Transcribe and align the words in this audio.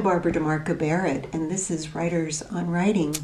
I'm 0.00 0.04
Barbara 0.04 0.32
DeMarco 0.32 0.78
Barrett, 0.78 1.26
and 1.34 1.50
this 1.50 1.70
is 1.70 1.94
Writers 1.94 2.40
on 2.40 2.70
Writing. 2.70 3.14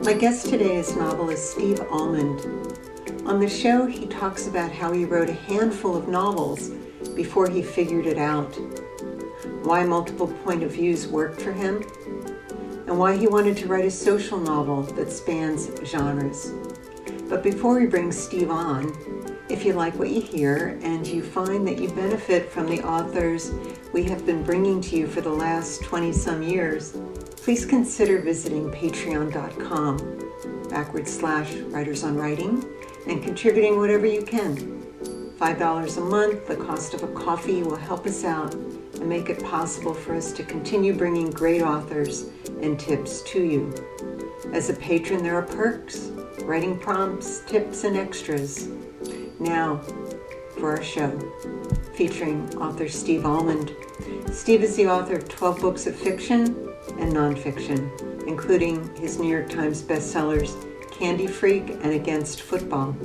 My 0.00 0.12
guest 0.12 0.46
today 0.46 0.76
is 0.76 0.94
novelist 0.94 1.50
Steve 1.50 1.80
Almond. 1.90 2.46
On 3.26 3.40
the 3.40 3.48
show, 3.48 3.86
he 3.86 4.06
talks 4.06 4.46
about 4.46 4.70
how 4.70 4.92
he 4.92 5.04
wrote 5.04 5.28
a 5.28 5.32
handful 5.32 5.96
of 5.96 6.06
novels 6.06 6.68
before 7.16 7.50
he 7.50 7.60
figured 7.60 8.06
it 8.06 8.18
out, 8.18 8.56
why 9.64 9.82
multiple 9.82 10.28
point 10.44 10.62
of 10.62 10.72
views 10.72 11.08
worked 11.08 11.40
for 11.40 11.52
him, 11.52 11.82
and 12.86 12.98
why 12.98 13.16
he 13.16 13.26
wanted 13.26 13.56
to 13.56 13.66
write 13.66 13.86
a 13.86 13.90
social 13.90 14.38
novel 14.38 14.82
that 14.82 15.10
spans 15.10 15.70
genres. 15.84 16.52
But 17.30 17.42
before 17.42 17.80
we 17.80 17.86
bring 17.86 18.12
Steve 18.12 18.50
on, 18.50 18.92
if 19.48 19.64
you 19.64 19.72
like 19.72 19.98
what 19.98 20.10
you 20.10 20.20
hear 20.20 20.78
and 20.82 21.06
you 21.06 21.22
find 21.22 21.66
that 21.66 21.78
you 21.78 21.88
benefit 21.88 22.50
from 22.50 22.66
the 22.66 22.82
authors 22.86 23.52
we 23.92 24.04
have 24.04 24.26
been 24.26 24.42
bringing 24.42 24.80
to 24.82 24.96
you 24.96 25.06
for 25.06 25.22
the 25.22 25.30
last 25.30 25.82
20 25.82 26.12
some 26.12 26.42
years, 26.42 26.96
please 27.36 27.64
consider 27.64 28.20
visiting 28.20 28.70
patreon.com 28.70 30.20
backward 30.68 31.08
slash 31.08 31.54
writers 31.54 32.04
on 32.04 32.16
writing 32.16 32.64
and 33.06 33.22
contributing 33.22 33.78
whatever 33.78 34.06
you 34.06 34.22
can. 34.22 34.56
$5 35.38 35.96
a 35.96 36.00
month, 36.00 36.46
the 36.46 36.56
cost 36.56 36.94
of 36.94 37.02
a 37.02 37.08
coffee 37.08 37.62
will 37.62 37.76
help 37.76 38.06
us 38.06 38.24
out 38.24 38.54
make 39.04 39.28
it 39.28 39.42
possible 39.44 39.94
for 39.94 40.14
us 40.14 40.32
to 40.32 40.42
continue 40.42 40.94
bringing 40.94 41.30
great 41.30 41.62
authors 41.62 42.26
and 42.60 42.78
tips 42.78 43.22
to 43.22 43.42
you. 43.42 43.72
As 44.52 44.70
a 44.70 44.74
patron, 44.74 45.22
there 45.22 45.36
are 45.36 45.42
perks, 45.42 46.10
writing 46.42 46.78
prompts, 46.78 47.40
tips, 47.46 47.84
and 47.84 47.96
extras. 47.96 48.68
Now, 49.38 49.80
for 50.58 50.76
our 50.76 50.82
show, 50.82 51.18
featuring 51.94 52.54
author 52.56 52.88
Steve 52.88 53.24
Almond. 53.24 53.74
Steve 54.32 54.62
is 54.62 54.76
the 54.76 54.86
author 54.86 55.16
of 55.16 55.28
12 55.28 55.60
books 55.60 55.86
of 55.86 55.94
fiction 55.94 56.44
and 56.98 57.12
nonfiction, 57.12 58.26
including 58.26 58.94
his 58.96 59.18
New 59.18 59.28
York 59.28 59.48
Times 59.48 59.82
bestsellers 59.82 60.54
Candy 60.90 61.26
Freak 61.26 61.70
and 61.70 61.92
Against 61.92 62.42
Football. 62.42 62.96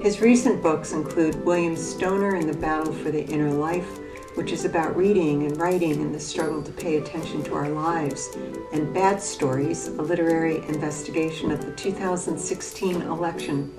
His 0.00 0.20
recent 0.20 0.62
books 0.62 0.92
include 0.92 1.44
William 1.44 1.76
Stoner 1.76 2.36
and 2.36 2.48
the 2.48 2.56
Battle 2.56 2.92
for 2.92 3.10
the 3.10 3.24
Inner 3.26 3.52
Life, 3.52 3.98
which 4.38 4.52
is 4.52 4.64
about 4.64 4.96
reading 4.96 5.42
and 5.42 5.56
writing 5.58 6.00
and 6.00 6.14
the 6.14 6.20
struggle 6.20 6.62
to 6.62 6.70
pay 6.70 6.96
attention 6.96 7.42
to 7.42 7.54
our 7.54 7.68
lives, 7.68 8.30
and 8.72 8.94
Bad 8.94 9.20
Stories, 9.20 9.88
a 9.88 10.02
literary 10.02 10.58
investigation 10.68 11.50
of 11.50 11.62
the 11.66 11.72
2016 11.72 13.02
election. 13.02 13.74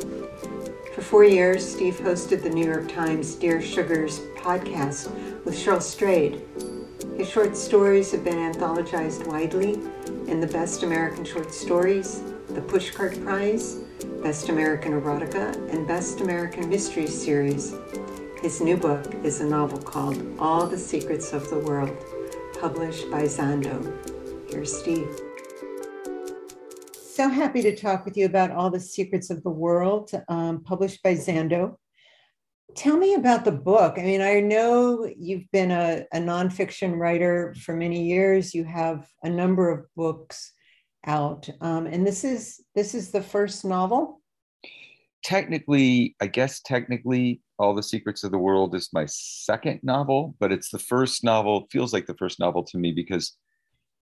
For 0.94 1.02
four 1.02 1.24
years, 1.24 1.66
Steve 1.66 1.96
hosted 1.96 2.44
the 2.44 2.50
New 2.50 2.66
York 2.66 2.92
Times 2.92 3.36
Dear 3.36 3.62
Sugars 3.62 4.20
podcast 4.36 5.10
with 5.46 5.56
Cheryl 5.56 5.82
Strayed, 5.82 6.42
his 7.20 7.28
short 7.28 7.58
stories 7.58 8.14
have 8.14 8.23
been 8.23 8.38
anthologized 8.38 9.28
widely 9.28 9.73
in 10.32 10.40
the 10.40 10.48
Best 10.48 10.84
American 10.84 11.26
Short 11.26 11.54
Stories, 11.54 12.22
the 12.48 12.62
Pushcart 12.62 13.22
Prize, 13.26 13.80
Best 14.23 14.48
American 14.48 14.94
Erotica, 14.94 15.54
and 15.73 15.86
Best 15.86 16.22
American 16.22 16.70
Mystery 16.70 17.08
Series. 17.08 17.76
His 18.42 18.62
new 18.62 18.78
book 18.78 19.06
is 19.22 19.42
a 19.42 19.45
novel 19.45 19.80
called 19.80 20.23
All 20.40 20.66
the 20.66 20.78
Secrets 20.78 21.34
of 21.34 21.50
the 21.50 21.59
World, 21.59 21.92
published 22.58 23.12
by 23.12 23.23
Zando. 23.23 23.78
Here's 24.50 24.80
Steve. 24.80 25.14
So 26.94 27.28
happy 27.28 27.62
to 27.64 27.76
talk 27.76 28.06
with 28.06 28.16
you 28.16 28.26
about 28.26 28.52
All 28.52 28.70
the 28.70 28.80
Secrets 28.80 29.30
of 29.30 29.44
the 29.44 29.50
World, 29.50 30.11
um, 30.30 30.64
published 30.64 31.04
by 31.04 31.16
Zando. 31.16 31.76
Tell 32.76 32.95
me 32.95 33.16
about 33.16 33.44
the 33.44 33.52
book. 33.52 33.95
I 33.98 34.04
mean, 34.04 34.22
I 34.22 34.39
know 34.39 35.06
you've 35.17 35.52
been 35.52 35.71
a, 35.71 36.06
a 36.14 36.20
nonfiction 36.20 36.98
writer 36.98 37.54
for 37.60 37.76
many 37.76 38.04
years. 38.06 38.56
You 38.56 38.64
have 38.64 39.06
a 39.21 39.30
number 39.30 39.70
of 39.70 39.86
books 39.98 40.54
out, 41.06 41.50
um, 41.60 41.88
and 41.88 42.08
this 42.08 42.23
is 42.23 42.64
this 42.73 42.95
is 42.95 43.11
the 43.11 43.21
first 43.21 43.66
novel. 43.66 44.21
Technically, 45.26 46.16
I 46.21 46.27
guess 46.27 46.61
technically, 46.61 47.42
All 47.59 47.75
the 47.75 47.83
Secrets 47.83 48.23
of 48.23 48.31
the 48.31 48.37
World 48.37 48.73
is 48.73 48.89
my 48.93 49.05
second 49.05 49.81
novel, 49.83 50.36
but 50.39 50.52
it's 50.52 50.71
the 50.71 50.80
first 50.80 51.23
novel. 51.23 51.67
Feels 51.71 51.93
like 51.93 52.08
the 52.08 52.15
first 52.15 52.39
novel 52.39 52.64
to 52.64 52.77
me 52.77 52.93
because 52.93 53.36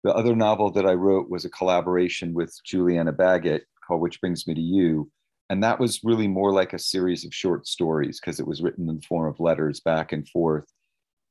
the 0.03 0.13
other 0.13 0.35
novel 0.35 0.71
that 0.71 0.85
I 0.85 0.93
wrote 0.93 1.29
was 1.29 1.45
a 1.45 1.49
collaboration 1.49 2.33
with 2.33 2.57
Julianna 2.65 3.13
Baggott 3.13 3.61
called 3.85 4.01
"Which 4.01 4.21
Brings 4.21 4.47
Me 4.47 4.53
to 4.53 4.61
You." 4.61 5.11
and 5.49 5.63
that 5.63 5.79
was 5.79 6.03
really 6.03 6.27
more 6.27 6.51
like 6.51 6.73
a 6.73 6.79
series 6.79 7.25
of 7.25 7.33
short 7.33 7.67
stories 7.67 8.19
because 8.19 8.39
it 8.39 8.47
was 8.47 8.61
written 8.61 8.89
in 8.89 8.95
the 8.95 9.01
form 9.01 9.29
of 9.29 9.39
letters 9.39 9.79
back 9.79 10.11
and 10.11 10.27
forth 10.27 10.65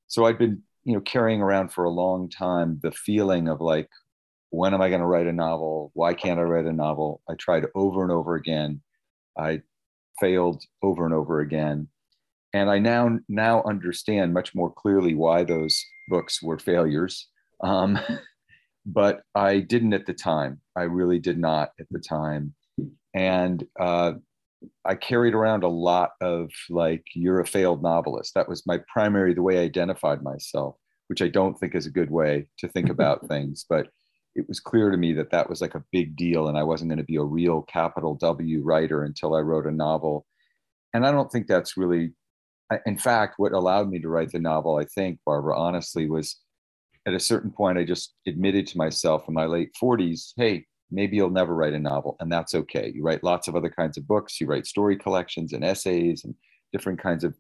so 0.07 0.25
i'd 0.25 0.39
been 0.39 0.63
you 0.85 0.95
know 0.95 1.01
carrying 1.01 1.41
around 1.41 1.73
for 1.73 1.85
a 1.85 1.91
long 1.91 2.29
time 2.29 2.79
the 2.83 2.93
feeling 2.93 3.49
of 3.49 3.61
like 3.61 3.89
when 4.51 4.75
am 4.75 4.83
i 4.83 4.89
going 4.89 5.01
to 5.01 5.07
write 5.07 5.27
a 5.27 5.33
novel 5.33 5.91
why 5.95 6.15
can't 6.15 6.39
i 6.39 6.43
write 6.43 6.67
a 6.67 6.73
novel 6.73 7.21
i 7.29 7.35
tried 7.35 7.67
over 7.75 8.03
and 8.03 8.13
over 8.13 8.35
again 8.35 8.81
i 9.39 9.61
failed 10.21 10.63
over 10.83 11.05
and 11.05 11.15
over 11.15 11.41
again 11.41 11.89
and 12.53 12.71
i 12.71 12.79
now 12.79 13.19
now 13.29 13.63
understand 13.65 14.33
much 14.33 14.55
more 14.55 14.73
clearly 14.73 15.15
why 15.15 15.45
those 15.45 15.85
books 16.09 16.43
were 16.43 16.59
failures 16.59 17.29
um, 17.63 17.99
but 18.87 19.23
i 19.35 19.59
didn't 19.59 19.93
at 19.93 20.07
the 20.07 20.15
time 20.15 20.61
i 20.77 20.83
really 20.83 21.19
did 21.19 21.39
not 21.39 21.71
at 21.81 21.87
the 21.91 22.01
time 22.01 22.55
and 23.15 23.65
uh, 23.79 24.13
I 24.85 24.95
carried 24.95 25.35
around 25.35 25.65
a 25.65 25.69
lot 25.69 26.11
of 26.21 26.51
like, 26.71 27.05
you're 27.15 27.41
a 27.41 27.47
failed 27.47 27.83
novelist. 27.83 28.35
That 28.35 28.49
was 28.49 28.67
my 28.67 28.81
primary, 28.93 29.35
the 29.35 29.43
way 29.43 29.59
I 29.59 29.63
identified 29.63 30.23
myself, 30.23 30.77
which 31.09 31.23
I 31.23 31.29
don't 31.29 31.59
think 31.59 31.75
is 31.75 31.87
a 31.87 31.91
good 31.91 32.11
way 32.11 32.47
to 32.59 32.69
think 32.69 32.89
about 32.91 33.29
things. 33.29 33.65
But 33.69 33.89
it 34.35 34.47
was 34.49 34.61
clear 34.61 34.91
to 34.91 34.97
me 34.97 35.13
that 35.15 35.31
that 35.31 35.49
was 35.49 35.61
like 35.61 35.75
a 35.75 35.85
big 35.93 36.17
deal 36.17 36.49
and 36.49 36.57
I 36.57 36.63
wasn't 36.63 36.91
going 36.91 36.99
to 36.99 37.05
be 37.05 37.17
a 37.17 37.23
real 37.23 37.63
capital 37.63 38.15
W 38.15 38.63
writer 38.63 39.05
until 39.05 39.35
I 39.35 39.41
wrote 39.41 39.67
a 39.67 39.73
novel. 39.73 40.27
And 40.95 41.07
I 41.07 41.11
don't 41.11 41.31
think 41.31 41.47
that's 41.47 41.77
really, 41.77 42.13
in 42.87 42.97
fact, 42.97 43.35
what 43.39 43.53
allowed 43.53 43.89
me 43.91 43.99
to 44.01 44.09
write 44.09 44.31
the 44.31 44.39
novel, 44.39 44.77
I 44.77 44.85
think, 44.85 45.19
Barbara, 45.25 45.59
honestly, 45.59 46.09
was 46.09 46.37
at 47.07 47.15
a 47.15 47.21
certain 47.21 47.51
point, 47.51 47.79
I 47.79 47.85
just 47.85 48.15
admitted 48.27 48.67
to 48.69 48.79
myself 48.79 49.25
in 49.29 49.35
my 49.35 49.47
late 49.47 49.71
40s, 49.83 50.33
hey, 50.37 50.67
maybe 50.91 51.17
you'll 51.17 51.31
never 51.31 51.55
write 51.55 51.73
a 51.73 51.79
novel 51.79 52.17
and 52.21 52.31
that's 52.31 52.55
okay. 52.55 52.93
You 52.95 53.03
write 53.03 53.25
lots 53.25 53.49
of 53.49 53.57
other 53.57 53.71
kinds 53.71 53.97
of 53.97 54.07
books 54.07 54.41
you 54.41 54.47
write 54.47 54.67
story 54.67 54.97
collections 54.97 55.53
and 55.53 55.65
essays 55.65 56.25
and 56.25 56.35
different 56.73 57.01
kinds 57.01 57.25
of 57.25 57.35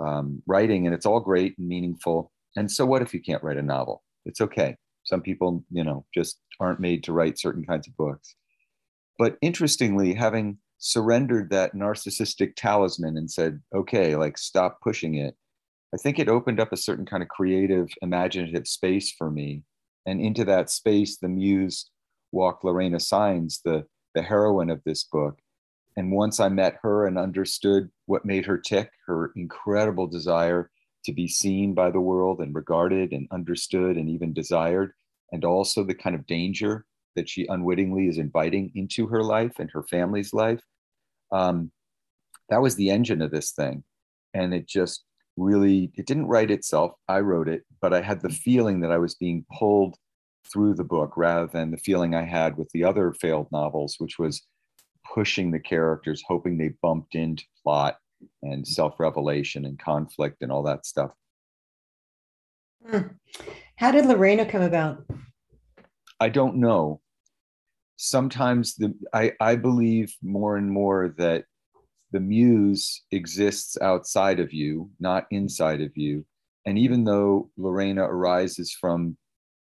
um, 0.00 0.42
writing 0.46 0.86
and 0.86 0.94
it's 0.94 1.06
all 1.06 1.20
great 1.20 1.56
and 1.58 1.68
meaningful. 1.68 2.32
And 2.56 2.70
so 2.70 2.86
what 2.86 3.02
if 3.02 3.12
you 3.14 3.20
can't 3.20 3.42
write 3.42 3.58
a 3.58 3.62
novel? 3.62 4.02
It's 4.24 4.40
okay. 4.40 4.76
Some 5.04 5.20
people 5.20 5.64
you 5.70 5.84
know 5.84 6.06
just 6.14 6.40
aren't 6.58 6.80
made 6.80 7.04
to 7.04 7.12
write 7.12 7.38
certain 7.38 7.64
kinds 7.64 7.86
of 7.86 7.96
books. 7.96 8.34
But 9.18 9.36
interestingly 9.42 10.14
having 10.14 10.58
surrendered 10.86 11.48
that 11.48 11.74
narcissistic 11.74 12.52
talisman 12.56 13.16
and 13.16 13.30
said 13.30 13.58
okay 13.74 14.16
like 14.16 14.36
stop 14.36 14.78
pushing 14.82 15.14
it 15.14 15.34
i 15.94 15.96
think 15.96 16.18
it 16.18 16.28
opened 16.28 16.60
up 16.60 16.72
a 16.72 16.76
certain 16.76 17.06
kind 17.06 17.22
of 17.22 17.28
creative 17.30 17.88
imaginative 18.02 18.66
space 18.66 19.10
for 19.12 19.30
me 19.30 19.62
and 20.04 20.20
into 20.20 20.44
that 20.44 20.68
space 20.68 21.16
the 21.16 21.28
muse 21.28 21.90
walked 22.34 22.64
Lorena 22.64 22.98
Saenz, 22.98 23.62
the, 23.64 23.86
the 24.14 24.22
heroine 24.22 24.68
of 24.68 24.82
this 24.84 25.04
book. 25.04 25.38
And 25.96 26.12
once 26.12 26.40
I 26.40 26.48
met 26.48 26.78
her 26.82 27.06
and 27.06 27.16
understood 27.16 27.88
what 28.06 28.26
made 28.26 28.44
her 28.44 28.58
tick, 28.58 28.90
her 29.06 29.30
incredible 29.36 30.08
desire 30.08 30.70
to 31.04 31.12
be 31.12 31.28
seen 31.28 31.72
by 31.72 31.90
the 31.90 32.00
world 32.00 32.40
and 32.40 32.54
regarded 32.54 33.12
and 33.12 33.28
understood 33.30 33.96
and 33.96 34.10
even 34.10 34.32
desired, 34.32 34.92
and 35.32 35.44
also 35.44 35.84
the 35.84 35.94
kind 35.94 36.16
of 36.16 36.26
danger 36.26 36.84
that 37.14 37.28
she 37.28 37.46
unwittingly 37.46 38.08
is 38.08 38.18
inviting 38.18 38.72
into 38.74 39.06
her 39.06 39.22
life 39.22 39.60
and 39.60 39.70
her 39.70 39.84
family's 39.84 40.34
life. 40.34 40.60
Um, 41.34 41.72
that 42.48 42.62
was 42.62 42.76
the 42.76 42.90
engine 42.90 43.20
of 43.20 43.30
this 43.30 43.50
thing. 43.50 43.82
And 44.32 44.54
it 44.54 44.66
just 44.68 45.04
really, 45.36 45.90
it 45.94 46.06
didn't 46.06 46.26
write 46.26 46.50
itself. 46.50 46.92
I 47.08 47.20
wrote 47.20 47.48
it, 47.48 47.62
but 47.80 47.92
I 47.92 48.00
had 48.00 48.22
the 48.22 48.30
feeling 48.30 48.80
that 48.80 48.92
I 48.92 48.98
was 48.98 49.14
being 49.14 49.44
pulled 49.58 49.96
through 50.52 50.74
the 50.74 50.84
book 50.84 51.16
rather 51.16 51.46
than 51.46 51.70
the 51.70 51.76
feeling 51.78 52.14
I 52.14 52.24
had 52.24 52.56
with 52.56 52.70
the 52.70 52.84
other 52.84 53.12
failed 53.12 53.48
novels, 53.50 53.96
which 53.98 54.18
was 54.18 54.42
pushing 55.12 55.50
the 55.50 55.60
characters, 55.60 56.22
hoping 56.26 56.56
they 56.56 56.74
bumped 56.82 57.14
into 57.14 57.44
plot 57.62 57.96
and 58.42 58.66
self 58.66 59.00
revelation 59.00 59.64
and 59.64 59.78
conflict 59.78 60.42
and 60.42 60.52
all 60.52 60.62
that 60.62 60.86
stuff. 60.86 61.10
Hmm. 62.88 63.08
How 63.76 63.90
did 63.90 64.06
Lorena 64.06 64.46
come 64.46 64.62
about? 64.62 65.04
I 66.20 66.28
don't 66.28 66.56
know. 66.56 67.00
Sometimes 67.96 68.74
the 68.76 68.94
I, 69.12 69.32
I 69.40 69.56
believe 69.56 70.14
more 70.22 70.56
and 70.56 70.70
more 70.70 71.14
that 71.18 71.44
the 72.12 72.20
muse 72.20 73.02
exists 73.10 73.76
outside 73.80 74.40
of 74.40 74.52
you, 74.52 74.90
not 75.00 75.26
inside 75.30 75.80
of 75.80 75.96
you. 75.96 76.24
And 76.66 76.78
even 76.78 77.04
though 77.04 77.50
Lorena 77.56 78.04
arises 78.04 78.76
from 78.80 79.16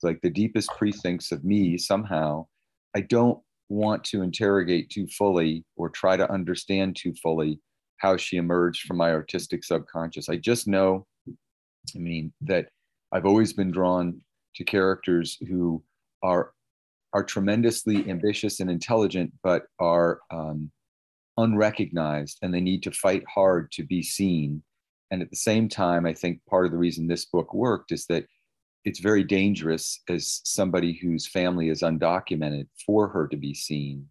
like 0.03 0.19
the 0.21 0.29
deepest 0.29 0.69
precincts 0.77 1.31
of 1.31 1.43
me 1.43 1.77
somehow, 1.77 2.47
I 2.95 3.01
don't 3.01 3.39
want 3.69 4.03
to 4.03 4.21
interrogate 4.21 4.89
too 4.89 5.07
fully 5.07 5.63
or 5.75 5.89
try 5.89 6.17
to 6.17 6.29
understand 6.29 6.95
too 6.95 7.13
fully 7.21 7.59
how 7.97 8.17
she 8.17 8.37
emerged 8.37 8.85
from 8.85 8.97
my 8.97 9.11
artistic 9.11 9.63
subconscious. 9.63 10.27
I 10.27 10.35
just 10.37 10.67
know, 10.67 11.05
I 11.95 11.99
mean, 11.99 12.33
that 12.41 12.67
I've 13.11 13.25
always 13.25 13.53
been 13.53 13.71
drawn 13.71 14.19
to 14.55 14.63
characters 14.63 15.37
who 15.47 15.83
are 16.23 16.51
are 17.13 17.23
tremendously 17.23 18.09
ambitious 18.09 18.59
and 18.59 18.69
intelligent, 18.69 19.31
but 19.43 19.63
are 19.79 20.19
um, 20.31 20.71
unrecognized, 21.37 22.39
and 22.41 22.53
they 22.53 22.61
need 22.61 22.83
to 22.83 22.91
fight 22.91 23.23
hard 23.33 23.71
to 23.73 23.83
be 23.83 24.01
seen. 24.01 24.63
And 25.11 25.21
at 25.21 25.29
the 25.29 25.35
same 25.35 25.67
time, 25.67 26.05
I 26.05 26.13
think 26.13 26.39
part 26.49 26.65
of 26.65 26.71
the 26.71 26.77
reason 26.77 27.07
this 27.07 27.25
book 27.25 27.53
worked 27.53 27.91
is 27.91 28.05
that 28.07 28.25
it's 28.85 28.99
very 28.99 29.23
dangerous 29.23 30.01
as 30.09 30.41
somebody 30.43 30.93
whose 30.93 31.27
family 31.27 31.69
is 31.69 31.81
undocumented 31.81 32.67
for 32.85 33.07
her 33.09 33.27
to 33.27 33.37
be 33.37 33.53
seen. 33.53 34.07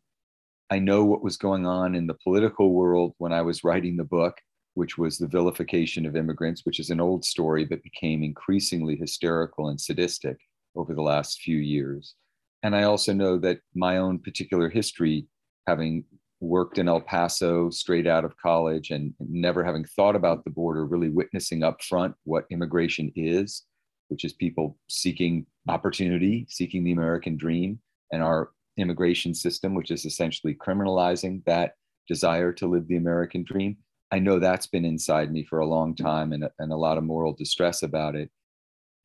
I 0.71 0.79
know 0.79 1.05
what 1.05 1.25
was 1.25 1.37
going 1.37 1.67
on 1.67 1.97
in 1.97 2.07
the 2.07 2.17
political 2.23 2.73
world 2.73 3.15
when 3.19 3.33
I 3.33 3.43
was 3.43 3.65
writing 3.65 3.97
the 3.97 4.05
book, 4.05 4.37
which 4.75 4.97
was 4.97 5.19
the 5.19 5.27
vilification 5.27 6.07
of 6.07 6.15
immigrants, 6.15 6.65
which 6.65 6.79
is 6.79 6.91
an 6.91 7.01
old 7.01 7.25
story 7.25 7.65
that 7.65 7.83
became 7.83 8.23
increasingly 8.23 8.95
hysterical 8.95 9.69
and 9.69 9.81
sadistic 9.81 10.37
over 10.77 10.95
the 10.95 11.03
last 11.03 11.41
few 11.41 11.57
years. 11.57 12.15
And 12.63 12.77
I 12.77 12.83
also 12.85 13.13
know 13.13 13.39
that 13.39 13.61
my 13.75 13.99
own 13.99 14.19
particular 14.19 14.69
history, 14.69 15.27
having 15.67 16.05
worked 16.41 16.79
in 16.79 16.89
El 16.89 17.01
Paso 17.01 17.71
straight 17.71 18.07
out 18.07 18.25
of 18.25 18.37
college 18.37 18.91
and 18.91 19.15
never 19.19 19.63
having 19.63 19.85
thought 19.85 20.17
about 20.17 20.45
the 20.45 20.51
border, 20.51 20.87
really 20.87 21.11
witnessing 21.11 21.63
up 21.63 21.83
front 21.83 22.15
what 22.25 22.47
immigration 22.51 23.13
is, 23.15 23.65
which 24.09 24.25
is 24.25 24.33
people 24.33 24.79
seeking 24.89 25.47
opportunity, 25.69 26.47
seeking 26.49 26.83
the 26.83 26.93
American 26.93 27.37
dream, 27.37 27.79
and 28.11 28.23
our 28.23 28.51
immigration 28.77 29.35
system, 29.35 29.75
which 29.75 29.91
is 29.91 30.05
essentially 30.05 30.55
criminalizing 30.55 31.45
that 31.45 31.75
desire 32.09 32.53
to 32.53 32.67
live 32.67 32.89
the 32.89 32.97
American 32.97 33.45
dream. 33.45 33.77
I 34.11 34.19
know 34.19 34.39
that's 34.39 34.67
been 34.67 34.85
inside 34.85 35.31
me 35.31 35.45
for 35.45 35.61
a 35.61 35.67
long 35.67 35.95
time 35.95 36.33
and, 36.33 36.49
and 36.59 36.73
a 36.73 36.77
lot 36.77 36.99
of 36.99 37.05
moral 37.05 37.33
distress 37.33 37.83
about 37.83 38.17
it. 38.17 38.31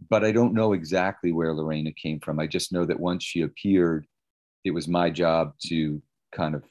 But 0.10 0.24
I 0.24 0.32
don't 0.32 0.54
know 0.54 0.74
exactly 0.74 1.32
where 1.32 1.54
Lorena 1.54 1.92
came 1.92 2.20
from. 2.20 2.40
I 2.40 2.48
just 2.48 2.72
know 2.72 2.86
that 2.86 3.00
once 3.00 3.24
she 3.24 3.42
appeared, 3.42 4.06
it 4.64 4.72
was 4.72 4.88
my 4.88 5.10
job 5.10 5.54
to 5.68 6.02
kind 6.32 6.56
of 6.56 6.64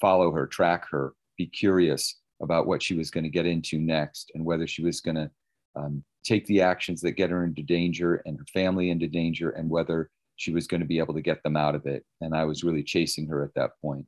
follow 0.00 0.30
her, 0.32 0.46
track 0.46 0.88
her, 0.90 1.14
be 1.36 1.46
curious 1.46 2.16
about 2.40 2.66
what 2.66 2.82
she 2.82 2.94
was 2.94 3.10
going 3.10 3.24
to 3.24 3.30
get 3.30 3.46
into 3.46 3.78
next 3.78 4.30
and 4.34 4.44
whether 4.44 4.66
she 4.66 4.82
was 4.82 5.00
going 5.00 5.16
to 5.16 5.30
um, 5.76 6.02
take 6.24 6.46
the 6.46 6.60
actions 6.60 7.00
that 7.00 7.12
get 7.12 7.30
her 7.30 7.44
into 7.44 7.62
danger 7.62 8.22
and 8.26 8.38
her 8.38 8.44
family 8.52 8.90
into 8.90 9.08
danger 9.08 9.50
and 9.50 9.68
whether 9.68 10.10
she 10.36 10.52
was 10.52 10.66
going 10.66 10.80
to 10.80 10.86
be 10.86 10.98
able 10.98 11.14
to 11.14 11.20
get 11.20 11.42
them 11.42 11.56
out 11.56 11.74
of 11.74 11.86
it. 11.86 12.04
And 12.20 12.34
I 12.34 12.44
was 12.44 12.62
really 12.62 12.82
chasing 12.82 13.26
her 13.26 13.44
at 13.44 13.54
that 13.54 13.72
point. 13.82 14.06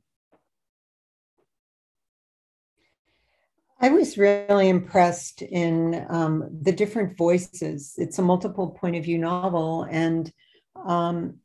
I 3.83 3.89
was 3.89 4.15
really 4.15 4.69
impressed 4.69 5.41
in 5.41 6.05
um, 6.09 6.47
the 6.61 6.71
different 6.71 7.17
voices. 7.17 7.95
It's 7.97 8.19
a 8.19 8.21
multiple 8.21 8.69
point 8.69 8.95
of 8.95 9.03
view 9.03 9.17
novel, 9.17 9.87
and 9.89 10.31
um, 10.85 11.39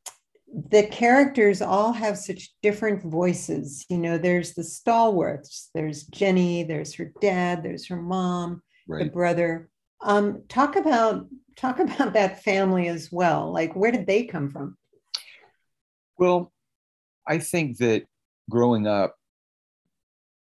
the 0.71 0.83
characters 0.85 1.63
all 1.63 1.93
have 1.93 2.19
such 2.19 2.51
different 2.63 3.03
voices. 3.03 3.87
You 3.89 3.97
know, 3.97 4.19
there's 4.19 4.53
the 4.53 4.63
Stallworths, 4.63 5.69
there's 5.75 6.05
Jenny, 6.05 6.63
there's 6.63 6.93
her 6.95 7.11
dad, 7.23 7.63
there's 7.63 7.87
her 7.87 7.97
mom, 7.97 8.63
right. 8.87 9.05
the 9.05 9.11
brother. 9.11 9.71
Um, 10.03 10.43
talk 10.49 10.77
about 10.77 11.27
talk 11.57 11.79
about 11.79 12.13
that 12.13 12.43
family 12.43 12.89
as 12.89 13.11
well. 13.11 13.51
Like, 13.51 13.75
where 13.75 13.91
did 13.91 14.07
they 14.07 14.25
come 14.25 14.51
from? 14.51 14.77
Well, 16.19 16.53
I 17.27 17.39
think 17.39 17.79
that 17.79 18.05
growing 18.51 18.87
up, 18.87 19.17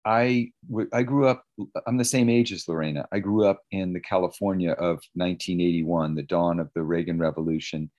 I 0.05 0.51
I 0.93 1.03
grew 1.03 1.27
up. 1.27 1.45
I'm 1.87 1.97
the 1.97 2.05
same 2.05 2.29
age 2.29 2.53
as 2.53 2.69
Lorena. 2.69 3.07
I 3.13 3.19
grew 3.19 3.47
up 3.47 3.63
in 3.71 3.93
the 3.93 4.01
California 4.01 4.73
of 4.73 5.01
1981, 5.15 6.15
the 6.15 6.23
dawn 6.23 6.61
of 6.61 6.71
the 6.75 6.83
Reagan 6.83 7.19
Revolution, 7.19 7.91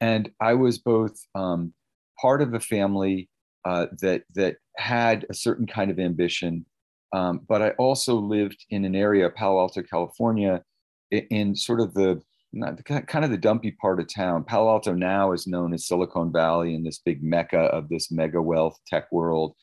and 0.00 0.30
I 0.40 0.54
was 0.54 0.78
both 0.78 1.16
um, 1.34 1.72
part 2.20 2.42
of 2.42 2.54
a 2.54 2.60
family 2.60 3.30
uh, 3.64 3.86
that 4.00 4.24
that 4.34 4.56
had 4.76 5.26
a 5.30 5.34
certain 5.34 5.66
kind 5.66 5.90
of 5.90 5.98
ambition, 5.98 6.66
um, 7.12 7.40
but 7.48 7.62
I 7.62 7.70
also 7.70 8.16
lived 8.16 8.64
in 8.70 8.84
an 8.84 8.94
area, 8.94 9.30
Palo 9.30 9.60
Alto, 9.60 9.82
California, 9.82 10.62
in, 11.10 11.26
in 11.30 11.56
sort 11.56 11.80
of 11.80 11.94
the 11.94 12.20
the, 12.52 12.82
kind 13.06 13.24
of 13.24 13.30
the 13.30 13.36
dumpy 13.36 13.72
part 13.72 14.00
of 14.00 14.12
town. 14.12 14.44
Palo 14.44 14.70
Alto 14.70 14.92
now 14.92 15.32
is 15.32 15.46
known 15.46 15.74
as 15.74 15.86
Silicon 15.86 16.32
Valley 16.32 16.74
and 16.74 16.86
this 16.86 16.98
big 16.98 17.22
mecca 17.22 17.58
of 17.58 17.88
this 17.88 18.10
mega 18.10 18.40
wealth 18.40 18.78
tech 18.86 19.10
world. 19.12 19.54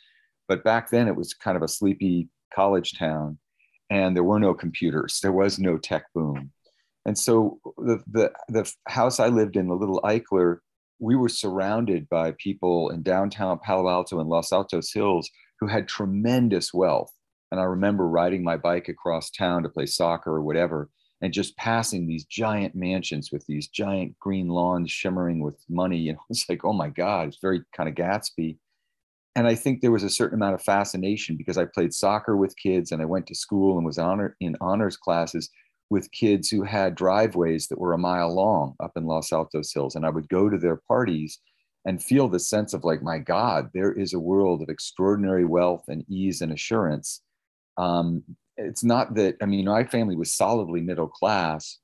But 0.53 0.63
back 0.63 0.91
then 0.91 1.07
it 1.07 1.15
was 1.15 1.33
kind 1.33 1.57
of 1.57 1.63
a 1.63 1.67
sleepy 1.67 2.29
college 2.53 2.95
town 2.95 3.39
and 3.89 4.15
there 4.15 4.23
were 4.23 4.39
no 4.39 4.53
computers. 4.53 5.19
There 5.19 5.31
was 5.31 5.57
no 5.57 5.79
tech 5.79 6.05
boom. 6.13 6.51
And 7.07 7.17
so 7.17 7.57
the, 7.75 8.03
the, 8.05 8.31
the 8.49 8.71
house 8.87 9.19
I 9.19 9.29
lived 9.29 9.55
in, 9.55 9.67
the 9.67 9.73
little 9.73 9.99
Eichler, 10.03 10.57
we 10.99 11.15
were 11.15 11.27
surrounded 11.27 12.07
by 12.07 12.35
people 12.37 12.91
in 12.91 13.01
downtown 13.01 13.57
Palo 13.65 13.89
Alto 13.89 14.19
and 14.19 14.29
Los 14.29 14.53
Altos 14.53 14.93
Hills 14.93 15.27
who 15.59 15.65
had 15.65 15.87
tremendous 15.87 16.71
wealth. 16.71 17.11
And 17.51 17.59
I 17.59 17.63
remember 17.63 18.07
riding 18.07 18.43
my 18.43 18.57
bike 18.57 18.89
across 18.89 19.31
town 19.31 19.63
to 19.63 19.69
play 19.69 19.87
soccer 19.87 20.35
or 20.35 20.43
whatever 20.43 20.91
and 21.19 21.33
just 21.33 21.57
passing 21.57 22.05
these 22.05 22.25
giant 22.25 22.75
mansions 22.75 23.31
with 23.31 23.43
these 23.47 23.69
giant 23.69 24.19
green 24.19 24.49
lawns 24.49 24.91
shimmering 24.91 25.39
with 25.39 25.57
money. 25.67 26.09
And 26.09 26.19
it's 26.29 26.47
like, 26.47 26.63
oh 26.63 26.73
my 26.73 26.89
God, 26.89 27.29
it's 27.29 27.39
very 27.41 27.63
kind 27.75 27.89
of 27.89 27.95
Gatsby. 27.95 28.59
And 29.35 29.47
I 29.47 29.55
think 29.55 29.81
there 29.81 29.91
was 29.91 30.03
a 30.03 30.09
certain 30.09 30.37
amount 30.37 30.55
of 30.55 30.61
fascination 30.61 31.35
because 31.37 31.57
I 31.57 31.65
played 31.65 31.93
soccer 31.93 32.37
with 32.37 32.57
kids 32.57 32.91
and 32.91 33.01
I 33.01 33.05
went 33.05 33.25
to 33.27 33.35
school 33.35 33.77
and 33.77 33.85
was 33.85 33.97
honor, 33.97 34.35
in 34.39 34.55
honors 34.61 34.95
classes 34.95 35.49
with 35.89 36.11
kids 36.11 36.49
who 36.49 36.63
had 36.63 36.95
driveways 36.95 37.67
that 37.67 37.79
were 37.79 37.93
a 37.93 37.97
mile 37.97 38.33
long 38.33 38.75
up 38.81 38.91
in 38.95 39.05
Los 39.05 39.31
Altos 39.31 39.73
Hills. 39.73 39.95
And 39.95 40.05
I 40.05 40.09
would 40.09 40.29
go 40.29 40.49
to 40.49 40.57
their 40.57 40.81
parties 40.87 41.39
and 41.85 42.01
feel 42.01 42.29
the 42.29 42.39
sense 42.39 42.73
of 42.73 42.83
like, 42.83 43.01
my 43.01 43.17
God, 43.17 43.69
there 43.73 43.91
is 43.91 44.13
a 44.13 44.19
world 44.19 44.61
of 44.61 44.69
extraordinary 44.69 45.45
wealth 45.45 45.83
and 45.87 46.05
ease 46.09 46.41
and 46.41 46.53
assurance 46.53 47.21
um, 47.77 48.23
it's 48.57 48.83
not 48.83 49.15
that 49.15 49.35
i 49.41 49.45
mean 49.45 49.65
my 49.65 49.83
family 49.83 50.15
was 50.15 50.33
solidly 50.35 50.81
middle 50.81 51.07
class 51.07 51.79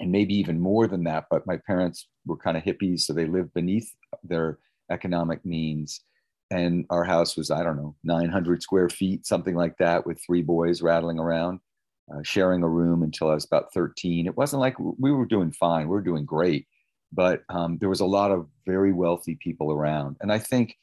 and 0.00 0.10
maybe 0.10 0.34
even 0.34 0.58
more 0.58 0.86
than 0.86 1.04
that 1.04 1.26
but 1.30 1.46
my 1.46 1.58
parents 1.66 2.08
were 2.24 2.36
kind 2.36 2.56
of 2.56 2.62
hippies 2.62 3.00
so 3.00 3.12
they 3.12 3.26
lived 3.26 3.52
beneath 3.52 3.92
their 4.24 4.58
economic 4.90 5.44
means 5.44 6.02
and 6.50 6.84
our 6.90 7.04
house 7.04 7.36
was 7.36 7.50
i 7.50 7.62
don't 7.62 7.76
know 7.76 7.94
900 8.04 8.62
square 8.62 8.88
feet 8.88 9.26
something 9.26 9.54
like 9.54 9.76
that 9.78 10.06
with 10.06 10.22
three 10.24 10.42
boys 10.42 10.82
rattling 10.82 11.18
around 11.18 11.60
uh, 12.12 12.20
sharing 12.22 12.62
a 12.62 12.68
room 12.68 13.02
until 13.02 13.30
i 13.30 13.34
was 13.34 13.44
about 13.44 13.72
13 13.72 14.26
it 14.26 14.36
wasn't 14.36 14.60
like 14.60 14.76
we 14.78 15.12
were 15.12 15.26
doing 15.26 15.52
fine 15.52 15.88
we 15.88 15.94
were 15.94 16.00
doing 16.00 16.24
great 16.24 16.66
but 17.12 17.42
um, 17.48 17.76
there 17.78 17.88
was 17.88 18.00
a 18.00 18.06
lot 18.06 18.30
of 18.30 18.46
very 18.66 18.92
wealthy 18.92 19.36
people 19.40 19.72
around. 19.72 20.16
And 20.20 20.32
i 20.32 20.38
think 20.38 20.76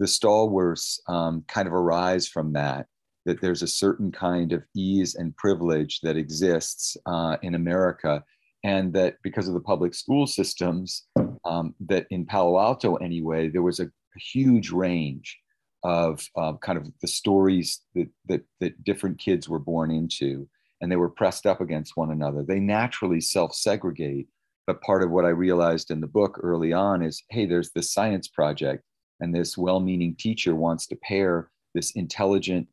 the 0.00 0.06
Stallworths 0.06 0.98
um, 1.08 1.44
kind 1.48 1.68
of 1.68 1.74
arise 1.74 2.26
from 2.26 2.52
that 2.54 2.86
that 3.26 3.40
there's 3.40 3.62
a 3.62 3.66
certain 3.66 4.12
kind 4.12 4.52
of 4.52 4.62
ease 4.76 5.14
and 5.14 5.34
privilege 5.36 6.00
that 6.02 6.14
exists 6.14 6.94
uh, 7.06 7.38
in 7.40 7.54
America, 7.54 8.22
and 8.64 8.92
that 8.92 9.16
because 9.22 9.48
of 9.48 9.54
the 9.54 9.60
public 9.60 9.94
school 9.94 10.26
systems, 10.26 11.04
um, 11.46 11.74
that 11.80 12.06
in 12.10 12.26
Palo 12.26 12.58
Alto 12.58 12.96
anyway, 12.96 13.48
there 13.48 13.62
was 13.62 13.80
a, 13.80 13.84
a 13.84 13.90
huge 14.20 14.70
range 14.70 15.38
of 15.82 16.26
uh, 16.36 16.54
kind 16.62 16.78
of 16.78 16.88
the 17.02 17.08
stories 17.08 17.80
that, 17.94 18.08
that 18.26 18.42
that 18.60 18.84
different 18.84 19.18
kids 19.18 19.48
were 19.48 19.58
born 19.58 19.90
into, 19.90 20.48
and 20.80 20.90
they 20.90 20.96
were 20.96 21.10
pressed 21.10 21.46
up 21.46 21.60
against 21.60 21.96
one 21.96 22.10
another. 22.10 22.42
They 22.42 22.60
naturally 22.60 23.20
self-segregate. 23.20 24.28
But 24.66 24.80
part 24.80 25.02
of 25.02 25.10
what 25.10 25.26
I 25.26 25.28
realized 25.28 25.90
in 25.90 26.00
the 26.00 26.06
book 26.06 26.40
early 26.42 26.72
on 26.72 27.02
is, 27.02 27.22
hey, 27.28 27.44
there's 27.44 27.70
this 27.72 27.92
science 27.92 28.28
project, 28.28 28.82
and 29.20 29.34
this 29.34 29.58
well-meaning 29.58 30.16
teacher 30.18 30.54
wants 30.54 30.86
to 30.86 30.96
pair 30.96 31.50
this 31.74 31.90
intelligent 31.90 32.66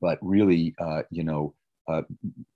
but 0.00 0.18
really, 0.22 0.74
uh, 0.78 1.02
you 1.10 1.24
know, 1.24 1.54
uh, 1.88 2.02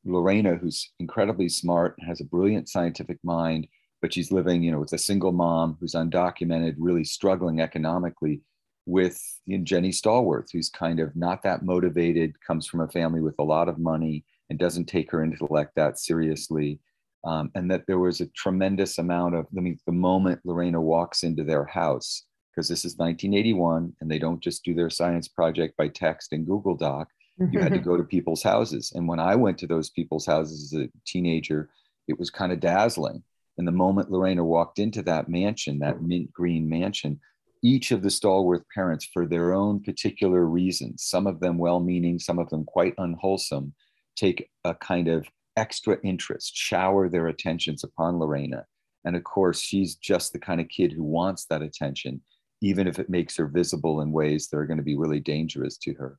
Lorena, 0.04 0.56
who's 0.56 0.92
incredibly 0.98 1.48
smart, 1.48 1.96
has 2.06 2.20
a 2.20 2.24
brilliant 2.24 2.68
scientific 2.68 3.18
mind, 3.22 3.66
but 4.00 4.12
she's 4.12 4.32
living, 4.32 4.62
you 4.62 4.72
know, 4.72 4.80
with 4.80 4.92
a 4.92 4.98
single 4.98 5.32
mom 5.32 5.76
who's 5.80 5.94
undocumented, 5.94 6.74
really 6.78 7.04
struggling 7.04 7.60
economically, 7.60 8.42
with 8.86 9.22
you 9.46 9.58
know, 9.58 9.64
Jenny 9.64 9.90
Stallworth, 9.90 10.48
who's 10.52 10.70
kind 10.70 11.00
of 11.00 11.14
not 11.14 11.42
that 11.42 11.62
motivated, 11.62 12.34
comes 12.40 12.66
from 12.66 12.80
a 12.80 12.88
family 12.88 13.20
with 13.20 13.36
a 13.38 13.44
lot 13.44 13.68
of 13.68 13.78
money, 13.78 14.24
and 14.48 14.58
doesn't 14.58 14.86
take 14.86 15.10
her 15.10 15.22
intellect 15.22 15.74
that 15.76 15.98
seriously. 15.98 16.80
Um, 17.24 17.50
and 17.54 17.70
that 17.70 17.86
there 17.86 17.98
was 17.98 18.22
a 18.22 18.26
tremendous 18.28 18.96
amount 18.96 19.34
of, 19.34 19.46
I 19.56 19.60
mean, 19.60 19.78
the 19.84 19.92
moment 19.92 20.40
Lorena 20.44 20.80
walks 20.80 21.22
into 21.22 21.44
their 21.44 21.66
house, 21.66 22.24
because 22.50 22.66
this 22.66 22.86
is 22.86 22.96
1981, 22.96 23.94
and 24.00 24.10
they 24.10 24.18
don't 24.18 24.40
just 24.40 24.64
do 24.64 24.74
their 24.74 24.88
science 24.88 25.28
project 25.28 25.76
by 25.76 25.88
text 25.88 26.32
and 26.32 26.46
Google 26.46 26.74
Doc 26.74 27.08
you 27.50 27.60
had 27.60 27.72
to 27.72 27.78
go 27.78 27.96
to 27.96 28.04
people's 28.04 28.42
houses. 28.42 28.92
And 28.94 29.08
when 29.08 29.18
I 29.18 29.34
went 29.34 29.58
to 29.58 29.66
those 29.66 29.90
people's 29.90 30.26
houses 30.26 30.72
as 30.72 30.80
a 30.80 30.88
teenager, 31.06 31.70
it 32.06 32.18
was 32.18 32.30
kind 32.30 32.52
of 32.52 32.60
dazzling. 32.60 33.22
And 33.60 33.68
the 33.68 33.72
moment 33.72 34.10
Lorena 34.10 34.42
walked 34.42 34.78
into 34.78 35.02
that 35.02 35.28
mansion, 35.28 35.80
that 35.80 36.00
mint 36.00 36.32
green 36.32 36.66
mansion, 36.66 37.20
each 37.62 37.90
of 37.90 38.00
the 38.00 38.08
Stallworth 38.08 38.64
parents, 38.74 39.04
for 39.04 39.26
their 39.26 39.52
own 39.52 39.82
particular 39.82 40.46
reasons, 40.46 41.04
some 41.04 41.26
of 41.26 41.40
them 41.40 41.58
well 41.58 41.78
meaning, 41.78 42.18
some 42.18 42.38
of 42.38 42.48
them 42.48 42.64
quite 42.64 42.94
unwholesome, 42.96 43.74
take 44.16 44.48
a 44.64 44.74
kind 44.74 45.08
of 45.08 45.26
extra 45.58 45.98
interest, 46.02 46.56
shower 46.56 47.10
their 47.10 47.26
attentions 47.26 47.84
upon 47.84 48.18
Lorena. 48.18 48.64
And 49.04 49.14
of 49.14 49.24
course, 49.24 49.60
she's 49.60 49.94
just 49.94 50.32
the 50.32 50.38
kind 50.38 50.62
of 50.62 50.68
kid 50.68 50.90
who 50.90 51.04
wants 51.04 51.44
that 51.50 51.60
attention, 51.60 52.22
even 52.62 52.86
if 52.86 52.98
it 52.98 53.10
makes 53.10 53.36
her 53.36 53.46
visible 53.46 54.00
in 54.00 54.10
ways 54.10 54.48
that 54.48 54.56
are 54.56 54.64
going 54.64 54.78
to 54.78 54.82
be 54.82 54.96
really 54.96 55.20
dangerous 55.20 55.76
to 55.82 55.92
her. 55.96 56.18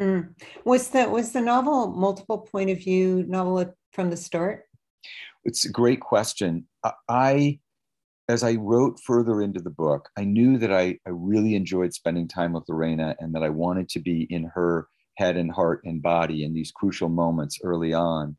Mm. 0.00 0.30
Was 0.64 0.88
the 0.88 1.06
was 1.06 1.32
the 1.32 1.42
novel 1.42 1.88
multiple 1.88 2.38
point 2.38 2.70
of 2.70 2.78
view 2.78 3.26
novel 3.28 3.74
from 3.92 4.08
the 4.08 4.16
start? 4.16 4.64
It's 5.48 5.64
a 5.64 5.72
great 5.72 6.00
question. 6.00 6.66
I, 7.08 7.58
as 8.28 8.42
I 8.42 8.56
wrote 8.56 9.00
further 9.00 9.40
into 9.40 9.60
the 9.60 9.70
book, 9.70 10.10
I 10.14 10.24
knew 10.24 10.58
that 10.58 10.70
I, 10.70 10.98
I 11.06 11.10
really 11.10 11.54
enjoyed 11.54 11.94
spending 11.94 12.28
time 12.28 12.52
with 12.52 12.64
Lorena 12.68 13.16
and 13.18 13.34
that 13.34 13.42
I 13.42 13.48
wanted 13.48 13.88
to 13.88 13.98
be 13.98 14.26
in 14.28 14.44
her 14.54 14.88
head 15.16 15.38
and 15.38 15.50
heart 15.50 15.80
and 15.84 16.02
body 16.02 16.44
in 16.44 16.52
these 16.52 16.70
crucial 16.70 17.08
moments 17.08 17.60
early 17.64 17.94
on. 17.94 18.36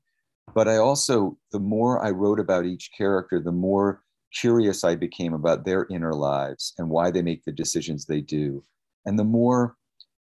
But 0.53 0.67
I 0.67 0.77
also, 0.77 1.35
the 1.51 1.59
more 1.59 2.05
I 2.05 2.11
wrote 2.11 2.39
about 2.39 2.67
each 2.67 2.91
character, 2.95 3.41
the 3.41 3.51
more 3.51 4.03
curious 4.39 4.83
I 4.83 4.95
became 4.95 5.33
about 5.33 5.65
their 5.65 5.87
inner 5.89 6.13
lives 6.13 6.75
and 6.77 6.91
why 6.91 7.09
they 7.09 7.23
make 7.23 7.43
the 7.43 7.51
decisions 7.51 8.05
they 8.05 8.21
do. 8.21 8.63
And 9.07 9.17
the 9.17 9.23
more 9.23 9.75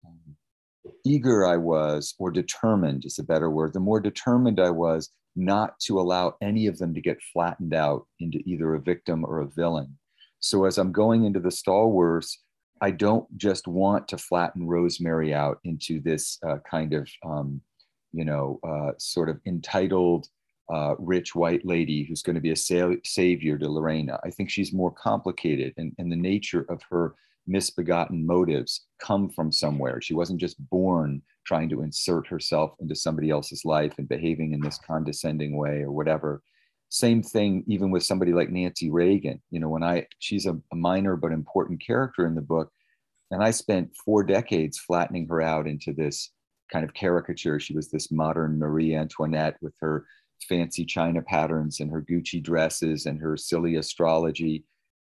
um, 0.06 0.36
eager 1.06 1.46
I 1.46 1.56
was, 1.56 2.16
or 2.20 2.32
determined 2.32 3.06
is 3.06 3.18
a 3.18 3.24
better 3.24 3.50
word, 3.50 3.72
the 3.72 3.80
more 3.80 4.02
determined 4.02 4.60
I 4.60 4.72
was 4.72 5.10
not 5.36 5.80
to 5.82 6.00
allow 6.00 6.36
any 6.42 6.68
of 6.68 6.78
them 6.78 6.94
to 6.94 7.02
get 7.02 7.22
flattened 7.34 7.74
out 7.74 8.06
into 8.20 8.40
either 8.46 8.76
a 8.76 8.82
victim 8.82 9.26
or 9.26 9.42
a 9.42 9.48
villain. 9.48 9.98
So 10.40 10.66
as 10.66 10.78
I'm 10.78 10.92
going 10.92 11.26
into 11.26 11.40
the 11.40 11.50
Stallworths, 11.50 12.32
I 12.82 12.92
don't 12.92 13.26
just 13.38 13.68
want 13.68 14.08
to 14.10 14.18
flatten 14.18 14.68
Rosemary 14.68 15.34
out 15.34 15.60
into 15.64 16.02
this 16.02 16.38
uh, 16.48 16.58
kind 16.70 16.94
of, 16.94 17.10
um, 17.26 17.62
you 18.12 18.26
know, 18.26 18.60
uh, 18.68 18.92
sort 18.98 19.30
of 19.30 19.40
entitled, 19.46 20.28
uh, 20.72 20.96
rich 20.98 21.36
white 21.36 21.66
lady 21.66 22.04
who's 22.04 22.22
going 22.22 22.36
to 22.36 22.42
be 22.42 22.52
a 22.52 22.56
sa- 22.56 23.02
savior 23.04 23.58
to 23.58 23.70
Lorena. 23.70 24.20
I 24.24 24.30
think 24.30 24.50
she's 24.50 24.74
more 24.74 24.92
complicated, 24.92 25.74
and, 25.78 25.94
and 25.98 26.12
the 26.12 26.16
nature 26.16 26.66
of 26.70 26.82
her 26.90 27.16
misbegotten 27.48 28.26
motives 28.26 28.86
come 29.00 29.30
from 29.30 29.52
somewhere. 29.52 30.02
She 30.02 30.14
wasn't 30.14 30.40
just 30.40 30.58
born 30.70 31.22
trying 31.46 31.70
to 31.70 31.82
insert 31.82 32.28
herself 32.28 32.74
into 32.80 32.96
somebody 32.96 33.30
else's 33.30 33.66
life 33.66 33.94
and 33.98 34.10
behaving 34.10 34.54
in 34.54 34.62
this 34.62 34.80
condescending 34.80 35.56
way 35.56 35.82
or 35.82 35.92
whatever. 35.92 36.42
Same 36.90 37.22
thing, 37.22 37.64
even 37.68 37.92
with 37.92 38.04
somebody 38.04 38.34
like 38.34 38.50
Nancy 38.50 38.90
Reagan. 38.90 39.42
You 39.52 39.60
know, 39.60 39.70
when 39.70 39.84
I, 39.84 40.08
she's 40.20 40.46
a, 40.46 40.58
a 40.72 40.76
minor 40.76 41.16
but 41.16 41.32
important 41.32 41.82
character 41.86 42.26
in 42.26 42.36
the 42.36 42.42
book. 42.42 42.72
And 43.32 43.44
I 43.44 43.52
spent 43.52 43.96
four 44.06 44.24
decades 44.24 44.78
flattening 44.78 45.28
her 45.28 45.42
out 45.42 45.68
into 45.68 45.94
this 45.94 46.32
kind 46.72 46.86
of 46.86 46.94
caricature. 46.94 47.60
She 47.60 47.76
was 47.76 47.90
this 47.90 48.12
modern 48.12 48.58
Marie 48.60 48.96
Antoinette 48.96 49.58
with 49.62 49.74
her 49.82 50.06
fancy 50.48 50.86
china 50.86 51.22
patterns 51.22 51.80
and 51.80 51.92
her 51.92 52.02
Gucci 52.02 52.42
dresses 52.42 53.06
and 53.06 53.20
her 53.20 53.36
silly 53.38 53.76
astrology 53.76 54.64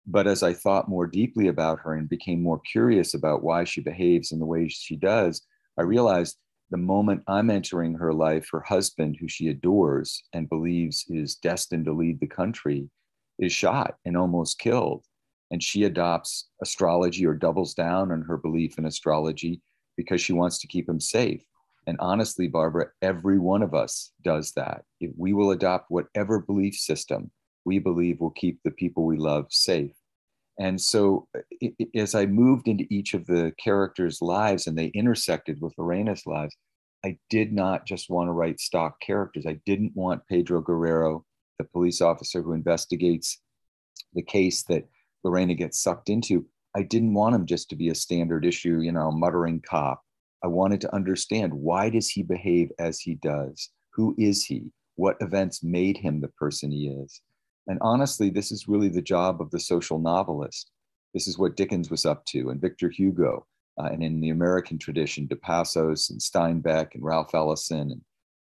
but 0.08 0.26
as 0.26 0.42
I 0.42 0.54
thought 0.54 0.88
more 0.88 1.06
deeply 1.06 1.48
about 1.50 1.80
her 1.82 1.94
and 1.94 2.08
became 2.08 2.42
more 2.42 2.62
curious 2.62 3.14
about 3.14 3.44
why 3.44 3.66
she 3.66 3.82
behaves 3.82 4.32
in 4.32 4.40
the 4.40 4.46
way 4.46 4.70
she 4.70 4.96
does, 4.96 5.46
I 5.78 5.82
realized 5.84 6.38
the 6.70 6.78
moment 6.78 7.24
I'm 7.28 7.50
entering 7.50 7.94
her 7.96 8.14
life, 8.14 8.48
her 8.52 8.62
husband, 8.62 9.18
who 9.20 9.28
she 9.28 9.50
adores 9.50 10.24
and 10.34 10.50
believes 10.50 11.06
is 11.10 11.36
destined 11.36 11.86
to 11.86 11.94
lead 11.94 12.20
the 12.20 12.28
country, 12.28 12.90
is 13.38 13.52
shot 13.52 13.96
and 14.06 14.16
almost 14.16 14.60
killed. 14.60 15.04
And 15.52 15.62
she 15.62 15.84
adopts 15.84 16.48
astrology 16.62 17.26
or 17.26 17.34
doubles 17.34 17.74
down 17.74 18.12
on 18.12 18.22
her 18.24 18.38
belief 18.38 18.78
in 18.78 18.86
astrology 18.86 19.62
because 19.98 20.22
she 20.22 20.34
wants 20.34 20.60
to 20.60 20.68
keep 20.68 20.88
him 20.88 21.00
safe. 21.00 21.44
And 21.86 21.98
honestly, 22.00 22.48
Barbara, 22.48 22.88
every 23.02 23.40
one 23.40 23.62
of 23.62 23.74
us 23.74 24.12
does 24.24 24.52
that. 24.54 24.84
If 25.00 25.12
we 25.18 25.34
will 25.34 25.52
adopt 25.52 25.90
whatever 25.90 26.40
belief 26.40 26.76
system 26.76 27.32
we 27.68 27.80
believe 27.80 28.22
will 28.22 28.32
keep 28.32 28.62
the 28.64 28.72
people 28.72 29.06
we 29.06 29.18
love 29.18 29.48
safe. 29.50 29.92
And 30.60 30.80
so, 30.82 31.28
uh, 31.36 31.42
it, 31.62 31.74
it, 31.78 31.90
as 32.00 32.16
I 32.16 32.26
moved 32.26 32.68
into 32.68 32.86
each 32.90 33.14
of 33.14 33.26
the 33.28 33.54
characters' 33.64 34.22
lives 34.22 34.68
and 34.68 34.78
they 34.78 34.88
intersected 34.88 35.62
with 35.62 35.74
Lorena's 35.78 36.26
lives, 36.26 36.56
I 37.06 37.18
did 37.30 37.54
not 37.54 37.86
just 37.86 38.10
want 38.10 38.28
to 38.28 38.34
write 38.34 38.60
stock 38.60 39.00
characters. 39.00 39.46
I 39.48 39.60
didn't 39.66 39.96
want 39.96 40.28
Pedro 40.28 40.62
Guerrero, 40.62 41.26
the 41.60 41.66
police 41.66 42.02
officer 42.02 42.42
who 42.42 42.54
investigates 42.54 43.40
the 44.14 44.24
case 44.24 44.64
that 44.64 44.88
Lorena 45.24 45.54
gets 45.54 45.82
sucked 45.82 46.10
into. 46.10 46.46
I 46.76 46.84
didn't 46.84 47.14
want 47.14 47.36
him 47.36 47.46
just 47.46 47.70
to 47.70 47.76
be 47.76 47.90
a 47.90 47.96
standard 47.96 48.46
issue, 48.46 48.82
you 48.82 48.92
know, 48.92 49.12
muttering 49.12 49.62
cop. 49.62 50.02
I 50.44 50.48
wanted 50.48 50.82
to 50.82 50.96
understand 50.96 51.54
why 51.54 51.90
does 51.90 52.10
he 52.10 52.24
behave 52.24 52.72
as 52.80 53.00
he 53.00 53.16
does? 53.16 53.70
Who 53.94 54.16
is 54.18 54.46
he? 54.46 54.72
What 54.96 55.18
events 55.22 55.64
made 55.64 55.98
him 55.98 56.22
the 56.22 56.28
person 56.30 56.72
he 56.72 56.88
is? 56.88 57.22
And 57.68 57.78
honestly, 57.82 58.30
this 58.30 58.52
is 58.52 58.68
really 58.68 58.90
the 58.90 59.02
job 59.02 59.42
of 59.42 59.52
the 59.52 59.60
social 59.60 60.00
novelist. 60.00 60.72
This 61.14 61.28
is 61.28 61.38
what 61.38 61.56
Dickens 61.56 61.90
was 61.90 62.06
up 62.06 62.26
to, 62.28 62.50
and 62.50 62.62
Victor 62.62 62.90
Hugo, 62.90 63.46
uh, 63.80 63.90
and 63.92 64.04
in 64.04 64.22
the 64.22 64.30
American 64.30 64.78
tradition, 64.78 65.28
Dos 65.28 65.40
Passos 65.42 66.10
and 66.10 66.20
Steinbeck 66.20 66.96
and 66.96 67.04
Ralph 67.04 67.34
Ellison 67.36 67.92
and 67.92 68.02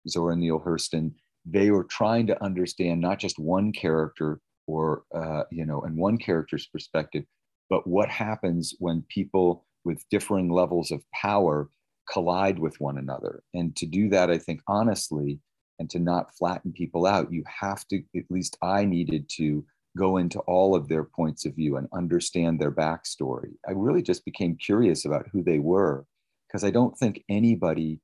Zora 0.08 0.36
Neale 0.36 0.60
Hurston, 0.60 1.12
they 1.44 1.70
were 1.70 1.84
trying 1.84 2.26
to 2.28 2.42
understand 2.42 3.00
not 3.00 3.18
just 3.18 3.38
one 3.38 3.72
character 3.72 4.40
or, 4.66 5.04
uh, 5.14 5.44
you 5.50 5.66
know, 5.66 5.82
and 5.82 5.96
one 5.96 6.16
character's 6.16 6.66
perspective, 6.66 7.24
but 7.68 7.86
what 7.86 8.08
happens 8.08 8.74
when 8.78 9.04
people 9.08 9.66
with 9.84 10.08
differing 10.10 10.50
levels 10.50 10.90
of 10.90 11.02
power 11.12 11.68
collide 12.10 12.58
with 12.58 12.80
one 12.80 12.98
another. 12.98 13.42
And 13.52 13.74
to 13.76 13.86
do 13.86 14.08
that, 14.10 14.30
I 14.30 14.38
think 14.38 14.60
honestly, 14.68 15.40
and 15.78 15.90
to 15.90 15.98
not 15.98 16.34
flatten 16.34 16.72
people 16.72 17.06
out, 17.06 17.32
you 17.32 17.42
have 17.46 17.86
to, 17.88 18.02
at 18.16 18.30
least 18.30 18.56
I 18.62 18.84
needed 18.84 19.28
to 19.36 19.64
go 19.96 20.16
into 20.16 20.40
all 20.40 20.74
of 20.74 20.88
their 20.88 21.04
points 21.04 21.44
of 21.44 21.54
view 21.54 21.76
and 21.76 21.88
understand 21.92 22.58
their 22.58 22.72
backstory. 22.72 23.52
I 23.68 23.72
really 23.72 24.02
just 24.02 24.24
became 24.24 24.56
curious 24.56 25.04
about 25.04 25.26
who 25.32 25.42
they 25.42 25.58
were 25.58 26.04
because 26.48 26.64
I 26.64 26.70
don't 26.70 26.96
think 26.98 27.22
anybody 27.28 28.00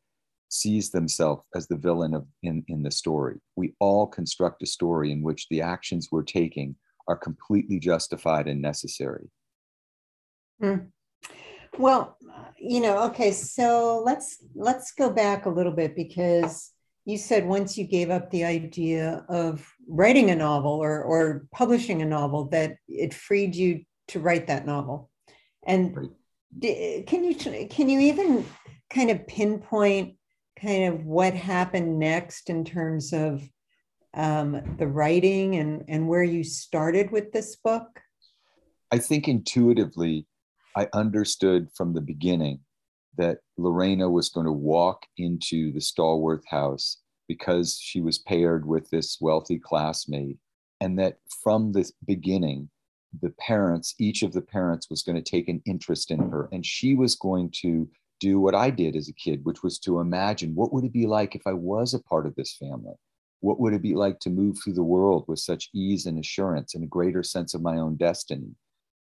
sees 0.49 0.91
themselves 0.91 1.45
as 1.55 1.69
the 1.69 1.77
villain 1.77 2.15
of 2.15 2.27
in, 2.43 2.65
in 2.69 2.83
the 2.83 2.91
story. 2.91 3.41
We 3.57 3.75
all 3.79 4.07
construct 4.07 4.63
a 4.63 4.67
story 4.67 5.13
in 5.13 5.23
which 5.23 5.49
the 5.49 5.63
actions 5.63 6.09
we're 6.11 6.23
taking 6.23 6.77
are 7.09 7.17
completely 7.17 7.79
justified 7.79 8.49
and 8.49 8.61
necessary. 8.61 9.31
Mm. 10.63 10.89
Well, 11.79 12.17
you 12.59 12.81
know, 12.81 13.05
okay, 13.05 13.33
so 13.33 14.03
let's 14.05 14.39
let's 14.55 14.93
go 14.93 15.11
back 15.11 15.47
a 15.47 15.51
little 15.51 15.73
bit 15.73 15.97
because 15.97 16.73
you 17.05 17.19
said 17.19 17.47
once 17.47 17.79
you 17.79 17.87
gave 17.87 18.11
up 18.11 18.31
the 18.31 18.45
idea 18.45 19.25
of 19.29 19.67
writing 19.89 20.31
a 20.31 20.37
novel 20.37 20.73
or, 20.73 21.03
or 21.03 21.47
publishing 21.53 22.03
a 22.03 22.07
novel 22.07 22.47
that 22.47 22.77
it 22.89 23.15
freed 23.15 23.55
you 23.55 23.83
to 24.09 24.21
write 24.21 24.47
that 24.47 24.67
novel. 24.67 25.11
And 25.67 26.11
can 26.61 27.25
you 27.25 27.35
can 27.35 27.89
you 27.89 28.01
even 28.01 28.45
kind 28.91 29.11
of 29.11 29.27
pinpoint 29.27 30.17
kind 30.61 30.93
of 30.93 31.05
what 31.05 31.35
happened 31.35 31.99
next 31.99 32.51
in 32.51 32.65
terms 32.65 33.13
of 33.13 33.43
um, 34.15 34.77
the 34.79 34.87
writing 34.87 35.57
and 35.57 35.85
and 35.89 36.09
where 36.09 36.25
you 36.25 36.43
started 36.43 37.11
with 37.11 37.33
this 37.33 37.57
book? 37.57 38.01
I 38.91 38.99
think 38.99 39.29
intuitively 39.29 40.27
i 40.77 40.89
understood 40.93 41.69
from 41.75 41.95
the 41.95 42.01
beginning 42.01 42.61
that 43.17 43.39
Lorena 43.57 44.09
was 44.09 44.29
going 44.29 44.47
to 44.47 44.53
walk 44.53 45.07
into 45.17 45.73
the 45.73 45.81
Stallworth 45.81 46.45
house 46.47 46.99
because 47.29 47.79
she 47.81 48.01
was 48.01 48.19
paired 48.19 48.67
with 48.67 48.89
this 48.91 49.19
wealthy 49.21 49.59
classmate, 49.59 50.39
and 50.81 50.99
that 50.99 51.19
from 51.43 51.73
the 51.73 51.89
beginning, 52.07 52.69
the 53.23 53.31
parents, 53.31 53.95
each 53.99 54.23
of 54.23 54.33
the 54.33 54.41
parents 54.41 54.89
was 54.89 55.03
going 55.03 55.17
to 55.17 55.31
take 55.31 55.49
an 55.49 55.63
interest 55.67 56.11
in 56.11 56.19
her, 56.19 56.49
and 56.53 56.65
she 56.65 56.95
was 56.95 57.17
going 57.17 57.51
to 57.63 57.89
do 58.21 58.39
what 58.39 58.55
I 58.55 58.71
did 58.71 58.97
as 58.97 59.09
a 59.09 59.15
kid, 59.15 59.45
which 59.45 59.63
was 59.63 59.79
to 59.81 60.01
imagine 60.01 60.55
what 60.55 60.73
would 60.73 60.85
it 60.85 60.93
be 60.93 61.07
like 61.07 61.35
if 61.35 61.43
I 61.47 61.53
was 61.53 61.95
a 61.95 62.03
part 62.03 62.27
of 62.27 62.35
this 62.35 62.55
family? 62.55 62.95
What 63.41 63.59
would 63.59 63.73
it 63.73 63.83
be 63.83 63.95
like 63.95 64.21
to 64.21 64.31
move 64.31 64.59
through 64.59 64.75
the 64.75 64.83
world 64.83 65.25
with 65.27 65.39
such 65.39 65.71
ease 65.75 66.07
and 66.07 66.19
assurance 66.19 66.75
and 66.75 66.85
a 66.85 66.89
greater 66.89 67.23
sense 67.23 67.55
of 67.55 67.63
my 67.63 67.79
own 67.79 67.97
destiny? 67.97 68.55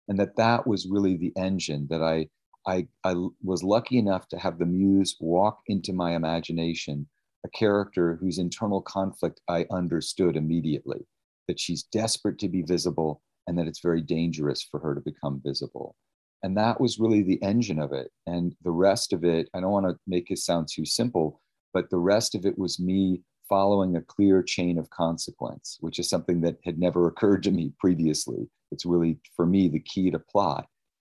And 0.08 0.18
that 0.18 0.36
that 0.36 0.66
was 0.66 0.88
really 0.88 1.16
the 1.16 1.32
engine 1.36 1.86
that 1.90 2.02
I 2.02 2.28
I, 2.66 2.86
I 3.04 3.14
was 3.42 3.62
lucky 3.62 3.98
enough 3.98 4.28
to 4.28 4.38
have 4.38 4.58
the 4.58 4.66
muse 4.66 5.16
walk 5.20 5.60
into 5.66 5.92
my 5.92 6.14
imagination 6.14 7.08
a 7.44 7.48
character 7.48 8.16
whose 8.20 8.38
internal 8.38 8.82
conflict 8.82 9.40
I 9.48 9.66
understood 9.70 10.36
immediately 10.36 11.06
that 11.48 11.58
she's 11.58 11.84
desperate 11.84 12.38
to 12.40 12.48
be 12.48 12.62
visible 12.62 13.22
and 13.46 13.58
that 13.58 13.66
it's 13.66 13.80
very 13.80 14.02
dangerous 14.02 14.62
for 14.62 14.78
her 14.80 14.94
to 14.94 15.00
become 15.00 15.40
visible. 15.44 15.96
And 16.42 16.56
that 16.56 16.80
was 16.80 16.98
really 16.98 17.22
the 17.22 17.42
engine 17.42 17.80
of 17.80 17.92
it. 17.92 18.10
And 18.26 18.54
the 18.62 18.70
rest 18.70 19.12
of 19.12 19.24
it, 19.24 19.48
I 19.54 19.60
don't 19.60 19.72
want 19.72 19.86
to 19.86 19.98
make 20.06 20.30
it 20.30 20.38
sound 20.38 20.68
too 20.72 20.84
simple, 20.84 21.40
but 21.74 21.90
the 21.90 21.98
rest 21.98 22.34
of 22.34 22.46
it 22.46 22.58
was 22.58 22.80
me 22.80 23.22
following 23.48 23.96
a 23.96 24.02
clear 24.02 24.42
chain 24.42 24.78
of 24.78 24.88
consequence, 24.90 25.76
which 25.80 25.98
is 25.98 26.08
something 26.08 26.40
that 26.42 26.58
had 26.64 26.78
never 26.78 27.08
occurred 27.08 27.42
to 27.42 27.50
me 27.50 27.72
previously. 27.78 28.48
It's 28.70 28.86
really, 28.86 29.18
for 29.34 29.44
me, 29.44 29.68
the 29.68 29.80
key 29.80 30.10
to 30.12 30.18
plot. 30.18 30.68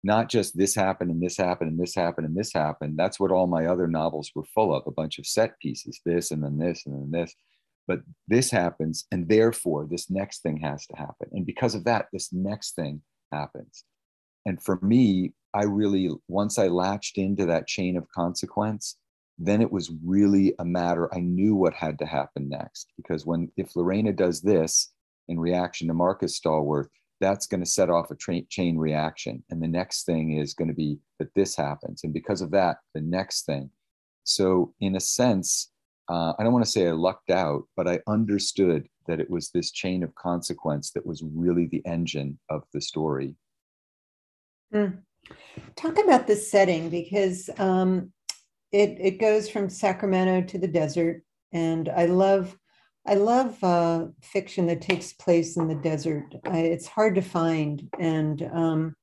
Not 0.03 0.29
just 0.29 0.57
this 0.57 0.75
happened 0.75 1.11
and 1.11 1.21
this 1.21 1.37
happened 1.37 1.71
and 1.71 1.79
this 1.79 1.95
happened 1.95 2.27
and 2.27 2.35
this 2.35 2.51
happened. 2.53 2.97
That's 2.97 3.19
what 3.19 3.31
all 3.31 3.47
my 3.47 3.67
other 3.67 3.87
novels 3.87 4.31
were 4.35 4.43
full 4.43 4.75
of 4.75 4.83
a 4.85 4.91
bunch 4.91 5.17
of 5.17 5.25
set 5.25 5.57
pieces, 5.59 6.01
this 6.05 6.31
and 6.31 6.43
then 6.43 6.57
this 6.57 6.85
and 6.85 6.95
then 6.95 7.11
this. 7.21 7.33
But 7.87 8.01
this 8.27 8.49
happens, 8.49 9.05
and 9.11 9.27
therefore 9.27 9.87
this 9.89 10.09
next 10.09 10.41
thing 10.41 10.57
has 10.57 10.85
to 10.87 10.95
happen. 10.95 11.29
And 11.31 11.45
because 11.45 11.75
of 11.75 11.83
that, 11.85 12.07
this 12.13 12.31
next 12.31 12.75
thing 12.75 13.01
happens. 13.31 13.83
And 14.45 14.61
for 14.61 14.79
me, 14.81 15.33
I 15.53 15.63
really, 15.63 16.09
once 16.27 16.57
I 16.57 16.67
latched 16.67 17.17
into 17.17 17.45
that 17.45 17.67
chain 17.67 17.97
of 17.97 18.09
consequence, 18.09 18.97
then 19.37 19.61
it 19.61 19.71
was 19.71 19.91
really 20.05 20.53
a 20.59 20.65
matter, 20.65 21.13
I 21.13 21.19
knew 21.19 21.55
what 21.55 21.73
had 21.73 21.99
to 21.99 22.05
happen 22.05 22.49
next. 22.49 22.91
Because 22.97 23.25
when, 23.25 23.51
if 23.57 23.75
Lorena 23.75 24.13
does 24.13 24.41
this 24.41 24.91
in 25.27 25.39
reaction 25.39 25.87
to 25.87 25.93
Marcus 25.93 26.39
Stallworth, 26.39 26.89
that's 27.23 27.47
going 27.47 27.63
to 27.63 27.69
set 27.69 27.89
off 27.89 28.11
a 28.11 28.15
tra- 28.15 28.41
chain 28.49 28.77
reaction. 28.77 29.43
And 29.49 29.63
the 29.63 29.67
next 29.67 30.05
thing 30.05 30.37
is 30.37 30.53
going 30.53 30.67
to 30.67 30.73
be 30.73 30.99
that 31.19 31.33
this 31.35 31.55
happens. 31.55 32.03
And 32.03 32.13
because 32.13 32.41
of 32.41 32.51
that, 32.51 32.77
the 32.93 33.01
next 33.01 33.45
thing. 33.45 33.69
So, 34.25 34.73
in 34.81 34.95
a 34.95 34.99
sense, 34.99 35.71
uh, 36.09 36.33
I 36.37 36.43
don't 36.43 36.53
want 36.53 36.65
to 36.65 36.71
say 36.71 36.87
I 36.87 36.91
lucked 36.91 37.29
out, 37.29 37.63
but 37.77 37.87
I 37.87 37.99
understood 38.07 38.87
that 39.07 39.21
it 39.21 39.29
was 39.29 39.49
this 39.49 39.71
chain 39.71 40.03
of 40.03 40.13
consequence 40.15 40.91
that 40.91 41.05
was 41.05 41.23
really 41.23 41.67
the 41.67 41.81
engine 41.85 42.39
of 42.49 42.63
the 42.73 42.81
story. 42.81 43.35
Mm. 44.73 44.99
Talk 45.75 45.97
about 46.03 46.27
the 46.27 46.35
setting 46.35 46.89
because 46.89 47.49
um, 47.57 48.11
it 48.71 48.97
it 48.99 49.19
goes 49.19 49.49
from 49.49 49.69
Sacramento 49.69 50.47
to 50.47 50.57
the 50.57 50.67
desert, 50.67 51.23
and 51.53 51.87
I 51.89 52.05
love 52.05 52.57
I 53.05 53.15
love 53.15 53.61
uh, 53.63 54.05
fiction 54.21 54.67
that 54.67 54.81
takes 54.81 55.11
place 55.13 55.57
in 55.57 55.67
the 55.67 55.75
desert. 55.75 56.35
I, 56.45 56.59
it's 56.59 56.87
hard 56.87 57.15
to 57.15 57.21
find, 57.21 57.89
and 57.99 58.41
um, 58.53 58.95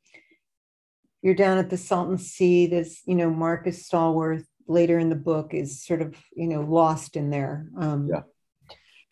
you're 1.23 1.35
down 1.35 1.59
at 1.59 1.69
the 1.69 1.77
Salton 1.77 2.17
Sea. 2.17 2.67
This 2.67 3.03
you 3.05 3.15
know 3.15 3.31
Marcus 3.31 3.89
Stallworth 3.89 4.47
later 4.67 4.99
in 4.99 5.11
the 5.11 5.17
book 5.17 5.53
is 5.53 5.85
sort 5.85 6.01
of 6.01 6.17
you 6.35 6.49
know 6.49 6.63
lost 6.63 7.17
in 7.17 7.29
there. 7.29 7.67
Um, 7.79 8.09
yeah, 8.11 8.23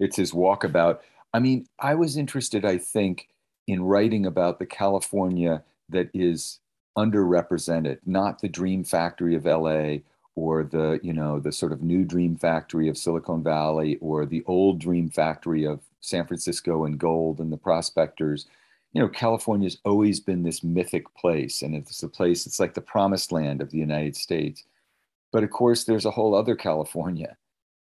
it's 0.01 0.17
his 0.17 0.33
walkabout. 0.33 1.01
I 1.35 1.41
mean, 1.41 1.67
I 1.79 1.95
was 1.95 2.17
interested. 2.17 2.65
I 2.65 2.79
think 2.79 3.29
in 3.67 3.83
writing 3.83 4.25
about 4.25 4.59
the 4.59 4.67
California 4.67 5.63
that 5.91 6.09
is 6.15 6.61
underrepresented, 6.97 7.99
not 8.07 8.41
the 8.41 8.49
dream 8.49 8.85
factory 8.85 9.35
of 9.35 9.45
LA 9.45 9.99
or 10.39 10.63
the 10.63 11.01
you 11.03 11.13
know 11.13 11.41
the 11.41 11.51
sort 11.51 11.73
of 11.73 11.83
new 11.83 12.05
dream 12.05 12.37
factory 12.37 12.89
of 12.89 12.97
Silicon 12.97 13.43
Valley 13.43 13.99
or 14.01 14.25
the 14.25 14.45
old 14.47 14.79
dream 14.79 15.11
factory 15.11 15.65
of 15.65 15.81
San 16.01 16.27
Francisco 16.27 16.85
and 16.85 16.99
gold 16.99 17.41
and 17.41 17.53
the 17.53 17.57
prospectors. 17.57 18.47
You 18.93 19.03
know, 19.03 19.09
California's 19.09 19.79
always 19.85 20.21
been 20.21 20.45
this 20.45 20.63
mythic 20.63 21.13
place, 21.15 21.63
and 21.63 21.75
it's 21.75 22.03
a 22.03 22.09
place. 22.09 22.47
It's 22.47 22.61
like 22.61 22.75
the 22.75 22.81
promised 22.81 23.33
land 23.33 23.61
of 23.61 23.71
the 23.71 23.79
United 23.79 24.17
States. 24.17 24.65
But 25.33 25.45
of 25.45 25.51
course, 25.51 25.85
there's 25.85 26.07
a 26.07 26.11
whole 26.11 26.35
other 26.35 26.57
California 26.57 27.37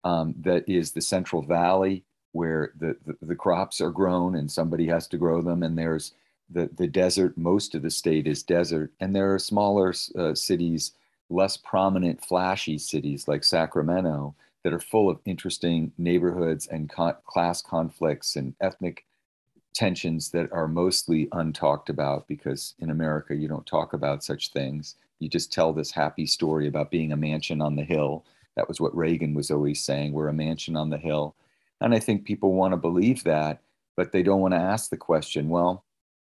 um, 0.04 0.34
that 0.40 0.68
is 0.68 0.92
the 0.92 1.02
Central 1.02 1.42
Valley, 1.44 2.04
where 2.32 2.72
the, 2.80 2.96
the, 3.06 3.16
the 3.22 3.36
crops 3.36 3.82
are 3.82 3.92
grown 3.92 4.36
and 4.36 4.50
somebody 4.50 4.88
has 4.88 5.08
to 5.10 5.18
grow 5.18 5.42
them, 5.42 5.62
and 5.62 5.78
there's 5.78 6.14
the, 6.50 6.70
the 6.78 6.88
desert, 6.88 7.38
most 7.38 7.76
of 7.76 7.82
the 7.82 7.92
state 7.92 8.28
is 8.28 8.44
desert. 8.44 8.92
And 9.00 9.16
there 9.16 9.34
are 9.34 9.40
smaller 9.40 9.94
uh, 10.18 10.34
cities, 10.34 10.94
less 11.30 11.58
prominent, 11.58 12.24
flashy 12.24 12.78
cities 12.78 13.28
like 13.28 13.44
Sacramento 13.44 14.36
that 14.64 14.74
are 14.74 14.80
full 14.80 15.10
of 15.10 15.20
interesting 15.26 15.92
neighborhoods 15.98 16.68
and 16.68 16.90
class 16.90 17.62
conflicts 17.62 18.36
and 18.36 18.56
ethnic 18.62 19.06
tensions 19.76 20.32
that 20.32 20.52
are 20.52 20.68
mostly 20.68 21.28
untalked 21.28 21.90
about 21.90 22.28
because 22.28 22.74
in 22.80 22.90
America 22.90 23.36
you 23.36 23.48
don't 23.48 23.66
talk 23.66 23.94
about 23.94 24.24
such 24.24 24.52
things. 24.52 24.96
You 25.20 25.30
just 25.30 25.52
tell 25.52 25.74
this 25.74 25.92
happy 25.92 26.26
story 26.26 26.68
about 26.68 26.90
being 26.90 27.12
a 27.12 27.18
mansion 27.18 27.62
on 27.62 27.76
the 27.76 27.84
hill. 27.84 28.26
That 28.56 28.68
was 28.68 28.80
what 28.80 28.96
Reagan 28.96 29.34
was 29.34 29.52
always 29.52 29.84
saying 29.84 30.14
we're 30.14 30.30
a 30.30 30.34
mansion 30.34 30.76
on 30.76 30.90
the 30.90 30.98
hill. 30.98 31.36
And 31.82 31.94
I 31.94 32.00
think 32.00 32.26
people 32.26 32.54
want 32.54 32.72
to 32.72 32.78
believe 32.78 33.24
that, 33.26 33.62
but 33.98 34.12
they 34.12 34.24
don't 34.24 34.42
want 34.42 34.54
to 34.54 34.60
ask 34.60 34.90
the 34.90 34.98
question 34.98 35.50
well, 35.50 35.84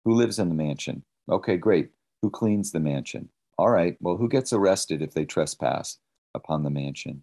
who 0.04 0.14
lives 0.14 0.38
in 0.38 0.48
the 0.48 0.54
mansion? 0.54 1.04
Okay, 1.30 1.56
great. 1.56 1.90
Who 2.22 2.30
cleans 2.30 2.72
the 2.72 2.80
mansion? 2.80 3.28
All 3.56 3.70
right, 3.70 3.96
well, 4.00 4.16
who 4.16 4.28
gets 4.28 4.52
arrested 4.52 5.00
if 5.02 5.14
they 5.14 5.24
trespass 5.24 5.98
upon 6.34 6.62
the 6.62 6.70
mansion? 6.70 7.22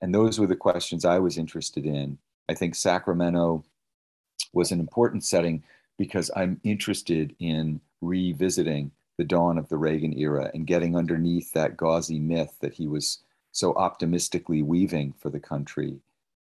And 0.00 0.14
those 0.14 0.38
were 0.38 0.46
the 0.46 0.56
questions 0.56 1.04
I 1.04 1.18
was 1.18 1.38
interested 1.38 1.86
in. 1.86 2.18
I 2.48 2.54
think 2.54 2.74
Sacramento 2.74 3.64
was 4.52 4.72
an 4.72 4.80
important 4.80 5.24
setting 5.24 5.62
because 5.98 6.30
I'm 6.34 6.60
interested 6.64 7.34
in 7.38 7.80
revisiting 8.00 8.90
the 9.18 9.24
dawn 9.24 9.58
of 9.58 9.68
the 9.68 9.76
Reagan 9.76 10.16
era 10.18 10.50
and 10.54 10.66
getting 10.66 10.96
underneath 10.96 11.52
that 11.52 11.76
gauzy 11.76 12.18
myth 12.18 12.56
that 12.60 12.74
he 12.74 12.86
was 12.86 13.18
so 13.52 13.74
optimistically 13.74 14.62
weaving 14.62 15.12
for 15.18 15.28
the 15.28 15.40
country. 15.40 16.00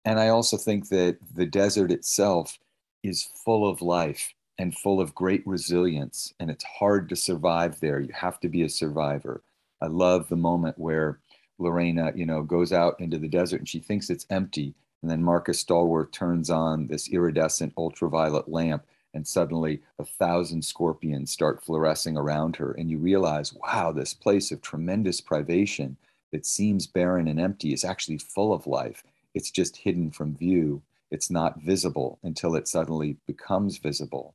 And 0.05 0.19
I 0.19 0.29
also 0.29 0.57
think 0.57 0.89
that 0.89 1.19
the 1.35 1.47
desert 1.47 1.93
itself 1.93 2.59
is 3.03 3.29
full 3.45 3.69
of 3.69 3.83
life 3.83 4.35
and 4.59 4.77
full 4.77 5.01
of 5.01 5.15
great 5.15 5.47
resilience. 5.47 6.35
And 6.41 6.51
it's 6.51 6.65
hard 6.65 7.09
to 7.11 7.17
survive 7.17 7.81
there. 7.81 8.01
You 8.01 8.13
have 8.15 8.41
to 8.41 8.49
be 8.49 8.63
a 8.63 8.69
survivor. 8.69 9.43
I 9.81 9.87
love 9.87 10.29
the 10.29 10.37
moment 10.37 10.79
where 10.79 11.19
Lorena, 11.59 12.13
you 12.15 12.27
know, 12.27 12.43
goes 12.43 12.73
out 12.73 12.99
into 13.01 13.19
the 13.19 13.29
desert 13.29 13.61
and 13.61 13.69
she 13.69 13.81
thinks 13.81 14.11
it's 14.11 14.27
empty. 14.31 14.75
And 15.03 15.11
then 15.11 15.23
Marcus 15.23 15.63
Stallworth 15.63 16.13
turns 16.13 16.51
on 16.51 16.87
this 16.87 17.09
iridescent 17.09 17.75
ultraviolet 17.77 18.49
lamp, 18.49 18.85
and 19.15 19.27
suddenly 19.27 19.81
a 19.99 20.05
thousand 20.05 20.65
scorpions 20.65 21.31
start 21.31 21.63
fluorescing 21.63 22.17
around 22.17 22.57
her. 22.57 22.73
And 22.73 22.91
you 22.91 22.99
realize, 22.99 23.55
wow, 23.55 23.93
this 23.93 24.15
place 24.15 24.51
of 24.51 24.63
tremendous 24.63 25.21
privation 25.21 25.97
that 26.33 26.45
seems 26.45 26.87
barren 26.87 27.29
and 27.29 27.41
empty 27.41 27.73
is 27.73 27.85
actually 27.85 28.19
full 28.19 28.53
of 28.53 28.67
life. 28.67 29.05
It's 29.35 29.51
just 29.51 29.77
hidden 29.77 30.11
from 30.11 30.35
view. 30.35 30.83
It's 31.11 31.31
not 31.31 31.61
visible 31.61 32.19
until 32.23 32.57
it 32.57 32.67
suddenly 32.67 33.17
becomes 33.27 33.79
visible. 33.79 34.35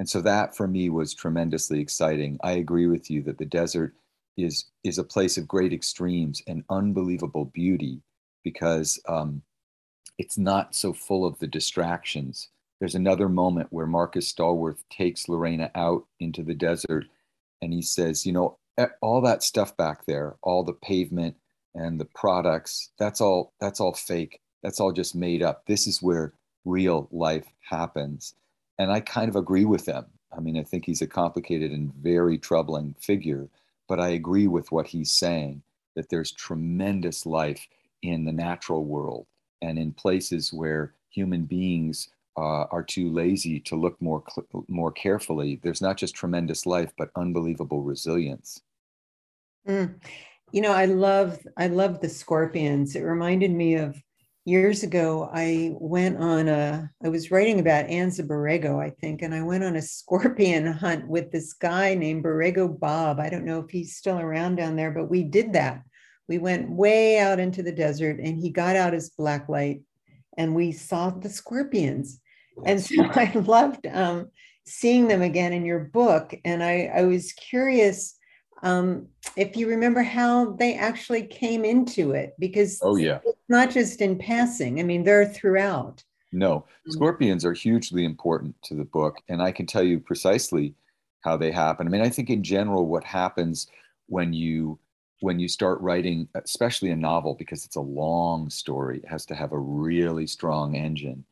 And 0.00 0.08
so 0.08 0.22
that 0.22 0.56
for 0.56 0.66
me 0.66 0.88
was 0.88 1.12
tremendously 1.12 1.78
exciting. 1.78 2.38
I 2.42 2.52
agree 2.52 2.86
with 2.86 3.10
you 3.10 3.22
that 3.24 3.36
the 3.36 3.44
desert 3.44 3.94
is 4.38 4.64
is 4.82 4.96
a 4.96 5.04
place 5.04 5.36
of 5.36 5.46
great 5.46 5.74
extremes 5.74 6.40
and 6.46 6.64
unbelievable 6.70 7.44
beauty 7.44 8.00
because 8.42 8.98
um, 9.06 9.42
it's 10.16 10.38
not 10.38 10.74
so 10.74 10.94
full 10.94 11.26
of 11.26 11.38
the 11.38 11.46
distractions. 11.46 12.48
There's 12.78 12.94
another 12.94 13.28
moment 13.28 13.68
where 13.72 13.86
Marcus 13.86 14.32
Stallworth 14.32 14.82
takes 14.88 15.28
Lorena 15.28 15.70
out 15.74 16.06
into 16.18 16.42
the 16.42 16.54
desert 16.54 17.04
and 17.60 17.70
he 17.70 17.82
says, 17.82 18.24
you 18.24 18.32
know, 18.32 18.56
all 19.02 19.20
that 19.20 19.42
stuff 19.42 19.76
back 19.76 20.06
there, 20.06 20.36
all 20.40 20.64
the 20.64 20.72
pavement 20.72 21.36
and 21.74 22.00
the 22.00 22.06
products, 22.06 22.88
that's 22.98 23.20
all 23.20 23.52
that's 23.60 23.80
all 23.80 23.92
fake. 23.92 24.40
That's 24.62 24.80
all 24.80 24.92
just 24.92 25.14
made 25.14 25.42
up. 25.42 25.66
This 25.66 25.86
is 25.86 26.00
where 26.00 26.32
real 26.64 27.06
life 27.12 27.44
happens. 27.68 28.34
And 28.80 28.90
I 28.90 29.00
kind 29.00 29.28
of 29.28 29.36
agree 29.36 29.66
with 29.66 29.84
them. 29.84 30.06
I 30.34 30.40
mean, 30.40 30.56
I 30.56 30.62
think 30.62 30.86
he's 30.86 31.02
a 31.02 31.06
complicated 31.06 31.70
and 31.70 31.92
very 31.96 32.38
troubling 32.38 32.94
figure, 32.98 33.46
but 33.86 34.00
I 34.00 34.08
agree 34.08 34.46
with 34.46 34.72
what 34.72 34.86
he's 34.86 35.10
saying 35.10 35.62
that 35.96 36.08
there's 36.08 36.32
tremendous 36.32 37.26
life 37.26 37.68
in 38.00 38.24
the 38.24 38.32
natural 38.32 38.86
world 38.86 39.26
and 39.60 39.78
in 39.78 39.92
places 39.92 40.50
where 40.50 40.94
human 41.10 41.44
beings 41.44 42.08
uh, 42.38 42.64
are 42.70 42.82
too 42.82 43.10
lazy 43.10 43.60
to 43.60 43.76
look 43.76 44.00
more 44.00 44.24
more 44.68 44.92
carefully. 44.92 45.60
There's 45.62 45.82
not 45.82 45.98
just 45.98 46.14
tremendous 46.14 46.64
life, 46.64 46.90
but 46.96 47.10
unbelievable 47.16 47.82
resilience. 47.82 48.62
Mm. 49.68 50.00
You 50.52 50.62
know, 50.62 50.72
I 50.72 50.86
love 50.86 51.46
I 51.58 51.66
love 51.66 52.00
the 52.00 52.08
scorpions. 52.08 52.96
It 52.96 53.02
reminded 53.02 53.50
me 53.50 53.74
of 53.74 54.02
years 54.50 54.82
ago, 54.82 55.30
I 55.32 55.70
went 55.74 56.18
on 56.18 56.48
a, 56.48 56.90
I 57.02 57.08
was 57.08 57.30
writing 57.30 57.60
about 57.60 57.86
Anza 57.86 58.26
Borrego, 58.26 58.82
I 58.82 58.90
think, 58.90 59.22
and 59.22 59.32
I 59.32 59.42
went 59.42 59.62
on 59.62 59.76
a 59.76 59.82
scorpion 59.96 60.66
hunt 60.66 61.08
with 61.08 61.30
this 61.30 61.52
guy 61.52 61.94
named 61.94 62.24
Borrego 62.24 62.78
Bob. 62.78 63.20
I 63.20 63.30
don't 63.30 63.44
know 63.44 63.60
if 63.60 63.70
he's 63.70 63.96
still 63.96 64.18
around 64.18 64.56
down 64.56 64.76
there, 64.76 64.90
but 64.90 65.08
we 65.08 65.22
did 65.22 65.52
that. 65.52 65.82
We 66.28 66.38
went 66.38 66.70
way 66.70 67.18
out 67.18 67.38
into 67.38 67.62
the 67.62 67.72
desert 67.72 68.18
and 68.18 68.38
he 68.38 68.50
got 68.50 68.76
out 68.76 68.92
his 68.92 69.10
black 69.10 69.48
light 69.48 69.82
and 70.36 70.54
we 70.54 70.72
saw 70.72 71.10
the 71.10 71.30
scorpions. 71.30 72.20
And 72.64 72.80
so 72.80 73.04
I 73.14 73.32
loved 73.34 73.86
um, 73.86 74.30
seeing 74.66 75.08
them 75.08 75.22
again 75.22 75.52
in 75.52 75.64
your 75.64 75.80
book. 75.80 76.34
And 76.44 76.62
I, 76.62 76.90
I 76.94 77.02
was 77.02 77.32
curious 77.32 78.16
um, 78.62 79.06
if 79.36 79.56
you 79.56 79.68
remember 79.68 80.02
how 80.02 80.52
they 80.52 80.74
actually 80.74 81.22
came 81.22 81.64
into 81.64 82.12
it, 82.12 82.34
because 82.38 82.80
oh 82.82 82.96
yeah, 82.96 83.20
it's 83.24 83.38
not 83.48 83.70
just 83.70 84.00
in 84.00 84.18
passing. 84.18 84.80
I 84.80 84.82
mean, 84.82 85.04
they're 85.04 85.26
throughout. 85.26 86.02
No, 86.32 86.54
um, 86.54 86.64
scorpions 86.88 87.44
are 87.44 87.52
hugely 87.52 88.04
important 88.04 88.54
to 88.62 88.74
the 88.74 88.84
book, 88.84 89.18
and 89.28 89.42
I 89.42 89.52
can 89.52 89.66
tell 89.66 89.82
you 89.82 89.98
precisely 89.98 90.74
how 91.22 91.36
they 91.36 91.50
happen. 91.50 91.86
I 91.86 91.90
mean, 91.90 92.02
I 92.02 92.08
think 92.08 92.30
in 92.30 92.42
general, 92.42 92.86
what 92.86 93.04
happens 93.04 93.66
when 94.06 94.32
you 94.32 94.78
when 95.20 95.38
you 95.38 95.48
start 95.48 95.80
writing, 95.80 96.28
especially 96.34 96.90
a 96.90 96.96
novel, 96.96 97.34
because 97.34 97.64
it's 97.64 97.76
a 97.76 97.80
long 97.80 98.48
story, 98.48 98.98
it 98.98 99.08
has 99.08 99.26
to 99.26 99.34
have 99.34 99.52
a 99.52 99.58
really 99.58 100.26
strong 100.26 100.74
engine. 100.74 101.24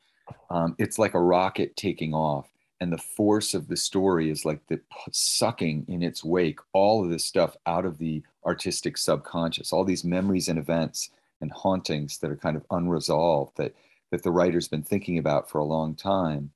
Um, 0.51 0.77
it's 0.79 0.99
like 0.99 1.15
a 1.15 1.21
rocket 1.21 1.75
taking 1.75 2.13
off, 2.13 2.49
and 2.81 2.93
the 2.93 2.99
force 2.99 3.55
of 3.55 3.69
the 3.69 3.77
story 3.77 4.31
is 4.31 4.45
like 4.45 4.67
the 4.69 4.81
sucking 5.13 5.85
in 5.89 6.03
its 6.03 6.25
wake 6.25 6.61
all 6.73 7.05
of 7.05 7.11
this 7.11 7.25
stuff 7.25 7.57
out 7.67 7.85
of 7.85 7.99
the 7.99 8.23
artistic 8.45 8.97
subconscious, 8.97 9.73
all 9.73 9.85
these 9.85 10.05
memories 10.05 10.49
and 10.49 10.59
events 10.59 11.11
and 11.41 11.51
hauntings 11.53 12.19
that 12.19 12.31
are 12.31 12.37
kind 12.37 12.57
of 12.57 12.65
unresolved 12.71 13.57
that 13.57 13.75
that 14.11 14.23
the 14.23 14.31
writer's 14.31 14.69
been 14.69 14.83
thinking 14.83 15.19
about 15.19 15.51
for 15.51 15.59
a 15.59 15.65
long 15.65 15.95
time. 15.95 16.51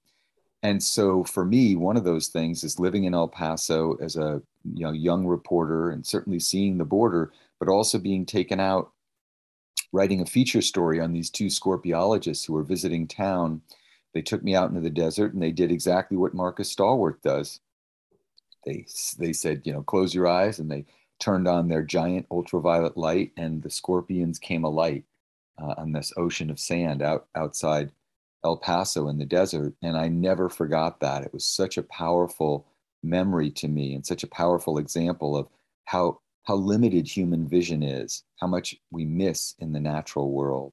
And 0.62 0.82
so 0.82 1.24
for 1.24 1.44
me, 1.44 1.76
one 1.76 1.96
of 1.96 2.04
those 2.04 2.28
things 2.28 2.64
is 2.64 2.78
living 2.78 3.04
in 3.04 3.14
El 3.14 3.28
Paso 3.28 3.96
as 4.00 4.16
a 4.16 4.40
you 4.64 4.86
know 4.86 4.92
young 4.92 5.26
reporter 5.26 5.90
and 5.90 6.06
certainly 6.06 6.38
seeing 6.38 6.78
the 6.78 6.84
border, 6.84 7.32
but 7.58 7.68
also 7.68 7.98
being 7.98 8.24
taken 8.24 8.60
out 8.60 8.92
writing 9.92 10.22
a 10.22 10.26
feature 10.26 10.62
story 10.62 11.00
on 11.00 11.12
these 11.12 11.30
two 11.30 11.46
scorpiologists 11.46 12.46
who 12.46 12.54
were 12.54 12.62
visiting 12.62 13.06
town. 13.06 13.60
They 14.14 14.22
took 14.22 14.42
me 14.42 14.54
out 14.54 14.68
into 14.68 14.80
the 14.80 14.90
desert 14.90 15.32
and 15.32 15.42
they 15.42 15.52
did 15.52 15.72
exactly 15.72 16.16
what 16.16 16.34
Marcus 16.34 16.74
Stallworth 16.74 17.22
does. 17.22 17.60
They 18.64 18.86
they 19.18 19.32
said, 19.32 19.62
you 19.64 19.72
know, 19.72 19.82
close 19.82 20.14
your 20.14 20.28
eyes 20.28 20.58
and 20.58 20.70
they 20.70 20.84
turned 21.18 21.48
on 21.48 21.68
their 21.68 21.82
giant 21.82 22.26
ultraviolet 22.30 22.96
light 22.96 23.32
and 23.36 23.62
the 23.62 23.70
scorpions 23.70 24.38
came 24.38 24.64
alight 24.64 25.04
uh, 25.60 25.74
on 25.78 25.92
this 25.92 26.12
ocean 26.16 26.50
of 26.50 26.58
sand 26.58 27.02
out 27.02 27.26
outside 27.34 27.92
El 28.44 28.56
Paso 28.56 29.08
in 29.08 29.18
the 29.18 29.24
desert. 29.24 29.74
And 29.82 29.96
I 29.96 30.08
never 30.08 30.48
forgot 30.48 31.00
that. 31.00 31.22
It 31.24 31.32
was 31.32 31.44
such 31.44 31.78
a 31.78 31.82
powerful 31.84 32.66
memory 33.02 33.50
to 33.50 33.68
me 33.68 33.94
and 33.94 34.04
such 34.06 34.22
a 34.22 34.28
powerful 34.28 34.78
example 34.78 35.36
of 35.36 35.48
how 35.84 36.20
how 36.44 36.54
limited 36.56 37.06
human 37.06 37.46
vision 37.46 37.84
is, 37.84 38.24
how 38.40 38.48
much 38.48 38.74
we 38.90 39.04
miss 39.04 39.54
in 39.60 39.72
the 39.72 39.80
natural 39.80 40.32
world. 40.32 40.72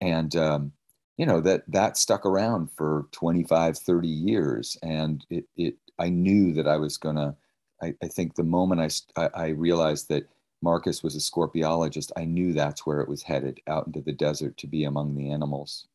And 0.00 0.34
um, 0.36 0.72
you 1.16 1.26
know 1.26 1.40
that 1.40 1.62
that 1.68 1.96
stuck 1.96 2.24
around 2.24 2.70
for 2.76 3.06
25 3.12 3.78
30 3.78 4.08
years 4.08 4.76
and 4.82 5.24
it, 5.30 5.44
it 5.56 5.76
i 5.98 6.08
knew 6.08 6.52
that 6.52 6.66
i 6.66 6.76
was 6.76 6.96
gonna 6.96 7.34
I, 7.82 7.94
I 8.02 8.06
think 8.06 8.34
the 8.34 8.44
moment 8.44 9.04
I, 9.16 9.28
I 9.34 9.48
realized 9.48 10.08
that 10.08 10.28
marcus 10.62 11.02
was 11.02 11.16
a 11.16 11.18
scorpiologist 11.18 12.12
i 12.16 12.24
knew 12.24 12.52
that's 12.52 12.86
where 12.86 13.00
it 13.00 13.08
was 13.08 13.22
headed 13.22 13.60
out 13.66 13.86
into 13.86 14.00
the 14.00 14.12
desert 14.12 14.56
to 14.58 14.66
be 14.66 14.84
among 14.84 15.14
the 15.14 15.30
animals 15.30 15.86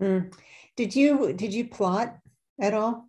mm. 0.00 0.32
did 0.76 0.94
you 0.94 1.32
did 1.32 1.54
you 1.54 1.68
plot 1.68 2.16
at 2.60 2.74
all 2.74 3.06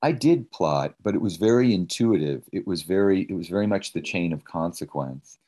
I 0.00 0.12
did 0.12 0.52
plot, 0.52 0.94
but 1.02 1.16
it 1.16 1.20
was 1.20 1.38
very 1.38 1.74
intuitive. 1.74 2.44
It 2.52 2.68
was 2.68 2.82
very, 2.82 3.22
it 3.22 3.34
was 3.34 3.48
very 3.48 3.66
much 3.66 3.92
the 3.92 4.00
chain 4.00 4.32
of 4.32 4.44
consequence. 4.44 5.38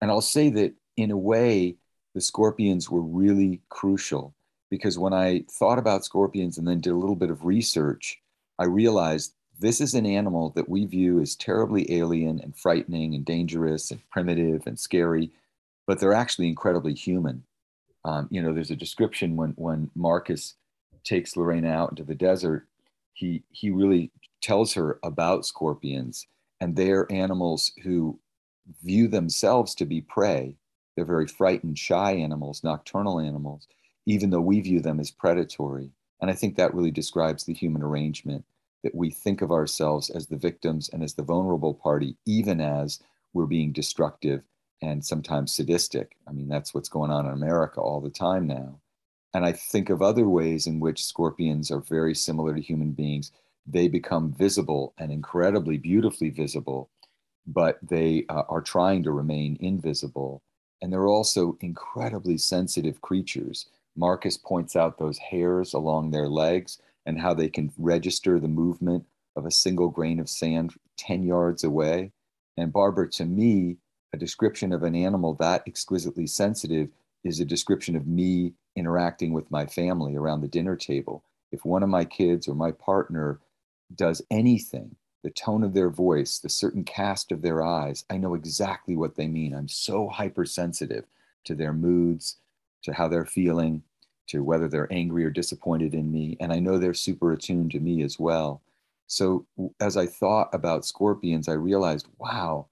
And 0.00 0.10
I'll 0.10 0.22
say 0.22 0.48
that 0.48 0.72
in 0.96 1.10
a 1.10 1.18
way, 1.18 1.76
the 2.14 2.22
scorpions 2.22 2.90
were 2.90 3.02
really 3.02 3.60
crucial 3.68 4.34
because 4.70 4.98
when 4.98 5.12
I 5.12 5.44
thought 5.50 5.78
about 5.78 6.04
scorpions 6.04 6.58
and 6.58 6.66
then 6.66 6.80
did 6.80 6.92
a 6.92 6.96
little 6.96 7.16
bit 7.16 7.30
of 7.30 7.44
research, 7.44 8.20
I 8.58 8.64
realized 8.64 9.34
this 9.58 9.80
is 9.80 9.94
an 9.94 10.06
animal 10.06 10.50
that 10.50 10.68
we 10.68 10.86
view 10.86 11.20
as 11.20 11.36
terribly 11.36 11.92
alien 11.92 12.40
and 12.40 12.56
frightening 12.56 13.14
and 13.14 13.24
dangerous 13.24 13.90
and 13.90 14.00
primitive 14.10 14.66
and 14.66 14.78
scary, 14.78 15.30
but 15.86 15.98
they're 15.98 16.14
actually 16.14 16.48
incredibly 16.48 16.94
human. 16.94 17.42
Um, 18.04 18.28
you 18.30 18.40
know, 18.40 18.54
there's 18.54 18.70
a 18.70 18.76
description 18.76 19.36
when 19.36 19.50
when 19.56 19.90
Marcus 19.94 20.54
takes 21.04 21.36
Lorena 21.36 21.70
out 21.70 21.90
into 21.90 22.04
the 22.04 22.14
desert 22.14 22.66
he 23.20 23.42
he 23.50 23.70
really 23.70 24.10
tells 24.40 24.72
her 24.72 24.98
about 25.02 25.44
scorpions 25.44 26.26
and 26.60 26.74
they're 26.74 27.10
animals 27.12 27.72
who 27.82 28.18
view 28.82 29.06
themselves 29.08 29.74
to 29.74 29.84
be 29.84 30.00
prey 30.00 30.56
they're 30.96 31.04
very 31.04 31.26
frightened 31.26 31.78
shy 31.78 32.12
animals 32.12 32.64
nocturnal 32.64 33.20
animals 33.20 33.68
even 34.06 34.30
though 34.30 34.40
we 34.40 34.60
view 34.60 34.80
them 34.80 35.00
as 35.00 35.10
predatory 35.10 35.90
and 36.20 36.30
i 36.30 36.34
think 36.34 36.56
that 36.56 36.74
really 36.74 36.90
describes 36.90 37.44
the 37.44 37.54
human 37.54 37.82
arrangement 37.82 38.44
that 38.82 38.94
we 38.94 39.10
think 39.10 39.42
of 39.42 39.50
ourselves 39.52 40.10
as 40.10 40.26
the 40.26 40.36
victims 40.36 40.88
and 40.92 41.02
as 41.02 41.14
the 41.14 41.22
vulnerable 41.22 41.74
party 41.74 42.16
even 42.26 42.60
as 42.60 43.00
we're 43.32 43.46
being 43.46 43.72
destructive 43.72 44.42
and 44.82 45.04
sometimes 45.04 45.52
sadistic 45.52 46.16
i 46.28 46.32
mean 46.32 46.48
that's 46.48 46.74
what's 46.74 46.88
going 46.88 47.10
on 47.10 47.26
in 47.26 47.32
america 47.32 47.80
all 47.80 48.00
the 48.00 48.10
time 48.10 48.46
now 48.46 48.80
and 49.32 49.44
I 49.44 49.52
think 49.52 49.90
of 49.90 50.02
other 50.02 50.28
ways 50.28 50.66
in 50.66 50.80
which 50.80 51.04
scorpions 51.04 51.70
are 51.70 51.80
very 51.80 52.14
similar 52.14 52.54
to 52.54 52.60
human 52.60 52.92
beings. 52.92 53.30
They 53.66 53.86
become 53.86 54.32
visible 54.32 54.92
and 54.98 55.12
incredibly 55.12 55.78
beautifully 55.78 56.30
visible, 56.30 56.90
but 57.46 57.78
they 57.82 58.24
uh, 58.28 58.42
are 58.48 58.60
trying 58.60 59.04
to 59.04 59.12
remain 59.12 59.56
invisible. 59.60 60.42
And 60.82 60.92
they're 60.92 61.06
also 61.06 61.56
incredibly 61.60 62.38
sensitive 62.38 63.00
creatures. 63.02 63.66
Marcus 64.00 64.38
points 64.38 64.74
out 64.74 64.96
those 64.96 65.18
hairs 65.18 65.74
along 65.74 66.10
their 66.10 66.26
legs 66.26 66.80
and 67.04 67.20
how 67.20 67.34
they 67.34 67.50
can 67.50 67.70
register 67.76 68.40
the 68.40 68.48
movement 68.48 69.04
of 69.36 69.44
a 69.44 69.50
single 69.50 69.90
grain 69.90 70.18
of 70.18 70.28
sand 70.28 70.72
10 70.96 71.22
yards 71.22 71.62
away. 71.62 72.10
And 72.56 72.72
Barbara, 72.72 73.10
to 73.10 73.26
me, 73.26 73.76
a 74.14 74.16
description 74.16 74.72
of 74.72 74.82
an 74.82 74.94
animal 74.94 75.34
that 75.34 75.62
exquisitely 75.66 76.26
sensitive 76.26 76.88
is 77.24 77.40
a 77.40 77.44
description 77.44 77.94
of 77.94 78.06
me 78.06 78.54
interacting 78.74 79.34
with 79.34 79.50
my 79.50 79.66
family 79.66 80.16
around 80.16 80.40
the 80.40 80.48
dinner 80.48 80.76
table, 80.76 81.22
if 81.52 81.66
one 81.66 81.82
of 81.82 81.90
my 81.90 82.06
kids 82.06 82.48
or 82.48 82.54
my 82.54 82.72
partner 82.72 83.38
does 83.94 84.22
anything, 84.30 84.96
the 85.22 85.30
tone 85.30 85.62
of 85.62 85.74
their 85.74 85.90
voice, 85.90 86.38
the 86.38 86.48
certain 86.48 86.84
cast 86.84 87.30
of 87.32 87.42
their 87.42 87.62
eyes, 87.62 88.06
I 88.08 88.16
know 88.16 88.34
exactly 88.34 88.96
what 88.96 89.16
they 89.16 89.28
mean. 89.28 89.54
I'm 89.54 89.68
so 89.68 90.08
hypersensitive 90.08 91.04
to 91.44 91.54
their 91.54 91.74
moods, 91.74 92.38
to 92.82 92.94
how 92.94 93.08
they're 93.08 93.26
feeling, 93.26 93.82
to 94.30 94.42
whether 94.42 94.68
they're 94.68 94.92
angry 94.92 95.24
or 95.24 95.30
disappointed 95.30 95.94
in 95.94 96.10
me. 96.12 96.36
And 96.40 96.52
I 96.52 96.58
know 96.58 96.78
they're 96.78 96.94
super 96.94 97.32
attuned 97.32 97.70
to 97.72 97.80
me 97.80 98.02
as 98.02 98.18
well. 98.18 98.62
So 99.06 99.46
as 99.80 99.96
I 99.96 100.06
thought 100.06 100.48
about 100.52 100.84
scorpions, 100.84 101.48
I 101.48 101.54
realized, 101.54 102.06
wow, 102.18 102.66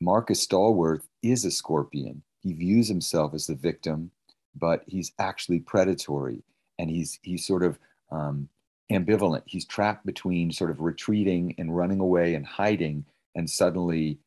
Marcus 0.00 0.46
Stallworth 0.46 1.02
is 1.22 1.44
a 1.44 1.50
scorpion. 1.50 2.22
He 2.40 2.52
views 2.52 2.88
himself 2.88 3.34
as 3.34 3.46
the 3.46 3.54
victim 3.54 4.10
but 4.54 4.82
he's 4.86 5.12
actually 5.18 5.58
predatory 5.60 6.42
and 6.78 6.90
he's 6.90 7.18
he's 7.22 7.46
sort 7.46 7.62
of 7.62 7.78
um, 8.10 8.48
ambivalent. 8.92 9.42
He's 9.46 9.64
trapped 9.64 10.06
between 10.06 10.52
sort 10.52 10.70
of 10.70 10.80
retreating 10.80 11.54
and 11.58 11.76
running 11.76 12.00
away 12.00 12.34
and 12.34 12.46
hiding 12.46 13.04
and 13.34 13.48
suddenly 13.48 14.18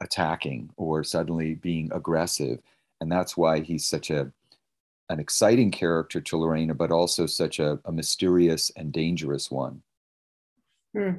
attacking 0.00 0.70
or 0.76 1.04
suddenly 1.04 1.54
being 1.54 1.90
aggressive. 1.92 2.58
And 3.00 3.10
that's 3.10 3.36
why 3.36 3.60
he's 3.60 3.84
such 3.84 4.10
a 4.10 4.30
an 5.08 5.20
exciting 5.20 5.70
character 5.70 6.20
to 6.20 6.36
Lorena, 6.36 6.74
but 6.74 6.90
also 6.90 7.26
such 7.26 7.58
a, 7.58 7.78
a 7.84 7.92
mysterious 7.92 8.70
and 8.76 8.92
dangerous 8.92 9.50
one. 9.50 9.82
Hmm. 10.96 11.10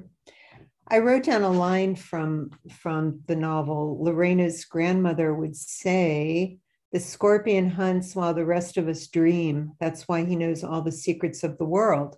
I 0.88 1.00
wrote 1.00 1.24
down 1.24 1.44
a 1.44 1.50
line 1.50 1.96
from 1.96 2.52
from 2.70 3.22
the 3.28 3.36
novel. 3.36 4.04
Lorena's 4.04 4.66
grandmother 4.66 5.34
would 5.34 5.56
say, 5.56 6.58
the 6.92 7.00
scorpion 7.00 7.70
hunts 7.70 8.16
while 8.16 8.34
the 8.34 8.46
rest 8.46 8.78
of 8.78 8.88
us 8.88 9.08
dream. 9.08 9.72
That's 9.80 10.08
why 10.08 10.26
he 10.26 10.36
knows 10.36 10.64
all 10.64 10.82
the 10.82 10.92
secrets 10.92 11.44
of 11.44 11.58
the 11.58 11.66
world. 11.66 12.18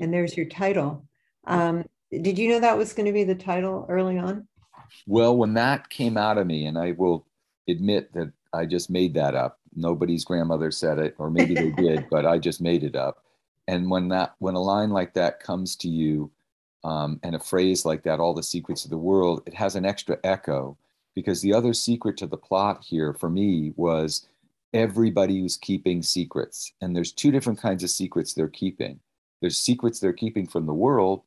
And 0.00 0.12
there's 0.12 0.36
your 0.36 0.46
title. 0.46 1.06
Um, 1.46 1.84
did 2.10 2.38
you 2.38 2.48
know 2.48 2.60
that 2.60 2.78
was 2.78 2.92
going 2.92 3.06
to 3.06 3.12
be 3.12 3.24
the 3.24 3.34
title 3.34 3.86
early 3.88 4.18
on? 4.18 4.48
Well, 5.06 5.36
when 5.36 5.54
that 5.54 5.90
came 5.90 6.16
out 6.16 6.38
of 6.38 6.46
me, 6.46 6.66
and 6.66 6.78
I 6.78 6.92
will 6.92 7.26
admit 7.68 8.12
that 8.14 8.32
I 8.52 8.66
just 8.66 8.90
made 8.90 9.14
that 9.14 9.34
up. 9.34 9.60
Nobody's 9.76 10.24
grandmother 10.24 10.70
said 10.70 10.98
it, 10.98 11.14
or 11.18 11.30
maybe 11.30 11.54
they 11.54 11.70
did, 11.70 12.06
but 12.10 12.26
I 12.26 12.38
just 12.38 12.60
made 12.60 12.82
it 12.82 12.96
up. 12.96 13.24
And 13.68 13.90
when 13.90 14.08
that, 14.08 14.34
when 14.38 14.54
a 14.54 14.62
line 14.62 14.90
like 14.90 15.14
that 15.14 15.40
comes 15.40 15.76
to 15.76 15.88
you, 15.88 16.30
um, 16.84 17.18
and 17.22 17.34
a 17.34 17.40
phrase 17.40 17.84
like 17.84 18.02
that, 18.04 18.20
all 18.20 18.34
the 18.34 18.42
secrets 18.42 18.84
of 18.84 18.90
the 18.90 18.98
world, 18.98 19.42
it 19.46 19.54
has 19.54 19.74
an 19.74 19.84
extra 19.84 20.18
echo 20.24 20.78
because 21.14 21.40
the 21.42 21.52
other 21.52 21.72
secret 21.72 22.16
to 22.18 22.26
the 22.26 22.36
plot 22.36 22.84
here 22.84 23.12
for 23.12 23.28
me 23.28 23.72
was 23.76 24.28
everybody 24.72 25.40
who's 25.40 25.56
keeping 25.56 26.02
secrets. 26.02 26.72
And 26.80 26.94
there's 26.94 27.12
two 27.12 27.30
different 27.30 27.60
kinds 27.60 27.82
of 27.82 27.90
secrets 27.90 28.34
they're 28.34 28.48
keeping 28.48 29.00
there's 29.40 29.58
secrets 29.58 30.00
they're 30.00 30.12
keeping 30.12 30.46
from 30.46 30.66
the 30.66 30.74
world, 30.74 31.22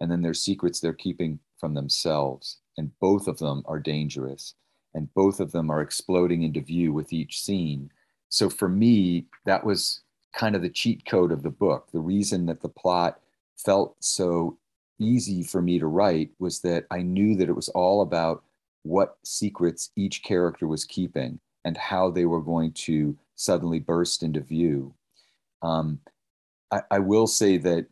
and 0.00 0.10
then 0.10 0.22
there's 0.22 0.40
secrets 0.40 0.80
they're 0.80 0.92
keeping 0.92 1.38
from 1.58 1.74
themselves. 1.74 2.58
And 2.76 2.90
both 3.00 3.26
of 3.26 3.38
them 3.38 3.62
are 3.66 3.78
dangerous. 3.78 4.54
And 4.96 5.12
both 5.12 5.40
of 5.40 5.52
them 5.52 5.70
are 5.70 5.82
exploding 5.82 6.42
into 6.42 6.62
view 6.62 6.90
with 6.90 7.12
each 7.12 7.42
scene. 7.42 7.92
So 8.30 8.48
for 8.48 8.66
me, 8.68 9.26
that 9.44 9.64
was 9.64 10.00
kind 10.34 10.56
of 10.56 10.62
the 10.62 10.70
cheat 10.70 11.04
code 11.04 11.32
of 11.32 11.42
the 11.42 11.50
book. 11.50 11.88
The 11.92 12.00
reason 12.00 12.46
that 12.46 12.62
the 12.62 12.70
plot 12.70 13.20
felt 13.56 13.94
so 14.00 14.56
easy 14.98 15.42
for 15.42 15.60
me 15.60 15.78
to 15.78 15.86
write 15.86 16.30
was 16.38 16.60
that 16.60 16.86
I 16.90 17.02
knew 17.02 17.36
that 17.36 17.48
it 17.48 17.54
was 17.54 17.68
all 17.68 18.00
about 18.00 18.42
what 18.84 19.18
secrets 19.22 19.90
each 19.96 20.22
character 20.22 20.66
was 20.66 20.84
keeping 20.84 21.40
and 21.66 21.76
how 21.76 22.10
they 22.10 22.24
were 22.24 22.40
going 22.40 22.72
to 22.72 23.18
suddenly 23.34 23.80
burst 23.80 24.22
into 24.22 24.40
view. 24.40 24.94
Um, 25.60 26.00
I, 26.70 26.82
I, 26.90 26.98
will 27.00 27.26
say 27.26 27.58
that, 27.58 27.86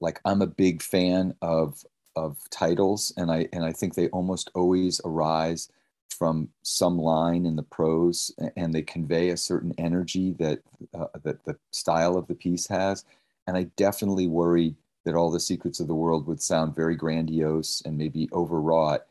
like, 0.00 0.20
I'm 0.24 0.40
a 0.40 0.46
big 0.46 0.80
fan 0.80 1.34
of 1.42 1.84
of 2.16 2.38
titles, 2.50 3.12
and 3.16 3.30
I 3.30 3.48
and 3.52 3.64
I 3.64 3.72
think 3.72 3.94
they 3.94 4.08
almost 4.08 4.50
always 4.54 5.00
arise 5.04 5.68
from 6.10 6.48
some 6.62 6.98
line 6.98 7.46
in 7.46 7.56
the 7.56 7.62
prose 7.62 8.32
and 8.56 8.74
they 8.74 8.82
convey 8.82 9.30
a 9.30 9.36
certain 9.36 9.72
energy 9.78 10.32
that 10.32 10.60
uh, 10.94 11.06
that 11.22 11.44
the 11.44 11.56
style 11.70 12.16
of 12.16 12.26
the 12.26 12.34
piece 12.34 12.66
has. 12.66 13.04
And 13.46 13.56
i 13.56 13.64
definitely 13.76 14.28
worried 14.28 14.76
that 15.04 15.14
all 15.14 15.30
the 15.30 15.40
secrets 15.40 15.80
of 15.80 15.88
the 15.88 15.94
world 15.94 16.26
would 16.26 16.42
sound 16.42 16.76
very 16.76 16.94
grandiose 16.94 17.82
and 17.84 17.96
maybe 17.96 18.28
overwrought. 18.32 19.06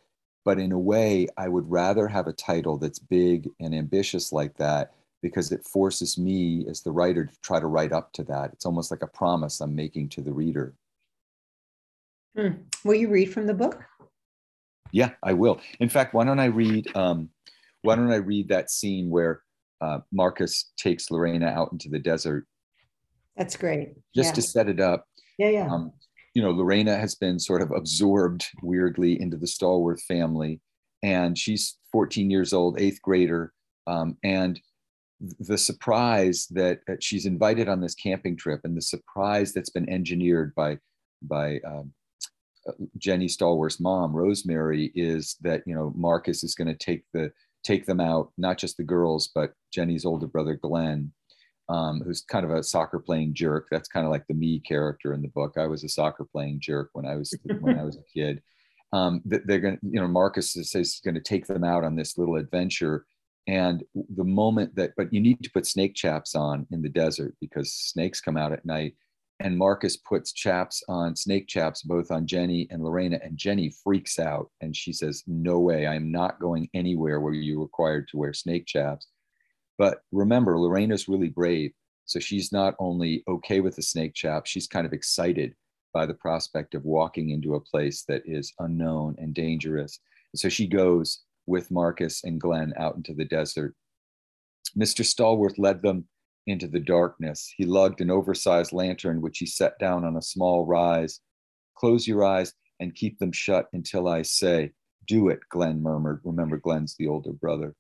But 0.46 0.60
in 0.60 0.72
a 0.72 0.80
way 0.80 1.28
i 1.38 1.48
would 1.48 1.70
rather 1.70 2.08
have 2.08 2.28
a 2.28 2.34
title 2.34 2.78
that's 2.78 3.00
big 3.00 3.50
and 3.60 3.74
ambitious 3.74 4.32
like 4.32 4.58
that 4.58 4.94
because 5.22 5.52
it 5.52 5.66
forces 5.66 6.18
me 6.18 6.66
as 6.70 6.82
the 6.82 6.92
writer 6.92 7.26
to 7.26 7.42
try 7.42 7.60
to 7.60 7.68
write 7.68 7.92
up 7.92 8.14
to 8.14 8.24
that. 8.24 8.52
It's 8.54 8.66
almost 8.66 8.92
like 8.92 9.02
a 9.02 9.08
promise 9.08 9.62
i'm 9.62 9.76
making 9.76 10.10
to 10.10 10.22
the 10.22 10.32
reader. 10.32 10.74
Hmm. 12.38 12.62
will 12.86 12.96
you 12.96 13.10
read 13.10 13.34
from 13.34 13.48
the 13.48 13.56
book 13.56 13.84
yeah, 14.92 15.12
I 15.24 15.34
will. 15.34 15.62
In 15.80 15.90
fact, 15.90 16.14
why 16.14 16.26
don't 16.26 16.40
I 16.40 16.46
read? 16.46 16.96
Um, 16.96 17.30
why 17.82 17.96
don't 17.96 18.12
I 18.12 18.18
read 18.18 18.50
that 18.50 18.70
scene 18.70 19.10
where 19.10 19.42
uh, 19.82 20.00
Marcus 20.12 20.72
takes 20.78 21.12
Lorena 21.12 21.48
out 21.48 21.72
into 21.72 21.90
the 21.90 22.00
desert? 22.00 22.46
That's 23.38 23.56
great. 23.56 23.94
Just 24.16 24.30
yeah. 24.30 24.34
to 24.34 24.42
set 24.42 24.70
it 24.70 24.80
up. 24.80 25.06
Yeah, 25.38 25.50
yeah. 25.50 25.68
Um, 25.72 25.94
you 26.34 26.42
know, 26.42 26.52
Lorena 26.52 26.98
has 26.98 27.16
been 27.16 27.40
sort 27.40 27.62
of 27.62 27.72
absorbed 27.72 28.46
weirdly 28.62 29.20
into 29.20 29.38
the 29.38 29.46
Stallworth 29.46 30.02
family, 30.02 30.60
and 31.04 31.38
she's 31.38 31.78
14 31.92 32.30
years 32.30 32.54
old, 32.54 32.80
eighth 32.80 33.02
grader, 33.02 33.54
um, 33.88 34.18
and 34.24 34.60
the 35.40 35.58
surprise 35.58 36.48
that, 36.52 36.80
that, 36.88 37.04
she's 37.04 37.26
invited 37.26 37.68
on 37.68 37.82
this 37.82 37.96
camping 37.96 38.38
trip, 38.38 38.62
and 38.64 38.76
the 38.76 38.82
surprise 38.82 39.54
that's 39.54 39.70
been 39.70 39.90
engineered 39.90 40.54
by 40.56 40.78
by 41.22 41.60
um, 41.66 41.94
Jenny 42.98 43.28
Stallworth's 43.28 43.80
mom, 43.80 44.14
Rosemary, 44.14 44.92
is 44.96 45.36
that 45.42 45.64
you 45.66 45.76
know 45.76 45.94
Marcus 45.96 46.44
is 46.44 46.56
going 46.56 46.68
to 46.68 46.76
take 46.76 47.04
the 47.14 47.32
take 47.64 47.86
them 47.86 48.00
out, 48.00 48.32
not 48.38 48.58
just 48.58 48.78
the 48.78 48.84
girls, 48.84 49.30
but 49.34 49.54
Jenny's 49.72 50.06
older 50.06 50.28
brother 50.28 50.56
Glenn, 50.56 51.12
um, 51.68 52.02
who's 52.02 52.22
kind 52.22 52.46
of 52.46 52.52
a 52.52 52.64
soccer 52.64 53.00
playing 53.00 53.34
jerk. 53.34 53.68
That's 53.70 53.90
kind 53.90 54.06
of 54.06 54.12
like 54.12 54.26
the 54.28 54.34
me 54.34 54.60
character 54.60 55.14
in 55.14 55.22
the 55.22 55.28
book. 55.30 55.56
I 55.58 55.68
was 55.68 55.84
a 55.84 55.90
soccer 55.90 56.26
playing 56.26 56.60
jerk 56.62 56.90
when 56.94 57.06
I 57.06 57.16
was 57.16 57.34
when 57.62 57.78
I 57.78 57.84
was 57.84 57.98
a 57.98 58.04
kid. 58.14 58.42
Um, 58.92 59.22
they're 59.24 59.60
going 59.60 59.78
to, 59.78 59.80
you 59.84 60.00
know, 60.00 60.08
Marcus 60.08 60.56
is, 60.56 60.72
he's 60.72 61.00
going 61.02 61.16
to 61.16 61.22
take 61.22 61.46
them 61.46 61.64
out 61.64 61.84
on 61.84 61.96
this 61.96 62.18
little 62.18 62.38
adventure. 62.38 63.06
And 63.48 63.84
the 63.94 64.24
moment 64.24 64.76
that, 64.76 64.94
but 64.98 65.14
you 65.14 65.20
need 65.20 65.44
to 65.44 65.52
put 65.52 65.68
snake 65.68 65.96
chaps 65.96 66.34
on 66.34 66.66
in 66.72 66.82
the 66.82 66.90
desert 66.90 67.36
because 67.40 67.72
snakes 67.72 68.20
come 68.20 68.38
out 68.38 68.52
at 68.52 68.66
night 68.66 68.96
and 69.40 69.58
Marcus 69.58 69.96
puts 69.98 70.34
chaps 70.34 70.84
on 70.90 71.16
snake 71.16 71.48
chaps 71.48 71.82
both 71.82 72.12
on 72.12 72.28
Jenny 72.28 72.68
and 72.72 72.84
Lorena, 72.84 73.20
and 73.24 73.38
Jenny 73.38 73.70
freaks 73.84 74.20
out 74.20 74.52
and 74.62 74.76
she 74.76 74.92
says, 74.94 75.24
"No 75.28 75.60
way! 75.60 75.86
I 75.86 75.96
am 75.96 76.12
not 76.12 76.40
going 76.40 76.70
anywhere 76.74 77.20
where 77.20 77.34
you're 77.34 77.62
required 77.62 78.08
to 78.10 78.18
wear 78.18 78.34
snake 78.34 78.66
chaps." 78.66 79.08
But 79.78 80.04
remember, 80.12 80.58
Lorena's 80.58 81.08
really 81.08 81.30
brave, 81.30 81.72
so 82.06 82.20
she's 82.20 82.52
not 82.52 82.76
only 82.80 83.24
okay 83.28 83.62
with 83.62 83.76
the 83.76 83.82
snake 83.82 84.14
chaps, 84.14 84.50
she's 84.50 84.68
kind 84.68 84.86
of 84.86 84.94
excited 84.94 85.56
by 85.94 86.06
the 86.06 86.14
prospect 86.14 86.76
of 86.76 86.86
walking 86.86 87.30
into 87.30 87.56
a 87.56 87.62
place 87.62 88.04
that 88.04 88.24
is 88.26 88.54
unknown 88.60 89.16
and 89.18 89.34
dangerous. 89.34 90.00
So 90.36 90.50
she 90.50 90.68
goes 90.68 91.24
with 91.48 91.72
Marcus 91.72 92.24
and 92.24 92.40
Glenn 92.40 92.74
out 92.78 92.96
into 92.96 93.14
the 93.14 93.26
desert. 93.26 93.76
Mr. 94.78 95.04
Stallworth 95.04 95.58
led 95.58 95.82
them 95.82 96.08
into 96.48 96.68
the 96.68 96.80
darkness. 96.80 97.54
He 97.56 97.66
lugged 97.66 98.02
an 98.02 98.12
oversized 98.12 98.74
lantern, 98.74 99.22
which 99.22 99.38
he 99.38 99.46
set 99.46 99.78
down 99.80 100.04
on 100.04 100.16
a 100.16 100.22
small 100.22 100.66
rise. 100.66 101.20
Close 101.76 102.08
your 102.08 102.24
eyes 102.24 102.54
and 102.80 102.96
keep 102.96 103.20
them 103.20 103.32
shut 103.32 103.68
until 103.74 104.08
I 104.08 104.22
say, 104.24 104.72
Do 105.08 105.30
it, 105.30 105.40
Glenn 105.50 105.82
murmured. 105.82 106.22
Remember, 106.24 106.58
Glenn's 106.58 106.96
the 106.98 107.08
older 107.08 107.34
brother. 107.34 107.76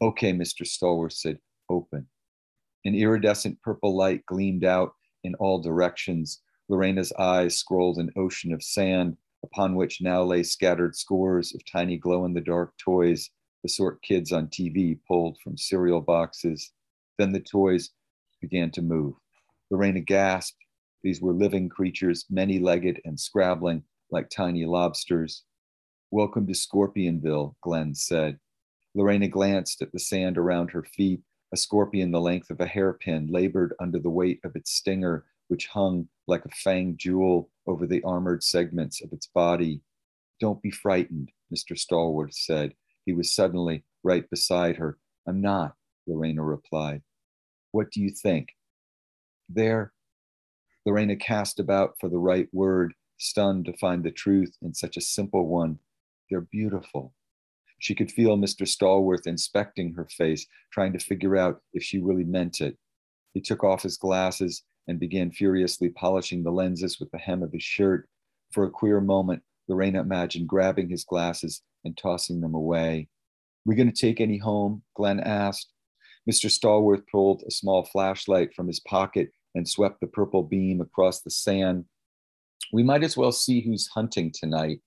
Okay, 0.00 0.32
Mr. 0.32 0.66
Stallworth 0.66 1.12
said, 1.12 1.38
Open. 1.68 2.06
An 2.84 2.94
iridescent 2.94 3.60
purple 3.62 3.96
light 3.96 4.24
gleamed 4.26 4.64
out 4.64 4.92
in 5.24 5.34
all 5.36 5.60
directions. 5.60 6.42
Lorena's 6.68 7.12
eyes 7.18 7.58
scrolled 7.58 7.98
an 7.98 8.12
ocean 8.16 8.52
of 8.52 8.62
sand 8.62 9.16
upon 9.44 9.76
which 9.76 10.00
now 10.00 10.22
lay 10.22 10.42
scattered 10.42 10.96
scores 10.96 11.54
of 11.54 11.64
tiny 11.64 11.96
glow 11.96 12.24
in 12.24 12.32
the 12.32 12.40
dark 12.40 12.72
toys, 12.78 13.30
the 13.62 13.68
sort 13.68 14.02
kids 14.02 14.32
on 14.32 14.48
TV 14.48 14.98
pulled 15.06 15.38
from 15.40 15.56
cereal 15.56 16.00
boxes. 16.00 16.72
Then 17.18 17.32
the 17.32 17.40
toys 17.40 17.90
began 18.40 18.70
to 18.72 18.82
move. 18.82 19.14
Lorena 19.70 20.00
gasped. 20.00 20.58
These 21.02 21.22
were 21.22 21.32
living 21.32 21.68
creatures, 21.68 22.26
many 22.28 22.58
legged 22.58 23.00
and 23.04 23.18
scrabbling 23.18 23.84
like 24.10 24.28
tiny 24.28 24.66
lobsters. 24.66 25.44
Welcome 26.10 26.46
to 26.46 26.54
Scorpionville, 26.54 27.56
Glenn 27.62 27.94
said. 27.94 28.38
Lorena 28.94 29.28
glanced 29.28 29.80
at 29.80 29.92
the 29.92 29.98
sand 29.98 30.36
around 30.36 30.70
her 30.70 30.82
feet. 30.82 31.22
A 31.52 31.56
scorpion 31.56 32.10
the 32.10 32.20
length 32.20 32.50
of 32.50 32.60
a 32.60 32.66
hairpin 32.66 33.28
labored 33.28 33.74
under 33.80 33.98
the 33.98 34.10
weight 34.10 34.40
of 34.44 34.54
its 34.54 34.72
stinger, 34.72 35.24
which 35.48 35.68
hung 35.68 36.08
like 36.26 36.44
a 36.44 36.50
fanged 36.50 36.98
jewel 36.98 37.48
over 37.66 37.86
the 37.86 38.02
armored 38.02 38.42
segments 38.42 39.02
of 39.02 39.12
its 39.12 39.26
body. 39.26 39.80
Don't 40.38 40.60
be 40.60 40.70
frightened, 40.70 41.30
Mr. 41.54 41.78
Stallworth 41.78 42.34
said. 42.34 42.74
He 43.06 43.12
was 43.12 43.34
suddenly 43.34 43.84
right 44.02 44.28
beside 44.28 44.76
her. 44.76 44.98
I'm 45.26 45.40
not, 45.40 45.76
Lorena 46.06 46.42
replied. 46.42 47.02
What 47.72 47.90
do 47.90 48.00
you 48.00 48.10
think? 48.10 48.48
There, 49.48 49.92
Lorena 50.84 51.16
cast 51.16 51.58
about 51.58 51.94
for 52.00 52.08
the 52.08 52.18
right 52.18 52.48
word, 52.52 52.94
stunned 53.18 53.64
to 53.66 53.76
find 53.76 54.04
the 54.04 54.10
truth 54.10 54.56
in 54.62 54.72
such 54.74 54.96
a 54.96 55.00
simple 55.00 55.46
one. 55.46 55.78
They're 56.30 56.40
beautiful. 56.40 57.12
She 57.78 57.94
could 57.94 58.10
feel 58.10 58.36
Mr. 58.36 58.66
Stallworth 58.66 59.26
inspecting 59.26 59.92
her 59.94 60.06
face, 60.06 60.46
trying 60.72 60.92
to 60.92 60.98
figure 60.98 61.36
out 61.36 61.60
if 61.72 61.82
she 61.82 61.98
really 61.98 62.24
meant 62.24 62.60
it. 62.60 62.78
He 63.34 63.40
took 63.40 63.64
off 63.64 63.82
his 63.82 63.96
glasses 63.96 64.62
and 64.88 65.00
began 65.00 65.30
furiously 65.30 65.90
polishing 65.90 66.42
the 66.42 66.52
lenses 66.52 66.98
with 67.00 67.10
the 67.10 67.18
hem 67.18 67.42
of 67.42 67.52
his 67.52 67.62
shirt. 67.62 68.08
For 68.52 68.64
a 68.64 68.70
queer 68.70 69.00
moment, 69.00 69.42
Lorena 69.68 70.00
imagined 70.00 70.48
grabbing 70.48 70.88
his 70.88 71.04
glasses 71.04 71.62
and 71.84 71.96
tossing 71.96 72.40
them 72.40 72.54
away. 72.54 73.08
We 73.64 73.74
going 73.74 73.92
to 73.92 74.00
take 74.00 74.20
any 74.20 74.38
home? 74.38 74.82
Glenn 74.94 75.20
asked. 75.20 75.72
Mr. 76.28 76.50
Stallworth 76.50 77.06
pulled 77.10 77.42
a 77.46 77.50
small 77.50 77.84
flashlight 77.84 78.54
from 78.54 78.66
his 78.66 78.80
pocket 78.80 79.30
and 79.54 79.68
swept 79.68 80.00
the 80.00 80.06
purple 80.06 80.42
beam 80.42 80.80
across 80.80 81.20
the 81.20 81.30
sand. 81.30 81.84
We 82.72 82.82
might 82.82 83.04
as 83.04 83.16
well 83.16 83.32
see 83.32 83.60
who's 83.60 83.88
hunting 83.88 84.32
tonight. 84.32 84.80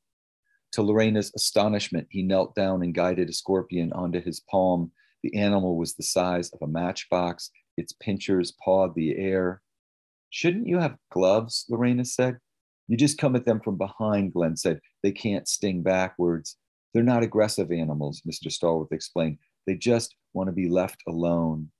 To 0.73 0.81
Lorena's 0.81 1.31
astonishment, 1.35 2.07
he 2.11 2.21
knelt 2.21 2.55
down 2.55 2.83
and 2.83 2.93
guided 2.93 3.29
a 3.29 3.33
scorpion 3.33 3.91
onto 3.93 4.21
his 4.21 4.41
palm. 4.41 4.91
The 5.23 5.35
animal 5.35 5.77
was 5.77 5.95
the 5.95 6.03
size 6.03 6.51
of 6.51 6.61
a 6.61 6.67
matchbox. 6.67 7.51
Its 7.77 7.93
pinchers 7.93 8.53
pawed 8.63 8.93
the 8.93 9.17
air. 9.17 9.61
Shouldn't 10.29 10.67
you 10.67 10.77
have 10.77 10.97
gloves? 11.11 11.65
Lorena 11.69 12.05
said. 12.05 12.37
You 12.87 12.97
just 12.97 13.17
come 13.17 13.35
at 13.35 13.45
them 13.45 13.61
from 13.61 13.77
behind, 13.77 14.33
Glenn 14.33 14.57
said. 14.57 14.79
They 15.03 15.11
can't 15.11 15.47
sting 15.47 15.81
backwards. 15.81 16.57
They're 16.93 17.03
not 17.03 17.23
aggressive 17.23 17.71
animals, 17.71 18.21
Mr. 18.27 18.47
Stallworth 18.47 18.91
explained. 18.91 19.37
They 19.67 19.75
just 19.75 20.15
want 20.33 20.47
to 20.47 20.53
be 20.53 20.69
left 20.69 21.01
alone. 21.07 21.71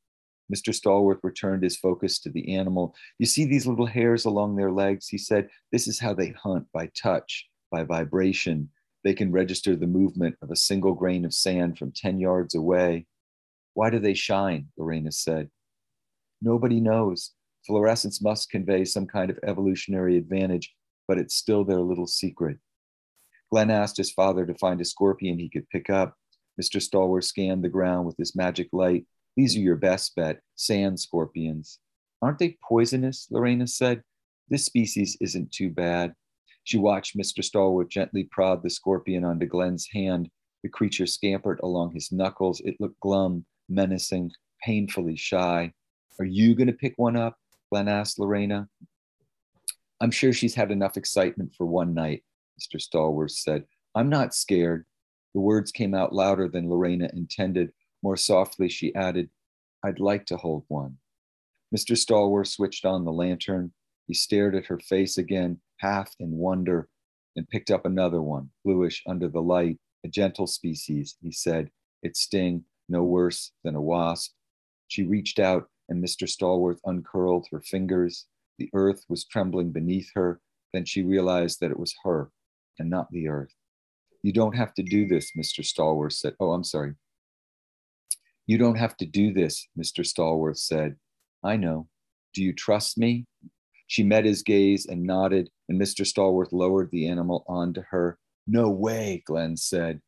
Mr. 0.54 0.74
Stallworth 0.74 1.20
returned 1.24 1.64
his 1.64 1.78
focus 1.78 2.20
to 2.20 2.32
the 2.32 2.56
animal. 2.56 2.96
You 3.20 3.26
see 3.26 3.46
these 3.46 3.68
little 3.68 3.86
hairs 3.86 4.26
along 4.26 4.56
their 4.56 4.72
legs? 4.72 5.08
He 5.08 5.18
said, 5.18 5.50
This 5.72 5.88
is 5.88 6.00
how 6.00 6.14
they 6.14 6.30
hunt 6.30 6.66
by 6.74 6.90
touch, 7.00 7.48
by 7.72 7.84
vibration. 7.84 8.70
They 9.04 9.14
can 9.14 9.32
register 9.32 9.76
the 9.76 9.88
movement 9.88 10.36
of 10.42 10.52
a 10.52 10.56
single 10.56 10.94
grain 10.94 11.24
of 11.24 11.34
sand 11.34 11.78
from 11.78 11.92
10 11.92 12.20
yards 12.20 12.56
away. 12.56 13.06
Why 13.74 13.90
do 13.90 14.00
they 14.00 14.14
shine? 14.14 14.68
Lorena 14.78 15.12
said. 15.12 15.50
Nobody 16.42 16.80
knows. 16.80 17.32
Fluorescence 17.66 18.22
must 18.22 18.50
convey 18.50 18.86
some 18.86 19.06
kind 19.06 19.30
of 19.30 19.40
evolutionary 19.44 20.18
advantage, 20.18 20.74
but 21.08 21.18
it's 21.18 21.36
still 21.36 21.64
their 21.64 21.80
little 21.80 22.08
secret. 22.08 22.58
Glenn 23.52 23.72
asked 23.72 23.98
his 23.98 24.12
father 24.12 24.46
to 24.46 24.54
find 24.56 24.80
a 24.82 24.86
scorpion 24.86 25.40
he 25.40 25.50
could 25.50 25.70
pick 25.70 25.90
up. 25.90 26.16
Mr. 26.60 26.82
Stallworth 26.82 27.24
scanned 27.24 27.64
the 27.64 27.70
ground 27.70 28.06
with 28.06 28.18
his 28.18 28.36
magic 28.36 28.70
light. 28.74 29.06
These 29.36 29.56
are 29.56 29.62
your 29.62 29.76
best 29.76 30.16
bet, 30.16 30.42
sand 30.56 31.00
scorpions. 31.00 31.80
Aren't 32.22 32.40
they 32.40 32.58
poisonous? 32.68 33.28
Lorena 33.32 33.68
said. 33.68 34.04
This 34.50 34.66
species 34.66 35.16
isn't 35.22 35.52
too 35.52 35.70
bad. 35.70 36.14
She 36.64 36.78
watched 36.78 37.18
Mr. 37.18 37.44
Stallworth 37.44 37.90
gently 37.90 38.26
prod 38.26 38.62
the 38.62 38.70
scorpion 38.70 39.24
onto 39.24 39.46
Glenn's 39.46 39.88
hand. 39.88 40.30
The 40.64 40.70
creature 40.70 41.06
scampered 41.06 41.60
along 41.64 41.94
his 41.94 42.12
knuckles. 42.12 42.60
It 42.62 42.76
looked 42.80 43.00
glum, 43.00 43.46
menacing, 43.70 44.32
painfully 44.62 45.16
shy. 45.16 45.72
Are 46.20 46.26
you 46.26 46.56
going 46.56 46.68
to 46.68 46.74
pick 46.74 46.96
one 46.98 47.16
up? 47.16 47.38
Glenn 47.72 47.88
asked 47.88 48.20
Lorena. 48.20 48.68
I'm 50.02 50.12
sure 50.12 50.34
she's 50.34 50.56
had 50.56 50.72
enough 50.72 50.98
excitement 50.98 51.54
for 51.56 51.66
one 51.66 51.94
night, 51.94 52.24
Mr. 52.60 52.82
Stallworth 52.82 53.32
said. 53.32 53.66
I'm 53.96 54.10
not 54.10 54.34
scared. 54.34 54.86
The 55.34 55.42
words 55.42 55.72
came 55.72 55.94
out 55.94 56.14
louder 56.14 56.48
than 56.48 56.70
Lorena 56.70 57.10
intended. 57.14 57.72
More 58.02 58.18
softly, 58.18 58.70
she 58.70 58.94
added, 58.96 59.30
I'd 59.84 60.00
like 60.00 60.26
to 60.28 60.38
hold 60.38 60.66
one. 60.68 60.98
Mr. 61.76 61.96
Stallworth 61.96 62.48
switched 62.48 62.86
on 62.86 63.06
the 63.06 63.12
lantern. 63.12 63.72
He 64.08 64.14
stared 64.14 64.56
at 64.56 64.66
her 64.66 64.80
face 64.80 65.18
again, 65.18 65.60
half 65.78 66.16
in 66.20 66.32
wonder, 66.32 66.90
and 67.36 67.48
picked 67.48 67.70
up 67.70 67.86
another 67.86 68.22
one, 68.22 68.50
bluish 68.66 69.04
under 69.08 69.28
the 69.28 69.42
light. 69.42 69.78
a 70.04 70.08
gentle 70.08 70.48
species, 70.48 71.18
he 71.22 71.32
said, 71.32 71.70
its 72.02 72.22
sting 72.22 72.64
no 72.88 73.04
worse 73.04 73.52
than 73.64 73.76
a 73.76 73.82
wasp. 73.82 74.34
She 74.88 75.04
reached 75.04 75.40
out 75.40 75.70
and 75.90 76.04
Mr. 76.04 76.28
Stallworth 76.30 76.80
uncurled 76.86 77.48
her 77.52 77.60
fingers. 77.60 78.28
The 78.58 78.70
earth 78.74 79.06
was 79.10 79.26
trembling 79.26 79.72
beneath 79.72 80.12
her. 80.14 80.40
Then 80.74 80.86
she 80.86 81.02
realized 81.02 81.60
that 81.60 81.72
it 81.72 81.80
was 81.80 81.96
her 82.04 82.32
and 82.78 82.90
not 82.90 83.12
the 83.12 83.28
earth. 83.28 83.54
You 84.22 84.34
don't 84.34 84.56
have 84.56 84.74
to 84.76 84.84
do 84.84 85.08
this, 85.08 85.32
Mr. 85.38 85.64
Stallworth 85.64 86.14
said. 86.14 86.36
Oh, 86.40 86.52
I'm 86.52 86.64
sorry. 86.64 86.94
You 88.48 88.58
don't 88.58 88.78
have 88.78 88.98
to 88.98 89.06
do 89.06 89.34
this, 89.34 89.68
Mr. 89.78 90.06
Stallworth 90.06 90.58
said. 90.58 90.96
I 91.44 91.56
know. 91.56 91.88
Do 92.34 92.44
you 92.44 92.54
trust 92.54 92.98
me? 92.98 93.26
She 93.88 94.04
met 94.04 94.26
his 94.26 94.44
gaze 94.44 94.86
and 94.86 95.04
nodded, 95.04 95.50
and 95.68 95.80
Mr. 95.80 96.06
Stallworth 96.06 96.52
lowered 96.52 96.92
the 96.92 97.08
animal 97.08 97.46
onto 97.48 97.82
her. 97.90 98.18
No 98.46 98.70
way, 98.70 99.24
Glenn 99.26 99.56
said. 99.56 100.02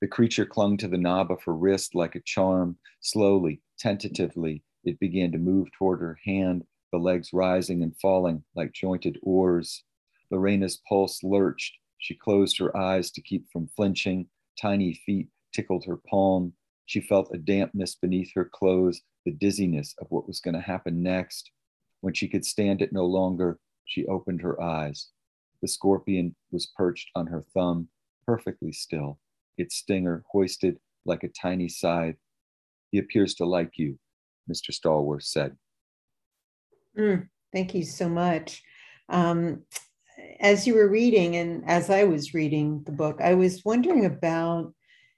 The 0.00 0.08
creature 0.08 0.44
clung 0.44 0.76
to 0.78 0.88
the 0.88 0.98
knob 0.98 1.30
of 1.30 1.42
her 1.44 1.54
wrist 1.54 1.94
like 1.94 2.14
a 2.14 2.22
charm. 2.24 2.78
Slowly, 3.00 3.62
tentatively, 3.78 4.62
it 4.84 5.00
began 5.00 5.32
to 5.32 5.38
move 5.38 5.72
toward 5.72 6.00
her 6.00 6.18
hand, 6.24 6.64
the 6.92 6.98
legs 6.98 7.32
rising 7.32 7.82
and 7.82 7.96
falling 8.00 8.44
like 8.54 8.72
jointed 8.72 9.18
oars. 9.22 9.82
Lorena's 10.30 10.80
pulse 10.88 11.22
lurched. 11.22 11.78
She 12.04 12.14
closed 12.14 12.58
her 12.58 12.76
eyes 12.76 13.10
to 13.12 13.22
keep 13.22 13.50
from 13.50 13.66
flinching. 13.68 14.28
Tiny 14.60 14.92
feet 14.92 15.30
tickled 15.54 15.86
her 15.86 15.96
palm. 15.96 16.52
She 16.84 17.00
felt 17.00 17.34
a 17.34 17.38
dampness 17.38 17.94
beneath 17.94 18.30
her 18.34 18.44
clothes, 18.44 19.00
the 19.24 19.32
dizziness 19.32 19.94
of 19.98 20.08
what 20.10 20.26
was 20.26 20.38
going 20.38 20.52
to 20.52 20.60
happen 20.60 21.02
next. 21.02 21.50
When 22.02 22.12
she 22.12 22.28
could 22.28 22.44
stand 22.44 22.82
it 22.82 22.92
no 22.92 23.06
longer, 23.06 23.58
she 23.86 24.04
opened 24.04 24.42
her 24.42 24.60
eyes. 24.60 25.08
The 25.62 25.68
scorpion 25.68 26.36
was 26.50 26.70
perched 26.76 27.08
on 27.14 27.26
her 27.28 27.46
thumb, 27.54 27.88
perfectly 28.26 28.72
still, 28.72 29.18
its 29.56 29.76
stinger 29.76 30.24
hoisted 30.30 30.78
like 31.06 31.22
a 31.22 31.28
tiny 31.28 31.70
scythe. 31.70 32.18
He 32.90 32.98
appears 32.98 33.32
to 33.36 33.46
like 33.46 33.78
you, 33.78 33.98
Mr. 34.46 34.78
Stallworth 34.78 35.22
said. 35.22 35.56
Mm, 36.98 37.30
thank 37.50 37.74
you 37.74 37.82
so 37.82 38.10
much. 38.10 38.62
Um, 39.08 39.62
as 40.40 40.66
you 40.66 40.74
were 40.74 40.88
reading, 40.88 41.36
and 41.36 41.64
as 41.66 41.90
I 41.90 42.04
was 42.04 42.34
reading 42.34 42.82
the 42.84 42.92
book, 42.92 43.20
I 43.22 43.34
was 43.34 43.64
wondering 43.64 44.04
about, 44.04 44.72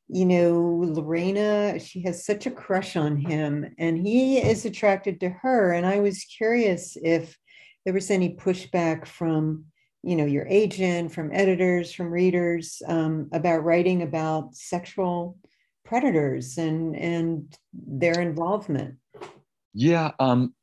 you 0.08 0.24
know, 0.24 0.82
Lorena, 0.84 1.78
she 1.78 2.02
has 2.02 2.24
such 2.24 2.46
a 2.46 2.50
crush 2.50 2.96
on 2.96 3.16
him, 3.16 3.74
and 3.78 3.98
he 3.98 4.38
is 4.38 4.64
attracted 4.64 5.20
to 5.20 5.30
her. 5.30 5.72
And 5.72 5.86
I 5.86 6.00
was 6.00 6.24
curious 6.24 6.96
if 7.02 7.36
there 7.84 7.94
was 7.94 8.10
any 8.10 8.34
pushback 8.36 9.06
from, 9.06 9.64
you 10.02 10.16
know, 10.16 10.26
your 10.26 10.46
agent, 10.46 11.12
from 11.12 11.30
editors, 11.32 11.92
from 11.92 12.10
readers 12.10 12.82
um, 12.86 13.28
about 13.32 13.64
writing 13.64 14.02
about 14.02 14.54
sexual 14.54 15.38
predators 15.84 16.58
and 16.58 16.96
and 16.96 17.56
their 17.72 18.20
involvement. 18.20 18.96
Yeah, 19.72 20.12
um, 20.18 20.54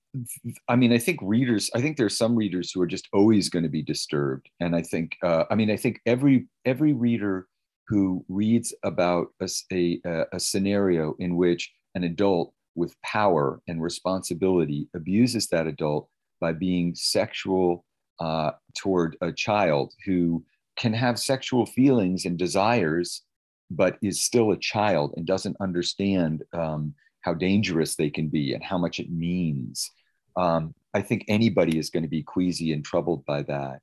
I 0.67 0.75
mean, 0.75 0.93
I 0.93 0.99
think 0.99 1.19
readers. 1.21 1.71
I 1.73 1.81
think 1.81 1.97
there's 1.97 2.17
some 2.17 2.35
readers 2.35 2.71
who 2.71 2.81
are 2.81 2.87
just 2.87 3.07
always 3.13 3.49
going 3.49 3.63
to 3.63 3.69
be 3.69 3.81
disturbed, 3.81 4.49
and 4.59 4.75
I 4.75 4.81
think, 4.81 5.17
uh, 5.23 5.45
I 5.49 5.55
mean, 5.55 5.71
I 5.71 5.77
think 5.77 5.99
every 6.05 6.47
every 6.65 6.93
reader 6.93 7.47
who 7.87 8.23
reads 8.29 8.73
about 8.83 9.27
a, 9.41 9.99
a, 10.05 10.25
a 10.33 10.39
scenario 10.39 11.15
in 11.19 11.35
which 11.35 11.71
an 11.95 12.03
adult 12.03 12.53
with 12.75 12.99
power 13.01 13.61
and 13.67 13.81
responsibility 13.81 14.87
abuses 14.95 15.47
that 15.47 15.67
adult 15.67 16.09
by 16.39 16.53
being 16.53 16.95
sexual 16.95 17.85
uh, 18.19 18.51
toward 18.77 19.17
a 19.21 19.31
child 19.31 19.93
who 20.05 20.43
can 20.77 20.93
have 20.93 21.19
sexual 21.19 21.65
feelings 21.65 22.25
and 22.25 22.37
desires, 22.37 23.23
but 23.69 23.97
is 24.01 24.21
still 24.23 24.51
a 24.51 24.57
child 24.57 25.13
and 25.17 25.25
doesn't 25.25 25.57
understand 25.59 26.43
um, 26.53 26.93
how 27.21 27.33
dangerous 27.33 27.95
they 27.95 28.09
can 28.09 28.27
be 28.27 28.53
and 28.53 28.63
how 28.63 28.77
much 28.77 28.99
it 28.99 29.11
means. 29.11 29.91
Um, 30.35 30.73
I 30.93 31.01
think 31.01 31.25
anybody 31.27 31.77
is 31.77 31.89
going 31.89 32.03
to 32.03 32.09
be 32.09 32.23
queasy 32.23 32.71
and 32.71 32.83
troubled 32.83 33.25
by 33.25 33.43
that. 33.43 33.79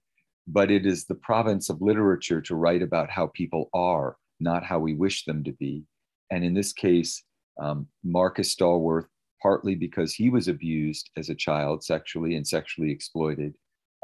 But 0.46 0.70
it 0.70 0.86
is 0.86 1.04
the 1.04 1.14
province 1.14 1.68
of 1.68 1.82
literature 1.82 2.40
to 2.42 2.56
write 2.56 2.82
about 2.82 3.10
how 3.10 3.28
people 3.28 3.68
are, 3.74 4.16
not 4.40 4.64
how 4.64 4.78
we 4.78 4.94
wish 4.94 5.24
them 5.24 5.44
to 5.44 5.52
be. 5.52 5.84
And 6.30 6.44
in 6.44 6.54
this 6.54 6.72
case, 6.72 7.22
um, 7.60 7.86
Marcus 8.04 8.54
Stallworth, 8.54 9.06
partly 9.42 9.74
because 9.74 10.14
he 10.14 10.30
was 10.30 10.48
abused 10.48 11.10
as 11.16 11.28
a 11.28 11.34
child 11.34 11.84
sexually 11.84 12.36
and 12.36 12.46
sexually 12.46 12.90
exploited, 12.90 13.54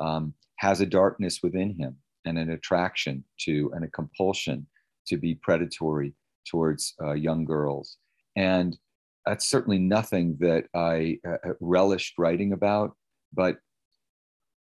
um, 0.00 0.34
has 0.56 0.80
a 0.80 0.86
darkness 0.86 1.40
within 1.42 1.74
him 1.74 1.96
and 2.24 2.38
an 2.38 2.50
attraction 2.50 3.24
to 3.40 3.70
and 3.74 3.84
a 3.84 3.90
compulsion 3.90 4.66
to 5.06 5.16
be 5.16 5.34
predatory 5.34 6.12
towards 6.48 6.94
uh, 7.02 7.12
young 7.12 7.44
girls. 7.44 7.96
And 8.36 8.76
that's 9.26 9.48
certainly 9.48 9.78
nothing 9.78 10.36
that 10.40 10.66
I 10.74 11.18
uh, 11.26 11.48
uh, 11.48 11.52
relished 11.60 12.14
writing 12.16 12.52
about, 12.52 12.96
but 13.34 13.58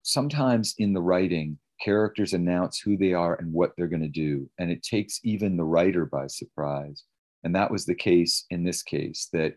sometimes 0.03 0.75
in 0.77 0.93
the 0.93 1.01
writing, 1.01 1.57
characters 1.81 2.33
announce 2.33 2.79
who 2.79 2.97
they 2.97 3.13
are 3.13 3.35
and 3.35 3.51
what 3.51 3.71
they're 3.75 3.87
going 3.87 4.01
to 4.01 4.09
do, 4.09 4.49
and 4.59 4.69
it 4.69 4.83
takes 4.83 5.19
even 5.23 5.57
the 5.57 5.63
writer 5.63 6.05
by 6.05 6.27
surprise. 6.27 7.03
And 7.43 7.55
that 7.55 7.71
was 7.71 7.85
the 7.85 7.95
case 7.95 8.45
in 8.51 8.63
this 8.63 8.83
case. 8.83 9.29
That 9.33 9.55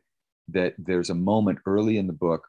that 0.48 0.74
there's 0.78 1.10
a 1.10 1.14
moment 1.14 1.58
early 1.66 1.98
in 1.98 2.06
the 2.06 2.12
book 2.12 2.46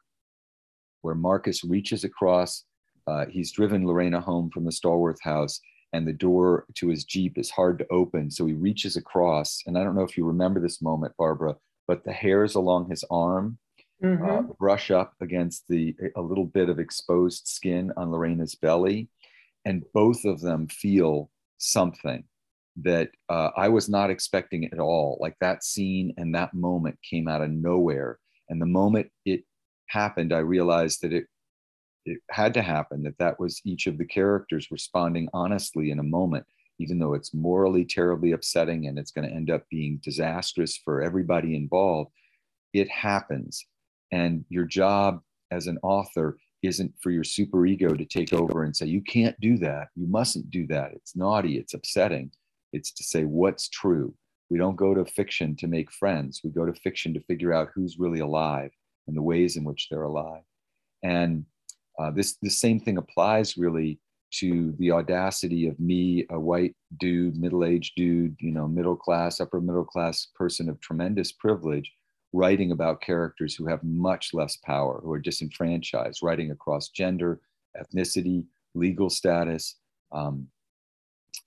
where 1.02 1.14
Marcus 1.14 1.64
reaches 1.64 2.04
across. 2.04 2.64
Uh, 3.06 3.26
he's 3.26 3.52
driven 3.52 3.86
Lorena 3.86 4.20
home 4.20 4.50
from 4.50 4.64
the 4.64 4.70
Stallworth 4.70 5.20
house, 5.22 5.60
and 5.92 6.06
the 6.06 6.12
door 6.12 6.66
to 6.74 6.88
his 6.88 7.04
jeep 7.04 7.38
is 7.38 7.50
hard 7.50 7.78
to 7.78 7.86
open. 7.90 8.30
So 8.30 8.46
he 8.46 8.54
reaches 8.54 8.96
across, 8.96 9.62
and 9.66 9.76
I 9.76 9.84
don't 9.84 9.94
know 9.94 10.02
if 10.02 10.16
you 10.16 10.24
remember 10.24 10.60
this 10.60 10.82
moment, 10.82 11.14
Barbara, 11.18 11.56
but 11.86 12.04
the 12.04 12.12
hairs 12.12 12.54
along 12.54 12.90
his 12.90 13.04
arm 13.10 13.58
uh, 14.02 14.06
mm-hmm. 14.06 14.24
uh, 14.24 14.42
brush 14.58 14.90
up 14.90 15.14
against 15.20 15.66
the 15.68 15.94
a 16.16 16.20
little 16.20 16.44
bit 16.44 16.68
of 16.68 16.78
exposed 16.78 17.46
skin 17.46 17.92
on 17.96 18.10
Lorena's 18.10 18.54
belly, 18.54 19.08
and 19.64 19.84
both 19.94 20.24
of 20.24 20.40
them 20.40 20.68
feel 20.68 21.30
something 21.58 22.24
that 22.82 23.10
uh, 23.30 23.50
I 23.56 23.68
was 23.68 23.88
not 23.88 24.10
expecting 24.10 24.66
at 24.66 24.78
all. 24.78 25.16
Like 25.20 25.34
that 25.40 25.64
scene 25.64 26.12
and 26.18 26.34
that 26.34 26.52
moment 26.52 26.98
came 27.08 27.26
out 27.26 27.40
of 27.40 27.50
nowhere, 27.50 28.18
and 28.50 28.60
the 28.60 28.66
moment 28.66 29.10
it 29.24 29.44
happened, 29.88 30.32
I 30.32 30.40
realized 30.40 31.00
that 31.02 31.12
it 31.12 31.26
it 32.04 32.18
had 32.30 32.52
to 32.54 32.62
happen. 32.62 33.02
That 33.02 33.18
that 33.18 33.40
was 33.40 33.62
each 33.64 33.86
of 33.86 33.96
the 33.96 34.04
characters 34.04 34.68
responding 34.70 35.28
honestly 35.32 35.90
in 35.90 35.98
a 36.00 36.04
moment 36.04 36.44
even 36.78 36.98
though 36.98 37.14
it's 37.14 37.34
morally 37.34 37.84
terribly 37.84 38.32
upsetting 38.32 38.86
and 38.86 38.98
it's 38.98 39.10
going 39.10 39.28
to 39.28 39.34
end 39.34 39.50
up 39.50 39.64
being 39.70 40.00
disastrous 40.02 40.76
for 40.76 41.02
everybody 41.02 41.56
involved, 41.56 42.10
it 42.72 42.88
happens. 42.90 43.64
And 44.12 44.44
your 44.48 44.64
job 44.64 45.20
as 45.50 45.66
an 45.66 45.78
author 45.82 46.38
isn't 46.62 46.92
for 47.00 47.10
your 47.10 47.24
super 47.24 47.66
ego 47.66 47.94
to 47.94 48.04
take 48.04 48.32
over 48.32 48.64
and 48.64 48.76
say, 48.76 48.86
you 48.86 49.00
can't 49.02 49.38
do 49.40 49.56
that. 49.58 49.88
You 49.94 50.06
mustn't 50.06 50.50
do 50.50 50.66
that. 50.68 50.92
It's 50.92 51.16
naughty. 51.16 51.58
It's 51.58 51.74
upsetting. 51.74 52.30
It's 52.72 52.92
to 52.92 53.04
say 53.04 53.24
what's 53.24 53.68
true. 53.68 54.14
We 54.50 54.58
don't 54.58 54.76
go 54.76 54.94
to 54.94 55.04
fiction 55.04 55.56
to 55.56 55.66
make 55.66 55.90
friends. 55.90 56.40
We 56.44 56.50
go 56.50 56.66
to 56.66 56.72
fiction 56.72 57.14
to 57.14 57.20
figure 57.20 57.52
out 57.52 57.70
who's 57.74 57.98
really 57.98 58.20
alive 58.20 58.70
and 59.06 59.16
the 59.16 59.22
ways 59.22 59.56
in 59.56 59.64
which 59.64 59.88
they're 59.90 60.02
alive. 60.02 60.42
And 61.02 61.44
uh, 61.98 62.10
this 62.10 62.36
the 62.42 62.50
same 62.50 62.78
thing 62.80 62.98
applies 62.98 63.56
really 63.56 63.98
to 64.40 64.74
the 64.78 64.90
audacity 64.90 65.66
of 65.66 65.78
me, 65.80 66.26
a 66.30 66.38
white 66.38 66.74
dude, 66.98 67.36
middle 67.36 67.64
aged 67.64 67.94
dude, 67.96 68.36
you 68.40 68.52
know, 68.52 68.68
middle 68.68 68.96
class, 68.96 69.40
upper 69.40 69.60
middle 69.60 69.84
class 69.84 70.28
person 70.34 70.68
of 70.68 70.80
tremendous 70.80 71.32
privilege, 71.32 71.92
writing 72.32 72.72
about 72.72 73.00
characters 73.00 73.54
who 73.54 73.66
have 73.66 73.82
much 73.82 74.34
less 74.34 74.56
power, 74.56 75.00
who 75.02 75.12
are 75.12 75.18
disenfranchised, 75.18 76.20
writing 76.22 76.50
across 76.50 76.88
gender, 76.88 77.40
ethnicity, 77.76 78.44
legal 78.74 79.08
status, 79.08 79.76
um, 80.12 80.46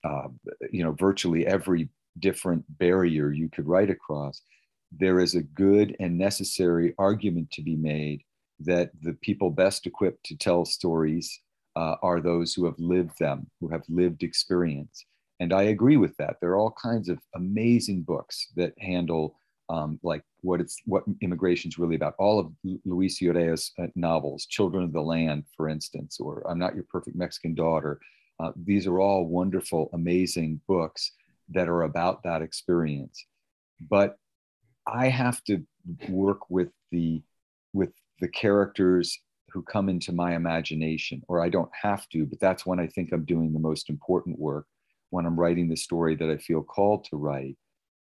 uh, 0.04 0.28
you 0.70 0.82
know, 0.82 0.92
virtually 0.92 1.46
every 1.46 1.88
different 2.18 2.64
barrier 2.78 3.30
you 3.30 3.48
could 3.48 3.66
write 3.66 3.90
across. 3.90 4.42
There 4.92 5.20
is 5.20 5.34
a 5.34 5.42
good 5.42 5.96
and 6.00 6.18
necessary 6.18 6.94
argument 6.98 7.50
to 7.52 7.62
be 7.62 7.76
made 7.76 8.22
that 8.60 8.90
the 9.00 9.14
people 9.22 9.50
best 9.50 9.86
equipped 9.86 10.24
to 10.24 10.36
tell 10.36 10.64
stories 10.64 11.40
uh, 11.80 11.96
are 12.02 12.20
those 12.20 12.52
who 12.52 12.66
have 12.66 12.78
lived 12.78 13.18
them, 13.18 13.38
who 13.58 13.68
have 13.68 13.82
lived 13.88 14.22
experience. 14.22 15.06
And 15.40 15.50
I 15.54 15.62
agree 15.74 15.96
with 15.96 16.14
that. 16.18 16.36
There 16.38 16.50
are 16.50 16.58
all 16.58 16.74
kinds 16.90 17.08
of 17.08 17.18
amazing 17.34 18.02
books 18.02 18.48
that 18.56 18.74
handle 18.78 19.36
um, 19.70 19.98
like 20.02 20.22
what 20.42 20.60
it's 20.60 20.76
what 20.84 21.04
immigration 21.22 21.68
is 21.70 21.78
really 21.78 21.94
about. 21.94 22.16
All 22.18 22.38
of 22.38 22.52
Luis 22.84 23.22
Urrea's 23.22 23.72
uh, 23.78 23.86
novels, 23.94 24.46
Children 24.46 24.82
of 24.84 24.92
the 24.92 25.00
Land, 25.00 25.44
for 25.56 25.68
instance, 25.68 26.18
or 26.20 26.42
I'm 26.46 26.58
Not 26.58 26.74
Your 26.74 26.84
Perfect 26.84 27.16
Mexican 27.16 27.54
Daughter. 27.54 27.98
Uh, 28.40 28.52
these 28.56 28.86
are 28.86 29.00
all 29.00 29.26
wonderful, 29.26 29.88
amazing 29.92 30.60
books 30.66 31.12
that 31.50 31.68
are 31.68 31.82
about 31.82 32.22
that 32.24 32.42
experience. 32.42 33.24
But 33.88 34.16
I 34.86 35.08
have 35.08 35.42
to 35.44 35.64
work 36.08 36.50
with 36.50 36.70
the 36.90 37.22
with 37.72 37.92
the 38.20 38.28
characters 38.28 39.18
who 39.52 39.62
come 39.62 39.88
into 39.88 40.12
my 40.12 40.34
imagination, 40.34 41.22
or 41.28 41.42
I 41.42 41.48
don't 41.48 41.70
have 41.80 42.08
to, 42.10 42.26
but 42.26 42.40
that's 42.40 42.66
when 42.66 42.80
I 42.80 42.86
think 42.86 43.12
I'm 43.12 43.24
doing 43.24 43.52
the 43.52 43.58
most 43.58 43.90
important 43.90 44.38
work, 44.38 44.66
when 45.10 45.26
I'm 45.26 45.38
writing 45.38 45.68
the 45.68 45.76
story 45.76 46.14
that 46.16 46.30
I 46.30 46.36
feel 46.36 46.62
called 46.62 47.04
to 47.04 47.16
write. 47.16 47.56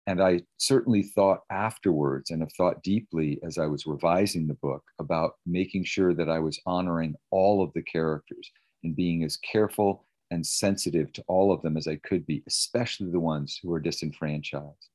And 0.07 0.23
I 0.23 0.43
certainly 0.59 1.03
thought 1.03 1.41
afterwards 1.51 2.31
and 2.31 2.43
have 2.43 2.53
thought 2.53 2.83
deeply 2.83 3.41
as 3.43 3.57
I 3.57 3.67
was 3.67 3.87
revising 3.87 4.47
the 4.47 4.55
book 4.55 4.83
about 4.99 5.37
making 5.47 5.85
sure 5.85 6.13
that 6.15 6.29
I 6.29 6.39
was 6.41 6.61
honoring 6.67 7.15
all 7.31 7.63
of 7.63 7.73
the 7.73 7.83
characters 7.83 8.51
and 8.83 8.95
being 8.95 9.25
as 9.25 9.39
careful 9.39 10.05
and 10.31 10.47
sensitive 10.47 11.13
to 11.15 11.25
all 11.27 11.53
of 11.53 11.63
them 11.63 11.77
as 11.77 11.87
I 11.87 11.97
could 11.97 12.27
be, 12.27 12.43
especially 12.47 13.11
the 13.11 13.21
ones 13.21 13.59
who 13.63 13.73
are 13.73 13.81
disenfranchised. 13.81 14.91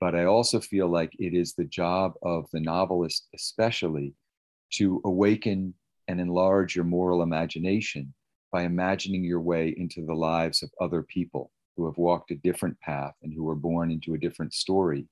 But 0.00 0.14
I 0.14 0.26
also 0.26 0.60
feel 0.60 0.88
like 0.88 1.16
it 1.18 1.34
is 1.34 1.54
the 1.54 1.64
job 1.64 2.14
of 2.22 2.48
the 2.52 2.60
novelist, 2.60 3.26
especially, 3.34 4.14
to 4.70 5.00
awaken 5.04 5.74
and 6.08 6.20
enlarge 6.20 6.74
your 6.74 6.84
moral 6.84 7.22
imagination 7.22 8.12
by 8.50 8.62
imagining 8.62 9.24
your 9.24 9.40
way 9.40 9.74
into 9.76 10.04
the 10.04 10.14
lives 10.14 10.62
of 10.62 10.70
other 10.80 11.02
people 11.02 11.50
who 11.76 11.86
have 11.86 11.98
walked 11.98 12.30
a 12.30 12.36
different 12.36 12.78
path 12.80 13.14
and 13.22 13.32
who 13.32 13.44
were 13.44 13.54
born 13.54 13.90
into 13.90 14.14
a 14.14 14.18
different 14.18 14.52
story. 14.52 15.06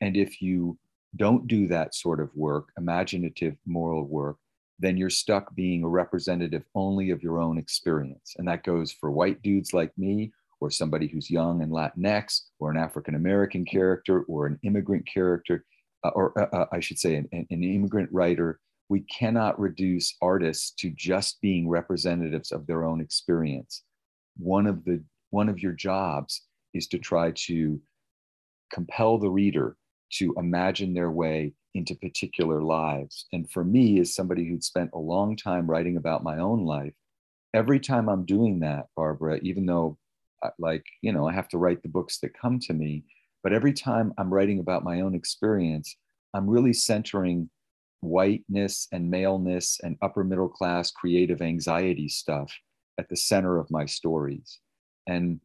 And 0.00 0.16
if 0.16 0.42
you 0.42 0.78
don't 1.16 1.46
do 1.46 1.68
that 1.68 1.94
sort 1.94 2.20
of 2.20 2.34
work, 2.34 2.68
imaginative 2.76 3.56
moral 3.66 4.04
work, 4.04 4.36
then 4.78 4.96
you're 4.96 5.10
stuck 5.10 5.54
being 5.54 5.84
a 5.84 5.88
representative 5.88 6.64
only 6.74 7.10
of 7.10 7.22
your 7.22 7.38
own 7.38 7.56
experience. 7.56 8.34
And 8.36 8.48
that 8.48 8.64
goes 8.64 8.90
for 8.90 9.10
white 9.10 9.40
dudes 9.42 9.72
like 9.72 9.96
me, 9.96 10.32
or 10.60 10.70
somebody 10.70 11.06
who's 11.06 11.30
young 11.30 11.62
and 11.62 11.72
Latinx, 11.72 12.42
or 12.58 12.70
an 12.70 12.76
African 12.76 13.14
American 13.14 13.64
character, 13.64 14.22
or 14.22 14.46
an 14.46 14.58
immigrant 14.62 15.06
character, 15.06 15.64
uh, 16.04 16.10
or 16.10 16.38
uh, 16.38 16.56
uh, 16.56 16.66
I 16.72 16.80
should 16.80 16.98
say, 16.98 17.14
an, 17.16 17.28
an 17.32 17.46
immigrant 17.62 18.08
writer. 18.12 18.58
We 18.92 19.00
cannot 19.00 19.58
reduce 19.58 20.18
artists 20.20 20.72
to 20.72 20.90
just 20.90 21.40
being 21.40 21.66
representatives 21.66 22.52
of 22.52 22.66
their 22.66 22.84
own 22.84 23.00
experience. 23.00 23.84
One 24.36 24.66
of 24.66 24.84
the 24.84 25.02
one 25.30 25.48
of 25.48 25.60
your 25.60 25.72
jobs 25.72 26.42
is 26.74 26.88
to 26.88 26.98
try 26.98 27.30
to 27.46 27.80
compel 28.70 29.16
the 29.16 29.30
reader 29.30 29.78
to 30.18 30.34
imagine 30.36 30.92
their 30.92 31.10
way 31.10 31.54
into 31.72 31.94
particular 31.94 32.60
lives. 32.60 33.24
And 33.32 33.50
for 33.50 33.64
me, 33.64 33.98
as 33.98 34.14
somebody 34.14 34.46
who'd 34.46 34.62
spent 34.62 34.90
a 34.92 34.98
long 34.98 35.36
time 35.36 35.66
writing 35.66 35.96
about 35.96 36.22
my 36.22 36.36
own 36.36 36.66
life, 36.66 36.92
every 37.54 37.80
time 37.80 38.10
I'm 38.10 38.26
doing 38.26 38.60
that, 38.60 38.88
Barbara, 38.94 39.38
even 39.40 39.64
though, 39.64 39.96
uh, 40.42 40.50
like, 40.58 40.84
you 41.00 41.14
know, 41.14 41.26
I 41.26 41.32
have 41.32 41.48
to 41.48 41.56
write 41.56 41.82
the 41.82 41.88
books 41.88 42.18
that 42.18 42.38
come 42.38 42.60
to 42.60 42.74
me, 42.74 43.04
but 43.42 43.54
every 43.54 43.72
time 43.72 44.12
I'm 44.18 44.34
writing 44.34 44.58
about 44.58 44.84
my 44.84 45.00
own 45.00 45.14
experience, 45.14 45.96
I'm 46.34 46.46
really 46.46 46.74
centering 46.74 47.48
whiteness 48.02 48.88
and 48.92 49.10
maleness 49.10 49.80
and 49.82 49.96
upper 50.02 50.22
middle 50.24 50.48
class 50.48 50.90
creative 50.90 51.40
anxiety 51.40 52.08
stuff 52.08 52.52
at 52.98 53.08
the 53.08 53.16
center 53.16 53.58
of 53.58 53.70
my 53.70 53.86
stories. 53.86 54.58
And 55.06 55.40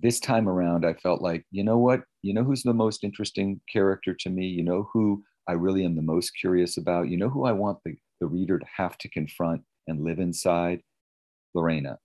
this 0.00 0.20
time 0.20 0.48
around, 0.48 0.84
I 0.84 0.94
felt 0.94 1.22
like, 1.22 1.44
you 1.50 1.64
know 1.64 1.78
what? 1.78 2.02
You 2.22 2.34
know 2.34 2.44
who's 2.44 2.62
the 2.62 2.74
most 2.74 3.04
interesting 3.04 3.60
character 3.72 4.14
to 4.20 4.30
me? 4.30 4.46
You 4.46 4.62
know 4.62 4.88
who 4.92 5.22
I 5.48 5.52
really 5.52 5.84
am 5.84 5.96
the 5.96 6.02
most 6.02 6.32
curious 6.38 6.76
about? 6.76 7.08
You 7.08 7.16
know 7.16 7.28
who 7.28 7.44
I 7.44 7.52
want 7.52 7.78
the, 7.84 7.94
the 8.20 8.26
reader 8.26 8.58
to 8.58 8.66
have 8.76 8.98
to 8.98 9.08
confront 9.08 9.62
and 9.86 10.04
live 10.04 10.18
inside? 10.18 10.82
Lorena. 11.54 11.98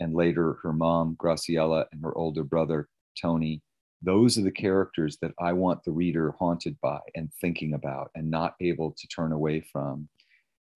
And 0.00 0.14
later, 0.14 0.58
her 0.62 0.72
mom, 0.72 1.16
Graciela, 1.20 1.86
and 1.92 2.02
her 2.02 2.16
older 2.16 2.44
brother, 2.44 2.88
Tony. 3.20 3.62
Those 4.02 4.38
are 4.38 4.42
the 4.42 4.50
characters 4.50 5.18
that 5.22 5.32
I 5.40 5.52
want 5.52 5.82
the 5.84 5.92
reader 5.92 6.34
haunted 6.38 6.76
by 6.80 7.00
and 7.14 7.30
thinking 7.40 7.74
about 7.74 8.10
and 8.14 8.30
not 8.30 8.54
able 8.60 8.92
to 8.92 9.08
turn 9.08 9.32
away 9.32 9.60
from. 9.72 10.08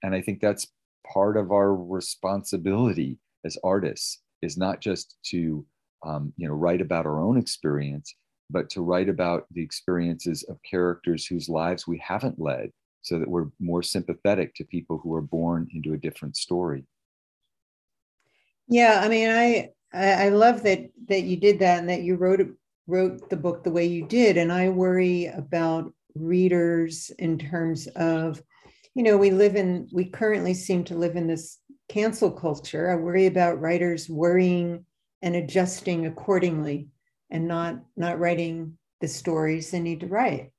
And 0.03 0.15
I 0.15 0.21
think 0.21 0.41
that's 0.41 0.67
part 1.13 1.37
of 1.37 1.53
our 1.53 1.75
responsibility 1.75 3.19
as 3.45 3.59
artists 3.65 4.21
is 4.41 4.57
not 4.57 4.81
just 4.81 5.17
to 5.25 5.65
um, 6.05 6.33
you 6.37 6.49
know 6.49 6.55
write 6.55 6.81
about 6.81 7.07
our 7.07 7.21
own 7.21 7.39
experience 7.39 8.15
but 8.51 8.69
to 8.69 8.83
write 8.83 9.09
about 9.09 9.47
the 9.53 9.63
experiences 9.63 10.43
of 10.45 10.59
characters 10.69 11.25
whose 11.27 11.49
lives 11.49 11.87
we 11.87 11.99
haven't 11.99 12.41
led 12.41 12.71
so 13.01 13.19
that 13.19 13.29
we're 13.29 13.47
more 13.61 13.83
sympathetic 13.83 14.55
to 14.55 14.65
people 14.65 14.99
who 14.99 15.15
are 15.15 15.23
born 15.23 15.69
into 15.73 15.95
a 15.95 15.99
different 15.99 16.37
story 16.37 16.85
yeah 18.69 19.01
i 19.03 19.09
mean 19.09 19.31
i 19.31 19.71
i 19.95 20.29
love 20.29 20.63
that 20.63 20.91
that 21.09 21.23
you 21.23 21.37
did 21.37 21.59
that 21.59 21.79
and 21.79 21.89
that 21.89 22.03
you 22.03 22.17
wrote 22.17 22.41
wrote 22.87 23.31
the 23.31 23.37
book 23.37 23.63
the 23.63 23.71
way 23.71 23.85
you 23.85 24.07
did 24.07 24.37
and 24.37 24.53
i 24.53 24.69
worry 24.69 25.27
about 25.27 25.93
readers 26.15 27.11
in 27.19 27.39
terms 27.39 27.87
of 27.97 28.43
you 28.95 29.03
know 29.03 29.17
we 29.17 29.31
live 29.31 29.57
in 29.57 29.89
we 29.93 30.05
currently 30.05 30.55
seem 30.55 30.85
to 30.85 30.95
live 30.95 31.17
in 31.17 31.27
this 31.27 31.59
cancel 31.93 32.31
culture. 32.31 32.91
I 32.91 32.97
worry 32.97 33.27
about 33.27 33.61
writers 33.61 34.09
worrying 34.09 34.85
and 35.21 35.37
adjusting 35.37 36.07
accordingly 36.07 36.89
and 37.31 37.47
not 37.47 37.81
not 37.97 38.19
writing 38.19 38.79
the 39.01 39.09
stories 39.09 39.71
they 39.71 39.81
need 39.81 40.01
to 40.01 40.07
write. 40.07 40.51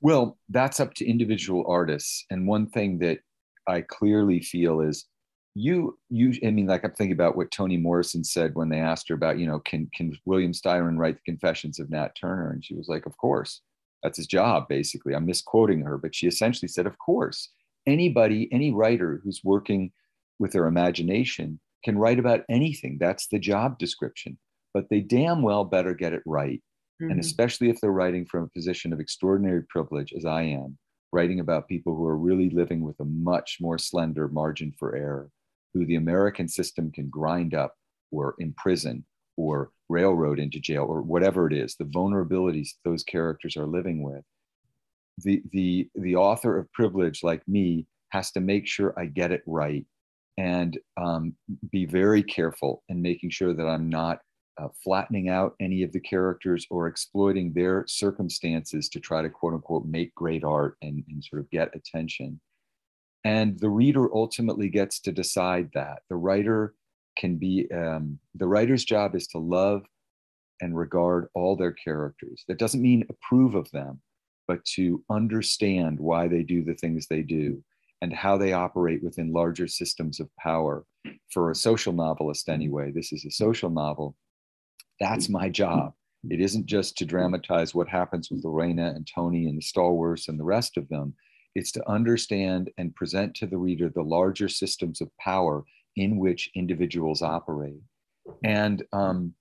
Well 0.00 0.38
that's 0.48 0.80
up 0.80 0.94
to 0.94 1.08
individual 1.08 1.64
artists. 1.68 2.24
And 2.30 2.48
one 2.48 2.68
thing 2.68 2.98
that 2.98 3.18
i 3.66 3.80
clearly 3.80 4.40
feel 4.40 4.80
is 4.80 5.06
you 5.54 5.96
you 6.10 6.34
i 6.44 6.50
mean 6.50 6.66
like 6.66 6.84
i'm 6.84 6.92
thinking 6.92 7.12
about 7.12 7.36
what 7.36 7.50
toni 7.50 7.76
morrison 7.76 8.24
said 8.24 8.54
when 8.54 8.68
they 8.68 8.80
asked 8.80 9.08
her 9.08 9.14
about 9.14 9.38
you 9.38 9.46
know 9.46 9.60
can 9.60 9.88
can 9.94 10.12
william 10.24 10.52
styron 10.52 10.98
write 10.98 11.16
the 11.16 11.30
confessions 11.32 11.78
of 11.78 11.90
nat 11.90 12.14
turner? 12.20 12.50
And 12.50 12.64
she 12.64 12.74
was 12.74 12.88
like 12.88 13.06
of 13.06 13.16
course. 13.16 13.60
That's 14.02 14.18
his 14.18 14.26
job 14.26 14.68
basically. 14.68 15.14
I'm 15.14 15.26
misquoting 15.26 15.80
her 15.82 15.96
but 15.96 16.14
she 16.14 16.26
essentially 16.26 16.68
said 16.68 16.86
of 16.86 16.98
course. 16.98 17.50
Anybody 17.86 18.48
any 18.52 18.72
writer 18.72 19.20
who's 19.22 19.42
working 19.44 19.92
with 20.38 20.52
their 20.52 20.66
imagination 20.66 21.60
can 21.84 21.98
write 21.98 22.18
about 22.18 22.44
anything. 22.48 22.98
That's 22.98 23.28
the 23.28 23.38
job 23.38 23.78
description. 23.78 24.38
But 24.72 24.88
they 24.90 25.00
damn 25.00 25.42
well 25.42 25.64
better 25.64 25.94
get 25.94 26.12
it 26.12 26.22
right. 26.26 26.60
Mm-hmm. 27.00 27.12
And 27.12 27.20
especially 27.20 27.70
if 27.70 27.80
they're 27.80 27.90
writing 27.92 28.26
from 28.26 28.44
a 28.44 28.48
position 28.48 28.92
of 28.92 29.00
extraordinary 29.00 29.62
privilege, 29.62 30.12
as 30.16 30.24
I 30.24 30.42
am, 30.42 30.78
writing 31.12 31.40
about 31.40 31.68
people 31.68 31.94
who 31.94 32.06
are 32.06 32.16
really 32.16 32.50
living 32.50 32.80
with 32.80 32.98
a 33.00 33.04
much 33.04 33.58
more 33.60 33.78
slender 33.78 34.28
margin 34.28 34.72
for 34.78 34.96
error, 34.96 35.30
who 35.74 35.84
the 35.84 35.96
American 35.96 36.48
system 36.48 36.90
can 36.90 37.08
grind 37.08 37.52
up 37.52 37.74
or 38.10 38.36
imprison 38.38 39.04
or 39.36 39.70
railroad 39.88 40.38
into 40.38 40.60
jail 40.60 40.86
or 40.88 41.02
whatever 41.02 41.46
it 41.46 41.52
is, 41.52 41.74
the 41.76 41.84
vulnerabilities 41.84 42.70
those 42.84 43.02
characters 43.02 43.56
are 43.56 43.66
living 43.66 44.02
with. 44.02 44.22
The, 45.18 45.42
the, 45.52 45.88
the 45.94 46.16
author 46.16 46.56
of 46.58 46.72
privilege, 46.72 47.22
like 47.22 47.46
me, 47.46 47.86
has 48.10 48.30
to 48.32 48.40
make 48.40 48.66
sure 48.66 48.98
I 48.98 49.06
get 49.06 49.32
it 49.32 49.42
right 49.46 49.84
and 50.38 50.78
um, 50.96 51.34
be 51.70 51.84
very 51.84 52.22
careful 52.22 52.82
in 52.88 53.02
making 53.02 53.30
sure 53.30 53.54
that 53.54 53.66
I'm 53.66 53.88
not 53.88 54.18
uh, 54.60 54.68
flattening 54.82 55.28
out 55.28 55.54
any 55.60 55.82
of 55.82 55.92
the 55.92 56.00
characters 56.00 56.66
or 56.70 56.86
exploiting 56.86 57.52
their 57.52 57.84
circumstances 57.88 58.88
to 58.88 59.00
try 59.00 59.22
to 59.22 59.28
quote 59.28 59.54
unquote 59.54 59.86
make 59.86 60.14
great 60.14 60.44
art 60.44 60.76
and, 60.82 61.02
and 61.08 61.24
sort 61.24 61.40
of 61.40 61.50
get 61.50 61.74
attention. 61.74 62.40
And 63.24 63.58
the 63.58 63.70
reader 63.70 64.12
ultimately 64.14 64.68
gets 64.68 65.00
to 65.00 65.12
decide 65.12 65.70
that. 65.74 66.02
The 66.10 66.16
writer 66.16 66.74
can 67.16 67.36
be, 67.36 67.68
um, 67.72 68.18
the 68.34 68.46
writer's 68.46 68.84
job 68.84 69.14
is 69.14 69.26
to 69.28 69.38
love 69.38 69.82
and 70.60 70.76
regard 70.76 71.28
all 71.34 71.56
their 71.56 71.72
characters. 71.72 72.44
That 72.48 72.58
doesn't 72.58 72.82
mean 72.82 73.06
approve 73.08 73.54
of 73.54 73.70
them, 73.70 74.00
but 74.46 74.64
to 74.76 75.02
understand 75.10 75.98
why 75.98 76.28
they 76.28 76.42
do 76.42 76.62
the 76.64 76.74
things 76.74 77.06
they 77.06 77.22
do 77.22 77.62
and 78.02 78.12
how 78.12 78.36
they 78.36 78.52
operate 78.52 79.02
within 79.02 79.32
larger 79.32 79.66
systems 79.66 80.20
of 80.20 80.28
power. 80.36 80.84
For 81.30 81.50
a 81.50 81.54
social 81.54 81.92
novelist, 81.92 82.48
anyway, 82.48 82.90
this 82.90 83.12
is 83.12 83.24
a 83.24 83.30
social 83.30 83.70
novel 83.70 84.16
that's 85.00 85.28
my 85.28 85.48
job. 85.48 85.92
It 86.30 86.40
isn't 86.40 86.66
just 86.66 86.96
to 86.98 87.04
dramatize 87.04 87.74
what 87.74 87.88
happens 87.88 88.30
with 88.30 88.44
Lorena 88.44 88.92
and 88.94 89.06
Tony 89.12 89.46
and 89.46 89.58
the 89.58 89.62
Stallworths 89.62 90.28
and 90.28 90.38
the 90.38 90.44
rest 90.44 90.76
of 90.76 90.88
them. 90.88 91.14
It's 91.54 91.72
to 91.72 91.88
understand 91.88 92.70
and 92.78 92.94
present 92.94 93.34
to 93.36 93.46
the 93.46 93.58
reader 93.58 93.88
the 93.88 94.02
larger 94.02 94.48
systems 94.48 95.00
of 95.00 95.10
power 95.18 95.64
in 95.96 96.18
which 96.18 96.50
individuals 96.54 97.22
operate. 97.22 97.80
And, 98.42 98.82
um, 98.92 99.34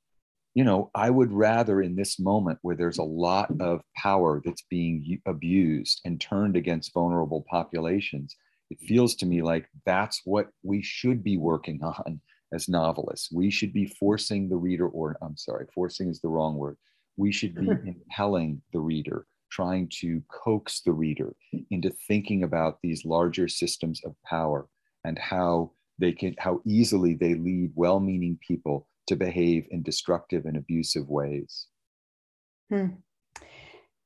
you 0.54 0.64
know, 0.64 0.92
I 0.94 1.10
would 1.10 1.32
rather 1.32 1.82
in 1.82 1.96
this 1.96 2.20
moment 2.20 2.60
where 2.62 2.76
there's 2.76 3.00
a 3.00 3.04
lot 3.04 3.50
of 3.60 3.82
power 3.98 4.42
that's 4.46 4.64
being 4.70 5.20
abused 5.26 6.02
and 6.06 6.22
turned 6.22 6.56
against 6.56 6.94
vulnerable 6.94 7.44
populations, 7.50 8.36
it 8.70 8.80
feels 8.80 9.16
to 9.16 9.26
me 9.26 9.42
like 9.42 9.68
that's 9.86 10.22
what 10.26 10.50
we 10.62 10.82
should 10.84 11.24
be 11.24 11.38
working 11.38 11.84
on 11.84 12.22
as 12.54 12.70
novelists. 12.70 13.32
We 13.32 13.50
should 13.50 13.74
be 13.74 13.88
forcing 14.00 14.48
the 14.48 14.58
reader, 14.58 14.88
or 14.88 15.18
I'm 15.22 15.38
sorry, 15.38 15.66
forcing 15.74 16.10
is 16.10 16.22
the 16.22 16.30
wrong 16.30 16.56
word. 16.56 16.78
We 17.18 17.32
should 17.32 17.56
be 17.56 17.68
impelling 17.86 18.62
the 18.72 18.80
reader, 18.80 19.26
trying 19.54 19.88
to 20.02 20.22
coax 20.32 20.82
the 20.82 20.92
reader 20.92 21.36
into 21.70 21.92
thinking 22.08 22.44
about 22.44 22.80
these 22.82 23.06
larger 23.06 23.48
systems 23.48 24.02
of 24.04 24.16
power 24.26 24.68
and 25.04 25.20
how 25.20 25.72
they 26.00 26.12
can, 26.12 26.36
how 26.40 26.62
easily 26.66 27.14
they 27.14 27.36
lead 27.36 27.72
well 27.76 28.00
meaning 28.00 28.38
people 28.46 28.88
to 29.08 29.16
behave 29.16 29.66
in 29.70 29.84
destructive 29.84 30.46
and 30.46 30.58
abusive 30.58 31.08
ways. 31.08 31.68
Hmm. 32.70 32.88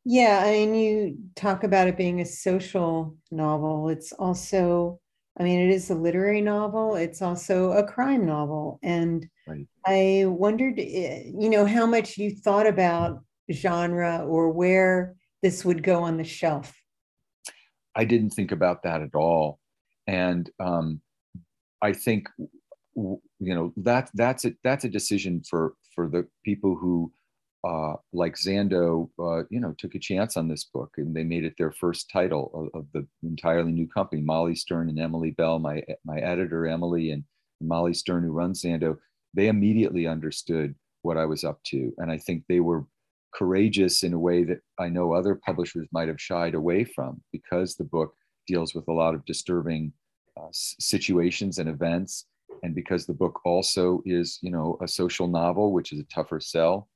Yeah, 0.03 0.41
I 0.43 0.51
mean, 0.51 0.75
you 0.75 1.17
talk 1.35 1.63
about 1.63 1.87
it 1.87 1.97
being 1.97 2.21
a 2.21 2.25
social 2.25 3.15
novel. 3.31 3.89
It's 3.89 4.11
also 4.13 4.99
I 5.39 5.43
mean, 5.43 5.59
it 5.59 5.69
is 5.69 5.89
a 5.89 5.95
literary 5.95 6.41
novel. 6.41 6.95
It's 6.95 7.21
also 7.21 7.71
a 7.73 7.83
crime 7.83 8.25
novel. 8.25 8.79
And 8.81 9.27
right. 9.47 9.67
I 9.85 10.23
wondered, 10.25 10.79
eh, 10.79 11.25
you 11.25 11.49
know, 11.49 11.65
how 11.65 11.85
much 11.85 12.17
you 12.17 12.31
thought 12.31 12.65
about 12.65 13.19
genre 13.51 14.25
or 14.25 14.49
where 14.51 15.15
this 15.41 15.63
would 15.65 15.83
go 15.83 16.03
on 16.03 16.17
the 16.17 16.23
shelf. 16.23 16.73
I 17.95 18.05
didn't 18.05 18.31
think 18.31 18.51
about 18.51 18.83
that 18.83 19.01
at 19.01 19.15
all. 19.15 19.59
And 20.05 20.49
um, 20.59 21.01
I 21.81 21.93
think, 21.93 22.27
you 22.95 23.19
know, 23.39 23.73
that 23.77 24.09
that's 24.13 24.45
a, 24.45 24.53
that's 24.63 24.85
a 24.85 24.89
decision 24.89 25.43
for, 25.49 25.73
for 25.95 26.07
the 26.07 26.27
people 26.43 26.75
who 26.75 27.11
uh, 27.67 27.95
like 28.13 28.35
Zando, 28.35 29.09
uh, 29.19 29.43
you 29.49 29.59
know, 29.59 29.73
took 29.77 29.95
a 29.95 29.99
chance 29.99 30.37
on 30.37 30.47
this 30.47 30.65
book 30.65 30.91
and 30.97 31.15
they 31.15 31.23
made 31.23 31.43
it 31.43 31.55
their 31.57 31.71
first 31.71 32.09
title 32.09 32.51
of, 32.53 32.79
of, 32.79 32.85
the 32.93 33.05
entirely 33.23 33.71
new 33.71 33.87
company. 33.87 34.21
Molly 34.21 34.55
Stern 34.55 34.89
and 34.89 34.99
Emily 34.99 35.31
Bell, 35.31 35.59
my 35.59 35.83
my 36.05 36.19
editor 36.19 36.67
Emily 36.67 37.11
and 37.11 37.23
Molly 37.59 37.93
Stern, 37.93 38.23
who 38.23 38.31
runs 38.31 38.61
Zando, 38.61 38.97
they 39.33 39.47
immediately 39.47 40.07
understood 40.07 40.75
what 41.01 41.17
I 41.17 41.25
was 41.25 41.43
up 41.43 41.59
to, 41.67 41.91
and 41.97 42.11
I 42.11 42.17
think 42.17 42.43
they 42.47 42.59
were 42.59 42.85
courageous 43.33 44.03
in 44.03 44.13
a 44.13 44.19
way 44.19 44.43
that 44.43 44.59
I 44.79 44.89
know 44.89 45.13
other 45.13 45.35
publishers 45.35 45.87
might 45.91 46.07
have 46.07 46.21
shied 46.21 46.55
away 46.55 46.83
from 46.83 47.21
because 47.31 47.75
the 47.75 47.83
book 47.83 48.13
deals 48.47 48.73
with 48.73 48.87
a 48.87 48.93
lot 48.93 49.13
of 49.13 49.25
disturbing 49.25 49.93
uh, 50.39 50.47
situations 50.51 51.57
and 51.57 51.69
events, 51.69 52.25
and 52.63 52.73
because 52.73 53.05
the 53.05 53.13
book 53.13 53.39
also 53.45 54.01
is, 54.05 54.39
you 54.41 54.51
know, 54.51 54.77
a 54.81 54.87
social 54.87 55.27
novel, 55.27 55.73
which 55.73 55.91
is 55.91 55.99
a 55.99 56.03
tougher 56.05 56.39
sell 56.39 56.87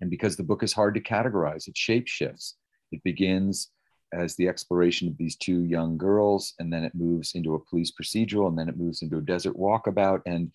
and 0.00 0.10
because 0.10 0.36
the 0.36 0.42
book 0.42 0.62
is 0.62 0.72
hard 0.72 0.94
to 0.94 1.00
categorize, 1.00 1.68
it 1.68 1.76
shape 1.76 2.06
shifts. 2.06 2.56
It 2.92 3.02
begins 3.02 3.70
as 4.12 4.36
the 4.36 4.48
exploration 4.48 5.08
of 5.08 5.16
these 5.18 5.36
two 5.36 5.64
young 5.64 5.98
girls, 5.98 6.54
and 6.58 6.72
then 6.72 6.84
it 6.84 6.94
moves 6.94 7.34
into 7.34 7.54
a 7.54 7.64
police 7.64 7.92
procedural, 7.92 8.48
and 8.48 8.58
then 8.58 8.68
it 8.68 8.78
moves 8.78 9.02
into 9.02 9.18
a 9.18 9.22
desert 9.22 9.56
walkabout, 9.56 10.22
and 10.26 10.50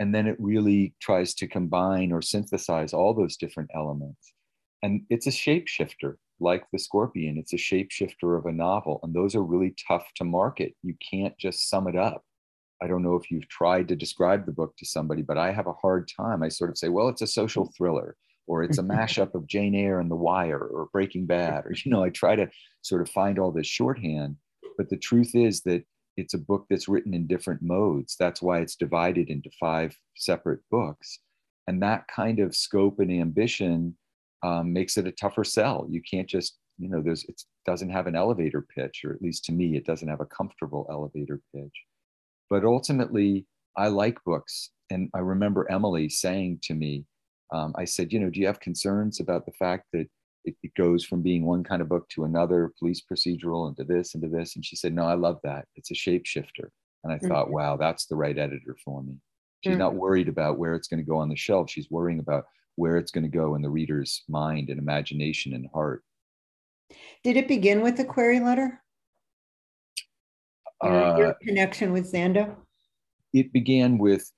and 0.00 0.14
then 0.14 0.26
it 0.26 0.36
really 0.38 0.94
tries 0.98 1.34
to 1.34 1.46
combine 1.46 2.10
or 2.10 2.22
synthesize 2.22 2.94
all 2.94 3.12
those 3.12 3.36
different 3.36 3.70
elements. 3.74 4.32
And 4.82 5.02
it's 5.10 5.26
a 5.26 5.30
shapeshifter, 5.30 6.16
like 6.40 6.64
the 6.72 6.78
scorpion. 6.78 7.38
It's 7.38 7.52
a 7.52 7.56
shapeshifter 7.56 8.38
of 8.38 8.46
a 8.46 8.52
novel, 8.52 9.00
and 9.02 9.14
those 9.14 9.34
are 9.34 9.42
really 9.42 9.74
tough 9.86 10.06
to 10.16 10.24
market. 10.24 10.74
You 10.82 10.94
can't 11.10 11.36
just 11.38 11.68
sum 11.68 11.86
it 11.86 11.96
up. 11.96 12.24
I 12.82 12.86
don't 12.86 13.02
know 13.02 13.16
if 13.16 13.30
you've 13.30 13.48
tried 13.48 13.88
to 13.88 13.96
describe 13.96 14.46
the 14.46 14.52
book 14.52 14.74
to 14.78 14.86
somebody, 14.86 15.22
but 15.22 15.36
I 15.36 15.52
have 15.52 15.66
a 15.66 15.74
hard 15.74 16.08
time. 16.08 16.42
I 16.42 16.48
sort 16.48 16.70
of 16.70 16.78
say, 16.78 16.88
well, 16.88 17.08
it's 17.08 17.22
a 17.22 17.26
social 17.26 17.70
thriller 17.76 18.16
or 18.50 18.64
it's 18.64 18.78
a 18.78 18.82
mashup 18.82 19.34
of 19.36 19.46
Jane 19.46 19.76
Eyre 19.76 20.00
and 20.00 20.10
The 20.10 20.16
Wire 20.16 20.58
or 20.58 20.88
Breaking 20.92 21.24
Bad, 21.24 21.66
or, 21.66 21.72
you 21.84 21.90
know, 21.90 22.02
I 22.02 22.10
try 22.10 22.34
to 22.34 22.50
sort 22.82 23.00
of 23.00 23.08
find 23.08 23.38
all 23.38 23.52
this 23.52 23.66
shorthand. 23.66 24.36
But 24.76 24.88
the 24.88 24.96
truth 24.96 25.36
is 25.36 25.60
that 25.62 25.84
it's 26.16 26.34
a 26.34 26.38
book 26.38 26.66
that's 26.68 26.88
written 26.88 27.14
in 27.14 27.28
different 27.28 27.62
modes. 27.62 28.16
That's 28.18 28.42
why 28.42 28.58
it's 28.58 28.74
divided 28.74 29.28
into 29.28 29.50
five 29.60 29.96
separate 30.16 30.60
books. 30.68 31.20
And 31.68 31.80
that 31.82 32.08
kind 32.08 32.40
of 32.40 32.56
scope 32.56 32.98
and 32.98 33.12
ambition 33.12 33.96
um, 34.42 34.72
makes 34.72 34.96
it 34.96 35.06
a 35.06 35.12
tougher 35.12 35.44
sell. 35.44 35.86
You 35.88 36.00
can't 36.08 36.28
just, 36.28 36.58
you 36.78 36.88
know, 36.88 37.02
there's, 37.02 37.24
it 37.24 37.42
doesn't 37.66 37.90
have 37.90 38.06
an 38.06 38.16
elevator 38.16 38.66
pitch, 38.74 39.02
or 39.04 39.12
at 39.12 39.22
least 39.22 39.44
to 39.46 39.52
me, 39.52 39.76
it 39.76 39.86
doesn't 39.86 40.08
have 40.08 40.20
a 40.20 40.26
comfortable 40.26 40.86
elevator 40.90 41.40
pitch. 41.54 41.84
But 42.48 42.64
ultimately, 42.64 43.46
I 43.76 43.88
like 43.88 44.18
books. 44.24 44.70
And 44.90 45.08
I 45.14 45.18
remember 45.20 45.70
Emily 45.70 46.08
saying 46.08 46.60
to 46.64 46.74
me, 46.74 47.04
um, 47.52 47.74
I 47.76 47.84
said, 47.84 48.12
you 48.12 48.20
know, 48.20 48.30
do 48.30 48.40
you 48.40 48.46
have 48.46 48.60
concerns 48.60 49.20
about 49.20 49.46
the 49.46 49.52
fact 49.52 49.86
that 49.92 50.06
it, 50.44 50.56
it, 50.62 50.72
goes 50.76 51.04
from 51.04 51.20
being 51.20 51.44
one 51.44 51.62
kind 51.64 51.82
of 51.82 51.88
book 51.88 52.08
to 52.10 52.24
another, 52.24 52.72
police 52.78 53.02
procedural, 53.02 53.68
into 53.68 53.84
this, 53.84 54.14
into 54.14 54.28
this? 54.28 54.56
And 54.56 54.64
she 54.64 54.76
said, 54.76 54.94
no, 54.94 55.04
I 55.04 55.14
love 55.14 55.38
that. 55.44 55.66
It's 55.76 55.90
a 55.90 55.94
shapeshifter. 55.94 56.68
And 57.04 57.12
I 57.12 57.16
mm-hmm. 57.16 57.28
thought, 57.28 57.50
wow, 57.50 57.76
that's 57.76 58.06
the 58.06 58.16
right 58.16 58.36
editor 58.36 58.76
for 58.84 59.02
me. 59.02 59.14
She's 59.62 59.72
mm-hmm. 59.72 59.80
not 59.80 59.94
worried 59.94 60.28
about 60.28 60.58
where 60.58 60.74
it's 60.74 60.88
going 60.88 61.02
to 61.02 61.08
go 61.08 61.18
on 61.18 61.28
the 61.28 61.36
shelf. 61.36 61.70
She's 61.70 61.90
worrying 61.90 62.20
about 62.20 62.44
where 62.76 62.96
it's 62.96 63.10
going 63.10 63.24
to 63.24 63.30
go 63.30 63.54
in 63.54 63.62
the 63.62 63.70
reader's 63.70 64.22
mind 64.28 64.70
and 64.70 64.78
imagination 64.78 65.54
and 65.54 65.68
heart. 65.72 66.02
Did 67.22 67.36
it 67.36 67.48
begin 67.48 67.82
with 67.82 67.98
a 68.00 68.04
query 68.04 68.40
letter? 68.40 68.82
Your, 70.82 70.92
uh, 70.92 71.18
your 71.18 71.36
connection 71.42 71.92
with 71.92 72.10
Zando? 72.10 72.56
It 73.32 73.52
began 73.52 73.98
with 73.98 74.30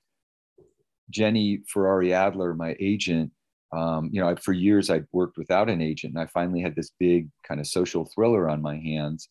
Jenny 1.09 1.61
Ferrari 1.67 2.13
Adler, 2.13 2.53
my 2.53 2.75
agent, 2.79 3.31
um, 3.73 4.09
you 4.11 4.21
know, 4.21 4.35
for 4.35 4.53
years 4.53 4.89
I'd 4.89 5.07
worked 5.11 5.37
without 5.37 5.69
an 5.69 5.81
agent, 5.81 6.13
and 6.13 6.21
I 6.21 6.27
finally 6.27 6.61
had 6.61 6.75
this 6.75 6.91
big 6.99 7.29
kind 7.47 7.59
of 7.59 7.67
social 7.67 8.05
thriller 8.05 8.47
on 8.47 8.61
my 8.61 8.77
hands, 8.77 9.29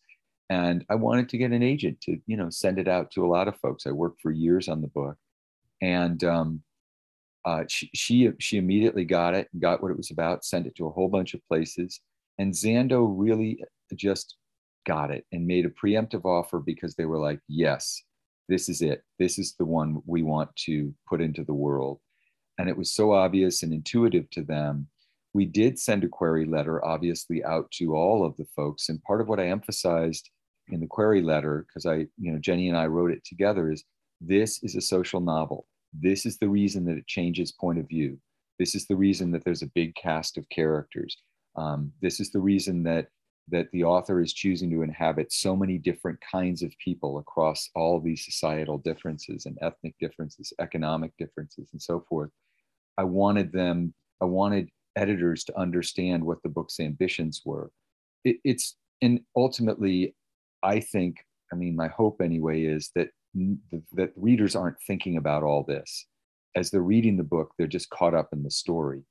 and 0.51 0.85
I 0.91 0.97
wanted 0.97 1.29
to 1.29 1.39
get 1.39 1.53
an 1.53 1.63
agent 1.63 2.01
to, 2.03 2.19
you 2.27 2.37
know, 2.37 2.51
send 2.51 2.79
it 2.79 2.89
out 2.89 3.13
to 3.13 3.25
a 3.25 3.29
lot 3.29 3.47
of 3.47 3.57
folks. 3.59 3.87
I 3.87 3.93
worked 3.93 4.21
for 4.21 4.33
years 4.33 4.69
on 4.69 4.81
the 4.81 4.89
book, 4.89 5.17
and 5.81 6.23
um, 6.25 6.63
uh, 7.45 7.65
she, 7.69 7.91
she 7.95 8.31
she 8.39 8.57
immediately 8.57 9.05
got 9.05 9.35
it, 9.35 9.49
got 9.59 9.83
what 9.83 9.91
it 9.91 9.97
was 9.97 10.11
about, 10.11 10.45
sent 10.45 10.67
it 10.67 10.75
to 10.77 10.87
a 10.87 10.91
whole 10.91 11.09
bunch 11.09 11.35
of 11.35 11.41
places, 11.49 12.01
and 12.39 12.53
Zando 12.53 13.07
really 13.09 13.63
just 13.95 14.37
got 14.87 15.11
it 15.11 15.25
and 15.33 15.47
made 15.47 15.67
a 15.67 15.71
preemptive 15.71 16.25
offer 16.25 16.59
because 16.59 16.95
they 16.95 17.05
were 17.05 17.19
like, 17.19 17.41
yes, 17.49 18.03
this 18.49 18.69
is 18.69 18.83
it. 18.83 19.03
This 19.19 19.39
is 19.39 19.55
the 19.59 19.65
one 19.65 20.03
we 20.07 20.23
want 20.23 20.55
to 20.65 20.95
put 21.09 21.21
into 21.21 21.45
the 21.45 21.55
world. 21.55 22.01
And 22.59 22.69
it 22.69 22.77
was 22.77 22.93
so 22.93 23.13
obvious 23.13 23.63
and 23.63 23.73
intuitive 23.73 24.29
to 24.31 24.43
them. 24.43 24.89
We 25.35 25.47
did 25.47 25.79
send 25.79 26.05
a 26.05 26.09
query 26.09 26.45
letter, 26.45 26.85
obviously, 26.85 27.43
out 27.45 27.71
to 27.73 27.95
all 27.95 28.25
of 28.27 28.37
the 28.37 28.47
folks. 28.55 28.89
And 28.89 29.03
part 29.03 29.21
of 29.21 29.29
what 29.29 29.41
I 29.41 29.47
emphasized 29.47 30.29
in 30.69 30.81
the 30.81 30.87
query 30.87 31.23
letter, 31.23 31.65
because 31.67 31.87
I, 31.87 32.07
you 32.19 32.33
know, 32.33 32.39
Jenny 32.39 32.69
and 32.69 32.77
I 32.77 32.87
wrote 32.87 33.11
it 33.11 33.25
together, 33.25 33.71
is 33.71 33.85
this 34.21 34.63
is 34.63 34.77
a 34.77 34.81
social 34.81 35.21
novel. 35.21 35.67
This 35.93 36.27
is 36.27 36.39
the 36.39 36.49
reason 36.49 36.85
that 36.87 36.97
it 36.97 37.07
changes 37.07 37.53
point 37.53 37.79
of 37.79 37.89
view. 37.89 38.19
This 38.59 38.75
is 38.75 38.87
the 38.87 38.97
reason 38.97 39.31
that 39.33 39.45
there's 39.45 39.63
a 39.63 39.71
big 39.75 39.95
cast 39.95 40.39
of 40.39 40.49
characters. 40.49 41.17
Um, 41.57 41.93
this 42.01 42.21
is 42.21 42.31
the 42.31 42.41
reason 42.41 42.83
that 42.85 43.09
that 43.49 43.71
the 43.73 43.85
author 43.85 44.21
is 44.21 44.33
choosing 44.33 44.71
to 44.71 44.83
inhabit 44.83 45.33
so 45.33 45.57
many 45.57 45.77
different 45.77 46.19
kinds 46.31 46.63
of 46.63 46.73
people 46.79 47.19
across 47.19 47.69
all 47.75 48.01
these 48.01 48.25
societal 48.25 48.79
differences 48.79 49.47
and 49.47 49.59
ethnic 49.61 49.95
differences, 49.99 50.53
economic 50.61 51.13
differences, 51.19 51.69
and 51.73 51.83
so 51.83 52.05
forth. 52.09 52.31
I 52.97 53.05
wanted 53.05 53.53
them, 53.53 53.95
I 54.21 54.27
wanted 54.27 54.71
editors 54.97 55.45
to 55.45 55.59
understand 55.59 56.25
what 56.25 56.43
the 56.43 56.49
book's 56.49 56.79
ambitions 56.79 57.43
were. 57.45 57.71
It, 58.25 58.37
it's, 58.45 58.77
and 59.01 59.21
ultimately, 59.37 60.15
I 60.63 60.81
think, 60.81 61.17
I 61.53 61.57
mean, 61.57 61.75
my 61.75 61.89
hope 61.89 62.21
anyway 62.21 62.63
is 62.63 62.91
that 62.95 63.09
that 63.93 64.13
readers 64.17 64.55
aren't 64.55 64.81
thinking 64.87 65.17
about 65.17 65.43
all 65.43 65.65
this. 65.65 66.07
As 66.55 66.71
they're 66.71 66.83
reading 66.83 67.17
the 67.17 67.25
book, 67.25 67.53
they're 67.57 67.67
just 67.67 67.91
caught 67.91 68.15
up 68.15 68.29
in 68.33 68.43
the 68.43 68.51
story. 68.51 69.03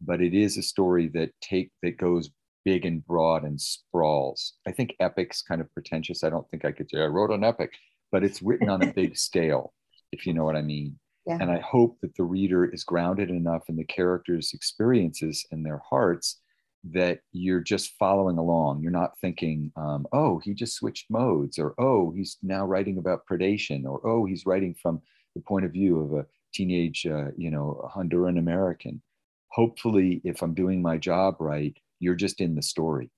But 0.00 0.20
it 0.20 0.34
is 0.34 0.56
a 0.56 0.62
story 0.62 1.08
that 1.08 1.30
take 1.40 1.70
that 1.82 1.98
goes 1.98 2.30
big 2.64 2.84
and 2.84 3.04
broad 3.06 3.44
and 3.44 3.60
sprawls. 3.60 4.54
I 4.66 4.72
think 4.72 4.96
epic's 5.00 5.42
kind 5.42 5.60
of 5.60 5.72
pretentious. 5.72 6.24
I 6.24 6.30
don't 6.30 6.48
think 6.50 6.64
I 6.64 6.72
could 6.72 6.90
say 6.90 7.00
I 7.00 7.06
wrote 7.06 7.30
an 7.30 7.44
epic, 7.44 7.72
but 8.10 8.24
it's 8.24 8.42
written 8.42 8.68
on 8.68 8.82
a 8.82 8.92
big 8.94 9.16
scale, 9.16 9.72
if 10.12 10.26
you 10.26 10.34
know 10.34 10.44
what 10.44 10.56
I 10.56 10.62
mean. 10.62 10.98
Yeah. 11.26 11.38
And 11.40 11.50
I 11.50 11.60
hope 11.60 11.98
that 12.00 12.16
the 12.16 12.24
reader 12.24 12.64
is 12.64 12.82
grounded 12.82 13.30
enough 13.30 13.64
in 13.68 13.76
the 13.76 13.84
characters' 13.84 14.52
experiences 14.54 15.46
and 15.50 15.64
their 15.64 15.82
hearts 15.88 16.39
that 16.84 17.20
you're 17.32 17.60
just 17.60 17.94
following 17.98 18.38
along. 18.38 18.82
You're 18.82 18.90
not 18.90 19.18
thinking, 19.18 19.70
um, 19.76 20.06
oh, 20.12 20.38
he 20.38 20.54
just 20.54 20.74
switched 20.74 21.10
modes, 21.10 21.58
or 21.58 21.74
oh, 21.78 22.12
he's 22.12 22.38
now 22.42 22.64
writing 22.64 22.98
about 22.98 23.26
predation, 23.30 23.84
or 23.84 24.00
oh, 24.06 24.24
he's 24.24 24.46
writing 24.46 24.74
from 24.74 25.00
the 25.34 25.42
point 25.42 25.64
of 25.64 25.72
view 25.72 26.00
of 26.00 26.12
a 26.12 26.26
teenage, 26.52 27.06
uh, 27.06 27.30
you 27.36 27.50
know, 27.50 27.88
Honduran 27.94 28.38
American. 28.38 29.02
Hopefully, 29.48 30.20
if 30.24 30.42
I'm 30.42 30.54
doing 30.54 30.80
my 30.80 30.96
job 30.96 31.36
right, 31.40 31.76
you're 31.98 32.14
just 32.14 32.40
in 32.40 32.54
the 32.54 32.62
story 32.62 33.10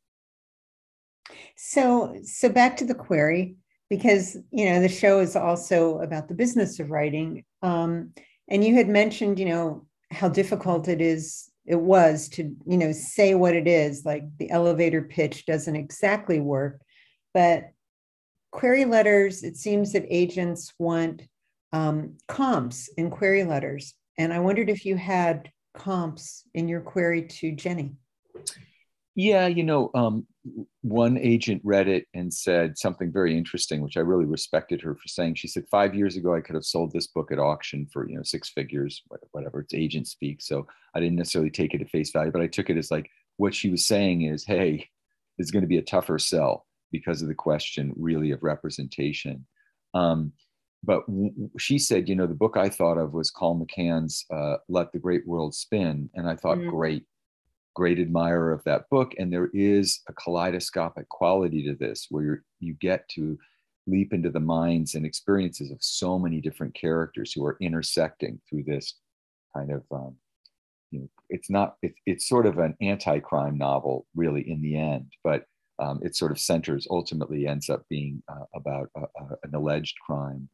so 1.57 2.17
so 2.25 2.49
back 2.49 2.77
to 2.77 2.85
the 2.85 2.95
query 2.95 3.57
because 3.91 4.37
you 4.51 4.65
know 4.67 4.81
the 4.81 4.89
show 4.89 5.21
is 5.21 5.37
also 5.37 5.99
about 5.99 6.29
the 6.29 6.35
business 6.35 6.81
of 6.81 6.91
writing 6.91 7.45
um, 7.63 8.13
and 8.49 8.65
you 8.65 8.75
had 8.75 8.89
mentioned 8.89 9.39
you 9.39 9.47
know 9.47 9.87
how 10.11 10.29
difficult 10.29 10.89
it 10.89 11.01
is 11.01 11.51
it 11.67 11.81
was 11.81 12.29
to 12.29 12.55
you 12.67 12.77
know 12.77 12.93
say 12.93 13.35
what 13.35 13.55
it 13.55 13.69
is 13.69 14.05
like 14.05 14.25
the 14.39 14.51
elevator 14.51 15.03
pitch 15.03 15.47
doesn't 15.47 15.77
exactly 15.77 16.41
work 16.41 16.81
but 17.35 17.71
query 18.51 18.85
letters 18.85 19.43
it 19.43 19.57
seems 19.57 19.93
that 19.93 20.05
agents 20.11 20.73
want 20.79 21.23
um, 21.73 22.17
comps 22.29 22.89
in 22.97 23.11
query 23.11 23.45
letters. 23.45 23.95
And 24.19 24.33
i 24.33 24.39
wondered 24.39 24.69
if 24.69 24.85
you 24.85 24.97
had 24.97 25.51
comps 25.75 26.45
in 26.55 26.69
your 26.69 26.83
query 26.83 27.23
to 27.23 27.53
jenny. 27.53 27.95
Yeah, 29.15 29.47
you 29.47 29.65
know, 29.65 29.91
um, 29.95 30.27
one 30.81 31.17
agent 31.19 31.61
read 31.65 31.87
it 31.87 32.07
and 32.15 32.33
said 32.33 32.77
something 32.77 33.13
very 33.13 33.37
interesting, 33.37 33.81
which 33.81 33.97
I 33.97 34.01
really 34.01 34.25
respected 34.25 34.83
her 34.83 34.95
for 34.95 35.07
saying. 35.07 35.37
She 35.37 35.49
said, 35.49 35.69
Five 35.71 35.95
years 35.95 36.17
ago, 36.17 36.35
I 36.35 36.41
could 36.41 36.57
have 36.57 36.65
sold 36.65 36.93
this 36.93 37.07
book 37.07 37.31
at 37.31 37.39
auction 37.39 37.87
for, 37.93 38.09
you 38.09 38.17
know, 38.17 38.23
six 38.23 38.51
figures, 38.51 39.03
whatever, 39.31 39.61
it's 39.61 39.75
agent 39.75 40.09
speak. 40.09 40.43
So 40.43 40.67
I 40.95 41.01
didn't 41.01 41.17
necessarily 41.17 41.51
take 41.51 41.75
it 41.75 41.81
at 41.81 41.91
face 41.91 42.11
value, 42.11 42.33
but 42.33 42.43
I 42.43 42.49
took 42.49 42.71
it 42.71 42.77
as 42.77 42.91
like 42.91 43.09
what 43.37 43.55
she 43.55 43.71
was 43.71 43.87
saying 43.87 44.23
is, 44.23 44.45
hey, 44.45 44.89
it's 45.39 45.51
going 45.51 45.63
to 45.63 45.69
be 45.69 45.79
a 45.79 45.83
tougher 45.83 46.19
sell 46.19 46.67
because 46.91 47.23
of 47.23 47.29
the 47.29 47.35
question 47.35 47.93
really 47.97 48.33
of 48.33 48.43
representation. 48.43 49.47
Um, 49.95 50.33
but 50.85 51.07
w- 51.07 51.51
she 51.59 51.79
said, 51.79 52.09
you 52.09 52.17
know, 52.17 52.27
the 52.27 52.35
book 52.35 52.57
I 52.57 52.69
thought 52.69 52.99
of 52.99 53.15
was 53.15 53.31
Colum 53.31 53.65
McCann's 53.65 54.25
uh, 54.33 54.57
"Let 54.69 54.93
the 54.93 54.99
Great 54.99 55.27
World 55.27 55.55
Spin," 55.55 56.11
and 56.15 56.29
I 56.29 56.37
thought, 56.37 56.59
mm-hmm. 56.59 56.71
great, 56.71 57.05
great 57.75 57.99
admirer 57.99 58.53
of 58.53 58.65
that 58.65 58.89
book. 58.91 59.13
And 59.19 59.33
there 59.33 59.51
is 59.53 60.01
a 60.09 60.13
kaleidoscopic 60.13 61.09
quality 61.09 61.63
to 61.65 61.75
this, 61.75 62.07
where 62.11 62.45
you 62.61 62.75
get 62.75 63.09
to 63.11 63.39
leap 63.87 64.13
into 64.13 64.31
the 64.31 64.41
minds 64.41 64.95
and 64.95 65.05
experiences 65.05 65.71
of 65.71 65.79
so 65.81 66.19
many 66.19 66.41
different 66.41 66.75
characters 66.75 67.33
who 67.33 67.45
are 67.45 67.57
intersecting 67.61 68.41
through 68.49 68.63
this 68.65 68.95
kind 69.55 69.73
of 69.73 69.83
um, 69.93 70.15
you 70.91 71.01
know 71.01 71.09
it's 71.29 71.51
not 71.51 71.77
it, 71.83 71.95
it's 72.07 72.29
sort 72.29 72.47
of 72.47 72.59
an 72.59 72.77
anti-crime 72.81 73.59
novel 73.59 74.07
really 74.15 74.49
in 74.49 74.63
the 74.63 74.77
end 74.77 75.11
but 75.25 75.45
um, 75.79 76.01
it 76.03 76.15
sort 76.15 76.31
of 76.31 76.39
centers 76.39 76.87
ultimately 76.91 77.47
ends 77.47 77.69
up 77.69 77.83
being 77.89 78.23
uh, 78.29 78.45
about 78.55 78.89
a, 78.97 79.01
a, 79.01 79.29
an 79.43 79.55
alleged 79.55 79.97
crime 80.07 80.49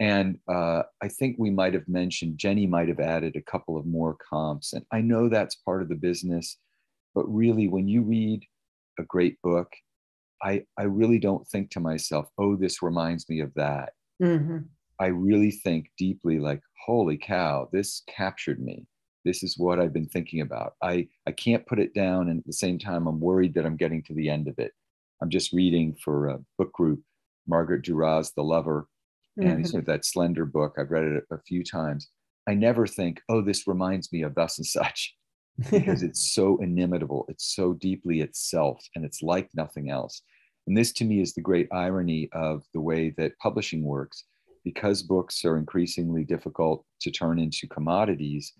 and 0.00 0.38
uh, 0.48 0.82
i 1.02 1.08
think 1.08 1.36
we 1.38 1.50
might 1.50 1.74
have 1.74 1.86
mentioned 1.88 2.38
jenny 2.38 2.66
might 2.66 2.88
have 2.88 3.00
added 3.00 3.36
a 3.36 3.50
couple 3.50 3.76
of 3.76 3.86
more 3.86 4.16
comps 4.28 4.72
and 4.72 4.84
i 4.92 5.00
know 5.00 5.28
that's 5.28 5.54
part 5.56 5.82
of 5.82 5.88
the 5.88 5.94
business 5.94 6.56
but 7.14 7.24
really 7.32 7.68
when 7.68 7.86
you 7.86 8.02
read 8.02 8.42
a 8.98 9.02
great 9.04 9.40
book 9.42 9.68
I, 10.42 10.64
I 10.78 10.84
really 10.84 11.18
don't 11.18 11.46
think 11.48 11.70
to 11.70 11.80
myself, 11.80 12.28
oh, 12.38 12.56
this 12.56 12.82
reminds 12.82 13.28
me 13.28 13.40
of 13.40 13.52
that. 13.54 13.92
Mm-hmm. 14.22 14.58
I 14.98 15.06
really 15.06 15.50
think 15.50 15.90
deeply, 15.98 16.38
like, 16.38 16.60
holy 16.84 17.16
cow, 17.16 17.68
this 17.72 18.02
captured 18.08 18.60
me. 18.60 18.86
This 19.24 19.42
is 19.42 19.58
what 19.58 19.78
I've 19.78 19.92
been 19.92 20.08
thinking 20.08 20.40
about. 20.40 20.74
I, 20.82 21.08
I 21.26 21.32
can't 21.32 21.66
put 21.66 21.78
it 21.78 21.94
down. 21.94 22.28
And 22.28 22.40
at 22.40 22.46
the 22.46 22.52
same 22.52 22.78
time, 22.78 23.06
I'm 23.06 23.20
worried 23.20 23.54
that 23.54 23.66
I'm 23.66 23.76
getting 23.76 24.02
to 24.04 24.14
the 24.14 24.30
end 24.30 24.48
of 24.48 24.58
it. 24.58 24.72
I'm 25.22 25.30
just 25.30 25.52
reading 25.52 25.94
for 26.02 26.28
a 26.28 26.38
book 26.56 26.72
group, 26.72 27.00
Margaret 27.46 27.82
Duras, 27.82 28.32
The 28.34 28.42
Lover, 28.42 28.86
mm-hmm. 29.38 29.48
and 29.48 29.68
sort 29.68 29.82
of 29.82 29.86
that 29.86 30.04
slender 30.04 30.44
book. 30.44 30.76
I've 30.78 30.90
read 30.90 31.04
it 31.04 31.24
a 31.30 31.38
few 31.42 31.64
times. 31.64 32.08
I 32.48 32.54
never 32.54 32.86
think, 32.86 33.20
oh, 33.28 33.42
this 33.42 33.66
reminds 33.66 34.12
me 34.12 34.22
of 34.22 34.34
thus 34.34 34.58
and 34.58 34.66
such 34.66 35.14
because 35.70 36.02
it's 36.04 36.32
so 36.32 36.58
inimitable. 36.58 37.26
It's 37.28 37.54
so 37.54 37.74
deeply 37.74 38.20
itself 38.20 38.84
and 38.94 39.04
it's 39.04 39.22
like 39.22 39.48
nothing 39.54 39.90
else. 39.90 40.22
And 40.66 40.76
this 40.76 40.92
to 40.94 41.04
me 41.04 41.20
is 41.20 41.34
the 41.34 41.40
great 41.40 41.68
irony 41.72 42.28
of 42.32 42.64
the 42.74 42.80
way 42.80 43.10
that 43.18 43.38
publishing 43.38 43.82
works. 43.82 44.24
Because 44.62 45.02
books 45.02 45.42
are 45.46 45.56
increasingly 45.56 46.22
difficult 46.22 46.84
to 47.00 47.10
turn 47.10 47.38
into 47.38 47.66
commodities, 47.66 48.52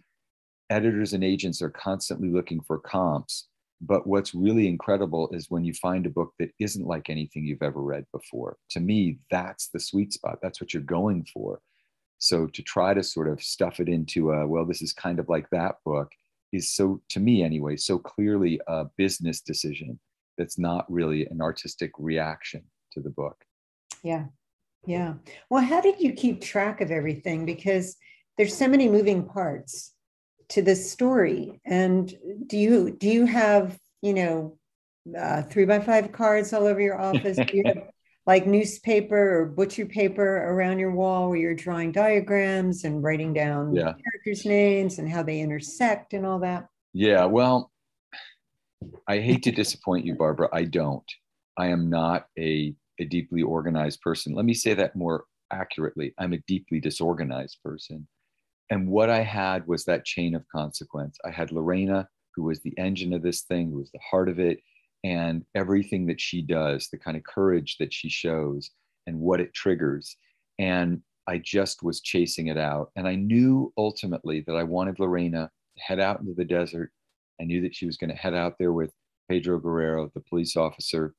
editors 0.70 1.12
and 1.12 1.22
agents 1.22 1.60
are 1.60 1.68
constantly 1.68 2.30
looking 2.30 2.62
for 2.62 2.78
comps. 2.78 3.48
But 3.80 4.06
what's 4.06 4.34
really 4.34 4.68
incredible 4.68 5.30
is 5.32 5.50
when 5.50 5.64
you 5.64 5.72
find 5.72 6.04
a 6.04 6.10
book 6.10 6.34
that 6.38 6.50
isn't 6.58 6.86
like 6.86 7.08
anything 7.08 7.46
you've 7.46 7.62
ever 7.62 7.80
read 7.80 8.04
before. 8.12 8.58
To 8.70 8.80
me, 8.80 9.18
that's 9.30 9.68
the 9.68 9.80
sweet 9.80 10.12
spot. 10.12 10.38
That's 10.42 10.60
what 10.60 10.74
you're 10.74 10.82
going 10.82 11.26
for. 11.32 11.60
So 12.18 12.46
to 12.46 12.62
try 12.62 12.92
to 12.92 13.02
sort 13.02 13.28
of 13.28 13.42
stuff 13.42 13.80
it 13.80 13.88
into 13.88 14.32
a, 14.32 14.46
well, 14.46 14.66
this 14.66 14.82
is 14.82 14.92
kind 14.92 15.18
of 15.18 15.30
like 15.30 15.48
that 15.50 15.76
book 15.86 16.12
is 16.52 16.74
so, 16.74 17.00
to 17.08 17.20
me 17.20 17.42
anyway, 17.42 17.76
so 17.76 17.98
clearly 17.98 18.60
a 18.66 18.84
business 18.98 19.40
decision 19.40 19.98
that's 20.36 20.58
not 20.58 20.90
really 20.92 21.26
an 21.26 21.40
artistic 21.40 21.92
reaction 21.98 22.62
to 22.92 23.00
the 23.00 23.10
book. 23.10 23.36
Yeah. 24.02 24.26
Yeah. 24.86 25.14
Well, 25.48 25.62
how 25.62 25.80
did 25.80 26.00
you 26.00 26.12
keep 26.12 26.42
track 26.42 26.80
of 26.80 26.90
everything? 26.90 27.46
Because 27.46 27.96
there's 28.36 28.56
so 28.56 28.68
many 28.68 28.88
moving 28.88 29.24
parts 29.24 29.94
to 30.50 30.62
this 30.62 30.90
story. 30.90 31.60
And 31.64 32.12
do 32.46 32.56
you 32.56 32.90
do 32.90 33.08
you 33.08 33.26
have, 33.26 33.78
you 34.02 34.14
know, 34.14 34.58
uh, 35.18 35.42
three 35.42 35.64
by 35.64 35.80
five 35.80 36.12
cards 36.12 36.52
all 36.52 36.66
over 36.66 36.80
your 36.80 37.00
office? 37.00 37.36
Do 37.36 37.56
you 37.56 37.62
have 37.66 37.82
like 38.26 38.46
newspaper 38.46 39.40
or 39.40 39.46
butcher 39.46 39.86
paper 39.86 40.36
around 40.52 40.78
your 40.78 40.92
wall 40.92 41.28
where 41.28 41.38
you're 41.38 41.54
drawing 41.54 41.90
diagrams 41.90 42.84
and 42.84 43.02
writing 43.02 43.32
down 43.32 43.74
yeah. 43.74 43.94
characters' 44.04 44.44
names 44.44 44.98
and 44.98 45.10
how 45.10 45.22
they 45.22 45.40
intersect 45.40 46.12
and 46.12 46.26
all 46.26 46.38
that? 46.40 46.66
Yeah, 46.92 47.24
well, 47.24 47.70
I 49.06 49.18
hate 49.18 49.42
to 49.44 49.52
disappoint 49.52 50.04
you, 50.04 50.14
Barbara. 50.14 50.48
I 50.52 50.64
don't. 50.64 51.04
I 51.56 51.68
am 51.68 51.90
not 51.90 52.26
a, 52.38 52.74
a 52.98 53.04
deeply 53.04 53.42
organized 53.42 54.00
person. 54.00 54.34
Let 54.34 54.44
me 54.44 54.54
say 54.54 54.74
that 54.74 54.96
more 54.96 55.24
accurately. 55.52 56.14
I'm 56.18 56.32
a 56.32 56.38
deeply 56.46 56.80
disorganized 56.80 57.58
person. 57.64 58.06
And 58.70 58.88
what 58.88 59.10
I 59.10 59.22
had 59.22 59.66
was 59.66 59.84
that 59.84 60.04
chain 60.04 60.34
of 60.34 60.46
consequence. 60.48 61.18
I 61.24 61.30
had 61.30 61.52
Lorena, 61.52 62.08
who 62.34 62.44
was 62.44 62.60
the 62.60 62.76
engine 62.78 63.12
of 63.12 63.22
this 63.22 63.42
thing, 63.42 63.70
who 63.70 63.78
was 63.78 63.90
the 63.90 64.00
heart 64.08 64.28
of 64.28 64.38
it, 64.38 64.60
and 65.02 65.44
everything 65.54 66.06
that 66.06 66.20
she 66.20 66.42
does, 66.42 66.88
the 66.88 66.98
kind 66.98 67.16
of 67.16 67.24
courage 67.24 67.76
that 67.78 67.92
she 67.92 68.08
shows, 68.08 68.70
and 69.06 69.18
what 69.18 69.40
it 69.40 69.52
triggers. 69.54 70.16
And 70.58 71.02
I 71.26 71.38
just 71.38 71.82
was 71.82 72.00
chasing 72.00 72.48
it 72.48 72.58
out. 72.58 72.90
And 72.96 73.08
I 73.08 73.14
knew 73.16 73.72
ultimately 73.76 74.44
that 74.46 74.54
I 74.54 74.62
wanted 74.62 75.00
Lorena 75.00 75.50
to 75.76 75.82
head 75.82 76.00
out 76.00 76.20
into 76.20 76.34
the 76.34 76.44
desert 76.44 76.92
I 77.40 77.44
knew 77.44 77.62
that 77.62 77.74
she 77.74 77.86
was 77.86 77.96
going 77.96 78.10
to 78.10 78.16
head 78.16 78.34
out 78.34 78.56
there 78.58 78.72
with 78.72 78.92
Pedro 79.28 79.58
Guerrero, 79.58 80.10
the 80.14 80.20
police 80.20 80.56
officer, 80.56 81.14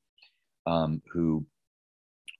um, 0.66 1.02
who 1.12 1.44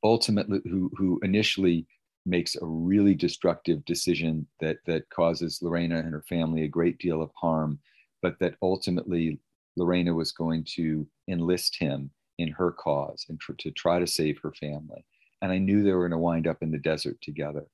ultimately, 0.04 0.60
who, 0.64 0.90
who 0.96 1.18
initially 1.22 1.86
makes 2.24 2.56
a 2.56 2.64
really 2.64 3.14
destructive 3.14 3.84
decision 3.84 4.46
that, 4.60 4.78
that 4.86 5.08
causes 5.10 5.60
Lorena 5.62 5.98
and 5.98 6.12
her 6.12 6.24
family 6.28 6.62
a 6.62 6.68
great 6.68 6.98
deal 6.98 7.20
of 7.20 7.30
harm, 7.34 7.78
but 8.22 8.38
that 8.38 8.54
ultimately 8.62 9.38
Lorena 9.76 10.14
was 10.14 10.32
going 10.32 10.64
to 10.76 11.06
enlist 11.28 11.76
him 11.78 12.10
in 12.38 12.48
her 12.48 12.72
cause 12.72 13.26
and 13.28 13.40
tr- 13.40 13.52
to 13.58 13.70
try 13.72 13.98
to 13.98 14.06
save 14.06 14.38
her 14.42 14.52
family. 14.52 15.04
And 15.40 15.50
I 15.50 15.58
knew 15.58 15.82
they 15.82 15.92
were 15.92 16.08
going 16.08 16.12
to 16.12 16.18
wind 16.18 16.46
up 16.46 16.62
in 16.62 16.70
the 16.70 16.78
desert 16.78 17.16
together. 17.20 17.66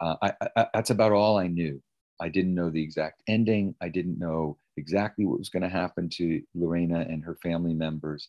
Uh, 0.00 0.14
I, 0.22 0.32
I, 0.56 0.66
that's 0.74 0.90
about 0.90 1.12
all 1.12 1.38
I 1.38 1.48
knew. 1.48 1.82
I 2.20 2.28
didn't 2.28 2.54
know 2.54 2.70
the 2.70 2.82
exact 2.82 3.22
ending. 3.26 3.74
I 3.80 3.88
didn't 3.88 4.18
know 4.18 4.58
exactly 4.76 5.24
what 5.24 5.38
was 5.38 5.48
going 5.48 5.62
to 5.62 5.68
happen 5.68 6.08
to 6.10 6.40
Lorena 6.54 7.00
and 7.00 7.24
her 7.24 7.36
family 7.42 7.74
members. 7.74 8.28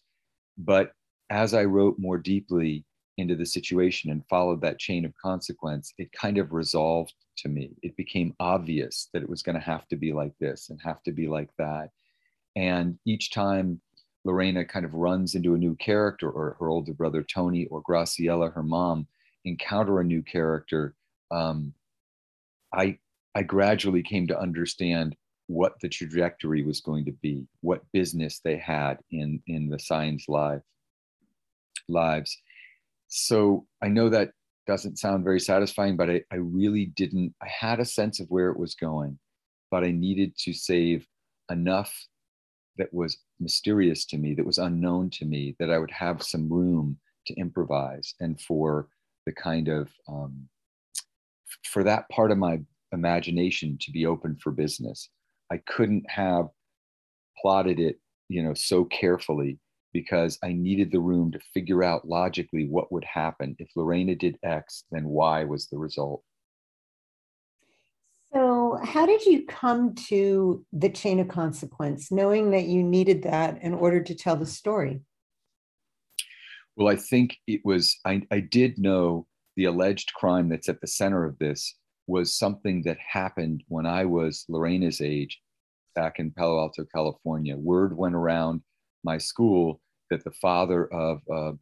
But 0.57 0.93
as 1.29 1.53
I 1.53 1.65
wrote 1.65 1.99
more 1.99 2.17
deeply 2.17 2.85
into 3.19 3.35
the 3.35 3.45
situation 3.45 4.11
and 4.11 4.25
followed 4.27 4.61
that 4.61 4.79
chain 4.79 5.05
of 5.05 5.13
consequence, 5.15 5.93
it 5.97 6.11
kind 6.11 6.37
of 6.37 6.53
resolved 6.53 7.13
to 7.37 7.49
me. 7.49 7.71
It 7.81 7.95
became 7.95 8.35
obvious 8.39 9.09
that 9.13 9.21
it 9.21 9.29
was 9.29 9.43
going 9.43 9.55
to 9.55 9.61
have 9.61 9.87
to 9.89 9.95
be 9.95 10.13
like 10.13 10.33
this 10.39 10.69
and 10.69 10.79
have 10.83 11.03
to 11.03 11.11
be 11.11 11.27
like 11.27 11.49
that. 11.57 11.91
And 12.55 12.97
each 13.05 13.31
time 13.31 13.79
Lorena 14.25 14.65
kind 14.65 14.85
of 14.85 14.93
runs 14.93 15.35
into 15.35 15.53
a 15.53 15.57
new 15.57 15.75
character, 15.75 16.29
or 16.29 16.57
her 16.59 16.69
older 16.69 16.93
brother 16.93 17.23
Tony, 17.23 17.67
or 17.67 17.81
Graciela, 17.81 18.53
her 18.53 18.63
mom, 18.63 19.07
encounter 19.45 19.99
a 19.99 20.03
new 20.03 20.21
character, 20.21 20.95
um, 21.31 21.73
I 22.73 22.97
I 23.35 23.43
gradually 23.43 24.03
came 24.03 24.27
to 24.27 24.39
understand 24.39 25.15
what 25.47 25.79
the 25.81 25.89
trajectory 25.89 26.63
was 26.63 26.81
going 26.81 27.05
to 27.05 27.11
be, 27.11 27.47
what 27.61 27.91
business 27.91 28.39
they 28.43 28.57
had 28.57 28.99
in, 29.11 29.41
in 29.47 29.67
the 29.67 29.77
Saenz 29.77 30.27
life, 30.27 30.61
lives. 31.87 32.37
So 33.09 33.65
I 33.81 33.87
know 33.87 34.07
that 34.09 34.31
doesn't 34.67 34.99
sound 34.99 35.23
very 35.23 35.39
satisfying, 35.39 35.97
but 35.97 36.09
I, 36.09 36.21
I 36.31 36.35
really 36.35 36.85
didn't, 36.85 37.33
I 37.41 37.47
had 37.47 37.79
a 37.79 37.85
sense 37.85 38.19
of 38.19 38.27
where 38.29 38.49
it 38.49 38.59
was 38.59 38.75
going, 38.75 39.17
but 39.71 39.83
I 39.83 39.91
needed 39.91 40.37
to 40.37 40.53
save 40.53 41.05
enough 41.51 41.91
that 42.77 42.93
was 42.93 43.17
mysterious 43.39 44.05
to 44.05 44.17
me, 44.17 44.35
that 44.35 44.45
was 44.45 44.59
unknown 44.59 45.09
to 45.09 45.25
me, 45.25 45.55
that 45.59 45.71
I 45.71 45.79
would 45.79 45.91
have 45.91 46.21
some 46.21 46.47
room 46.47 46.97
to 47.25 47.33
improvise 47.33 48.13
and 48.19 48.39
for 48.39 48.87
the 49.25 49.33
kind 49.33 49.67
of, 49.67 49.89
um, 50.07 50.47
for 51.63 51.83
that 51.83 52.07
part 52.09 52.31
of 52.31 52.37
my 52.37 52.59
imagination 52.91 53.77
to 53.81 53.91
be 53.91 54.05
open 54.05 54.37
for 54.41 54.51
business. 54.51 55.09
I 55.51 55.57
couldn't 55.57 56.05
have 56.09 56.45
plotted 57.41 57.79
it, 57.79 57.99
you 58.29 58.43
know, 58.43 58.53
so 58.53 58.85
carefully 58.85 59.57
because 59.93 60.37
I 60.43 60.53
needed 60.53 60.91
the 60.91 60.99
room 60.99 61.31
to 61.31 61.39
figure 61.53 61.83
out 61.83 62.07
logically 62.07 62.67
what 62.67 62.91
would 62.91 63.05
happen. 63.05 63.55
If 63.59 63.69
Lorena 63.75 64.15
did 64.15 64.37
X, 64.43 64.83
then 64.91 65.05
Y 65.05 65.43
was 65.45 65.67
the 65.67 65.77
result. 65.77 66.23
So, 68.33 68.77
how 68.83 69.05
did 69.05 69.25
you 69.25 69.45
come 69.47 69.95
to 70.09 70.63
the 70.71 70.89
chain 70.89 71.19
of 71.19 71.27
consequence, 71.27 72.11
knowing 72.11 72.51
that 72.51 72.65
you 72.65 72.83
needed 72.83 73.23
that 73.23 73.61
in 73.63 73.73
order 73.73 74.01
to 74.03 74.13
tell 74.13 74.35
the 74.35 74.45
story? 74.45 75.01
Well, 76.75 76.87
I 76.87 76.95
think 76.95 77.37
it 77.47 77.61
was, 77.65 77.97
I, 78.05 78.21
I 78.31 78.39
did 78.39 78.77
know 78.77 79.25
the 79.55 79.65
alleged 79.65 80.13
crime 80.13 80.47
that's 80.47 80.69
at 80.69 80.79
the 80.79 80.87
center 80.87 81.25
of 81.25 81.37
this 81.39 81.75
was 82.07 82.37
something 82.37 82.83
that 82.85 82.97
happened 82.97 83.63
when 83.67 83.85
I 83.85 84.05
was 84.05 84.45
Lorena's 84.47 85.01
age 85.01 85.41
back 85.95 86.19
in 86.19 86.31
Palo 86.31 86.59
Alto, 86.59 86.85
California. 86.93 87.57
Word 87.57 87.97
went 87.97 88.15
around 88.15 88.61
my 89.03 89.17
school 89.17 89.81
that 90.09 90.23
the 90.23 90.31
father 90.31 90.91
of 90.93 91.21
uh, 91.31 91.53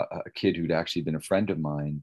a 0.00 0.30
kid 0.30 0.56
who'd 0.56 0.72
actually 0.72 1.02
been 1.02 1.16
a 1.16 1.20
friend 1.20 1.50
of 1.50 1.58
mine 1.58 2.02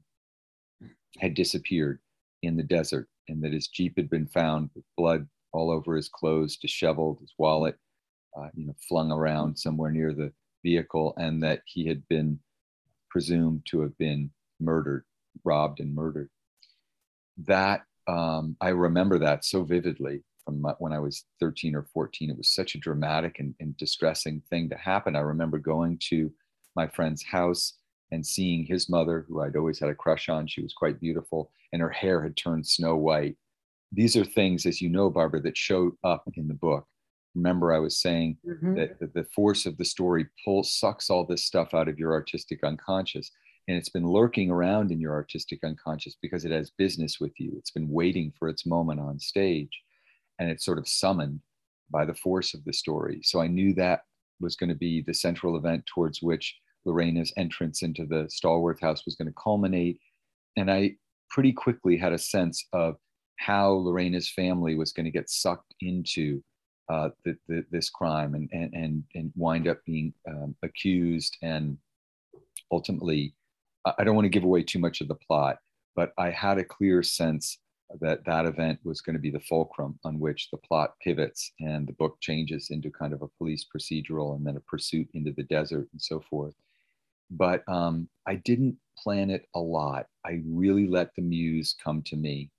had 1.18 1.34
disappeared 1.34 1.98
in 2.42 2.56
the 2.56 2.62
desert 2.62 3.08
and 3.28 3.42
that 3.42 3.52
his 3.52 3.68
Jeep 3.68 3.94
had 3.96 4.08
been 4.08 4.26
found 4.26 4.70
with 4.74 4.84
blood 4.96 5.26
all 5.52 5.70
over 5.70 5.96
his 5.96 6.08
clothes, 6.08 6.56
disheveled, 6.56 7.18
his 7.20 7.34
wallet, 7.38 7.76
uh, 8.38 8.48
you 8.54 8.66
know, 8.66 8.76
flung 8.88 9.10
around 9.10 9.58
somewhere 9.58 9.90
near 9.90 10.14
the 10.14 10.32
vehicle, 10.64 11.14
and 11.16 11.42
that 11.42 11.62
he 11.64 11.86
had 11.86 12.06
been 12.08 12.38
presumed 13.08 13.62
to 13.66 13.80
have 13.80 13.96
been 13.98 14.30
murdered 14.60 15.04
robbed 15.44 15.80
and 15.80 15.94
murdered. 15.94 16.30
That 17.38 17.82
um, 18.06 18.56
I 18.60 18.68
remember 18.68 19.18
that 19.18 19.44
so 19.44 19.62
vividly 19.62 20.22
from 20.44 20.60
my, 20.60 20.74
when 20.78 20.92
I 20.92 20.98
was 20.98 21.24
13 21.40 21.74
or 21.74 21.86
14. 21.92 22.30
It 22.30 22.36
was 22.36 22.54
such 22.54 22.74
a 22.74 22.78
dramatic 22.78 23.38
and, 23.38 23.54
and 23.60 23.76
distressing 23.76 24.42
thing 24.50 24.68
to 24.70 24.76
happen. 24.76 25.16
I 25.16 25.20
remember 25.20 25.58
going 25.58 25.98
to 26.08 26.32
my 26.76 26.86
friend's 26.88 27.24
house 27.24 27.74
and 28.12 28.26
seeing 28.26 28.64
his 28.64 28.88
mother, 28.88 29.24
who 29.28 29.42
I'd 29.42 29.56
always 29.56 29.78
had 29.78 29.90
a 29.90 29.94
crush 29.94 30.28
on. 30.28 30.46
She 30.46 30.62
was 30.62 30.72
quite 30.72 31.00
beautiful, 31.00 31.50
and 31.72 31.80
her 31.80 31.90
hair 31.90 32.22
had 32.22 32.36
turned 32.36 32.66
snow 32.66 32.96
white. 32.96 33.36
These 33.92 34.16
are 34.16 34.24
things, 34.24 34.66
as 34.66 34.80
you 34.80 34.88
know, 34.88 35.10
Barbara, 35.10 35.40
that 35.42 35.56
showed 35.56 35.94
up 36.04 36.24
in 36.34 36.48
the 36.48 36.54
book. 36.54 36.86
Remember, 37.34 37.72
I 37.72 37.78
was 37.78 37.98
saying 37.98 38.38
mm-hmm. 38.46 38.74
that, 38.74 38.98
that 39.00 39.14
the 39.14 39.24
force 39.24 39.66
of 39.66 39.76
the 39.76 39.84
story 39.84 40.26
pulls, 40.44 40.74
sucks 40.74 41.10
all 41.10 41.24
this 41.24 41.44
stuff 41.44 41.74
out 41.74 41.88
of 41.88 41.98
your 41.98 42.12
artistic 42.12 42.64
unconscious. 42.64 43.30
And 43.68 43.76
it's 43.76 43.88
been 43.88 44.06
lurking 44.06 44.50
around 44.50 44.90
in 44.90 45.00
your 45.00 45.12
artistic 45.12 45.60
unconscious 45.62 46.16
because 46.20 46.44
it 46.44 46.50
has 46.50 46.70
business 46.70 47.20
with 47.20 47.38
you. 47.38 47.52
It's 47.56 47.70
been 47.70 47.88
waiting 47.88 48.32
for 48.36 48.48
its 48.48 48.66
moment 48.66 48.98
on 48.98 49.20
stage. 49.20 49.70
And 50.40 50.50
it's 50.50 50.64
sort 50.64 50.78
of 50.78 50.88
summoned 50.88 51.40
by 51.90 52.04
the 52.04 52.14
force 52.14 52.54
of 52.54 52.64
the 52.64 52.72
story. 52.72 53.20
So 53.22 53.40
I 53.40 53.46
knew 53.46 53.72
that 53.74 54.00
was 54.40 54.56
going 54.56 54.70
to 54.70 54.76
be 54.76 55.02
the 55.02 55.14
central 55.14 55.56
event 55.56 55.84
towards 55.86 56.20
which 56.22 56.56
Lorena's 56.84 57.32
entrance 57.36 57.82
into 57.82 58.06
the 58.06 58.28
Stallworth 58.28 58.80
house 58.80 59.04
was 59.04 59.14
going 59.14 59.28
to 59.28 59.34
culminate. 59.34 60.00
And 60.56 60.70
I 60.70 60.96
pretty 61.28 61.52
quickly 61.52 61.96
had 61.96 62.12
a 62.12 62.18
sense 62.18 62.66
of 62.72 62.96
how 63.36 63.70
Lorena's 63.70 64.30
family 64.30 64.74
was 64.74 64.92
going 64.92 65.04
to 65.04 65.10
get 65.10 65.30
sucked 65.30 65.74
into 65.80 66.42
uh, 66.90 67.10
the, 67.24 67.36
the, 67.48 67.64
this 67.70 67.88
crime 67.88 68.34
and, 68.34 68.48
and, 68.52 68.74
and, 68.74 69.04
and 69.14 69.32
wind 69.36 69.68
up 69.68 69.78
being 69.86 70.12
um, 70.28 70.56
accused 70.62 71.36
and 71.42 71.78
ultimately, 72.72 73.34
I 73.98 74.04
don't 74.04 74.14
want 74.14 74.26
to 74.26 74.30
give 74.30 74.44
away 74.44 74.62
too 74.62 74.78
much 74.78 75.00
of 75.00 75.08
the 75.08 75.14
plot, 75.14 75.58
but 75.96 76.12
I 76.18 76.30
had 76.30 76.58
a 76.58 76.64
clear 76.64 77.02
sense 77.02 77.58
that 78.00 78.24
that 78.24 78.46
event 78.46 78.78
was 78.84 79.00
going 79.00 79.14
to 79.14 79.20
be 79.20 79.30
the 79.30 79.40
fulcrum 79.40 79.98
on 80.04 80.20
which 80.20 80.48
the 80.50 80.58
plot 80.58 80.94
pivots 81.02 81.52
and 81.60 81.86
the 81.86 81.92
book 81.94 82.16
changes 82.20 82.68
into 82.70 82.90
kind 82.90 83.12
of 83.12 83.22
a 83.22 83.28
police 83.38 83.66
procedural 83.74 84.36
and 84.36 84.46
then 84.46 84.56
a 84.56 84.60
pursuit 84.60 85.08
into 85.14 85.32
the 85.32 85.42
desert 85.44 85.88
and 85.92 86.00
so 86.00 86.20
forth 86.30 86.54
but 87.30 87.62
um, 87.68 88.08
I 88.26 88.36
didn't 88.36 88.76
plan 88.98 89.30
it 89.30 89.46
a 89.54 89.60
lot. 89.60 90.06
I 90.26 90.42
really 90.46 90.88
let 90.88 91.14
the 91.14 91.22
muse 91.22 91.76
come 91.82 92.02
to 92.06 92.16
me. 92.16 92.50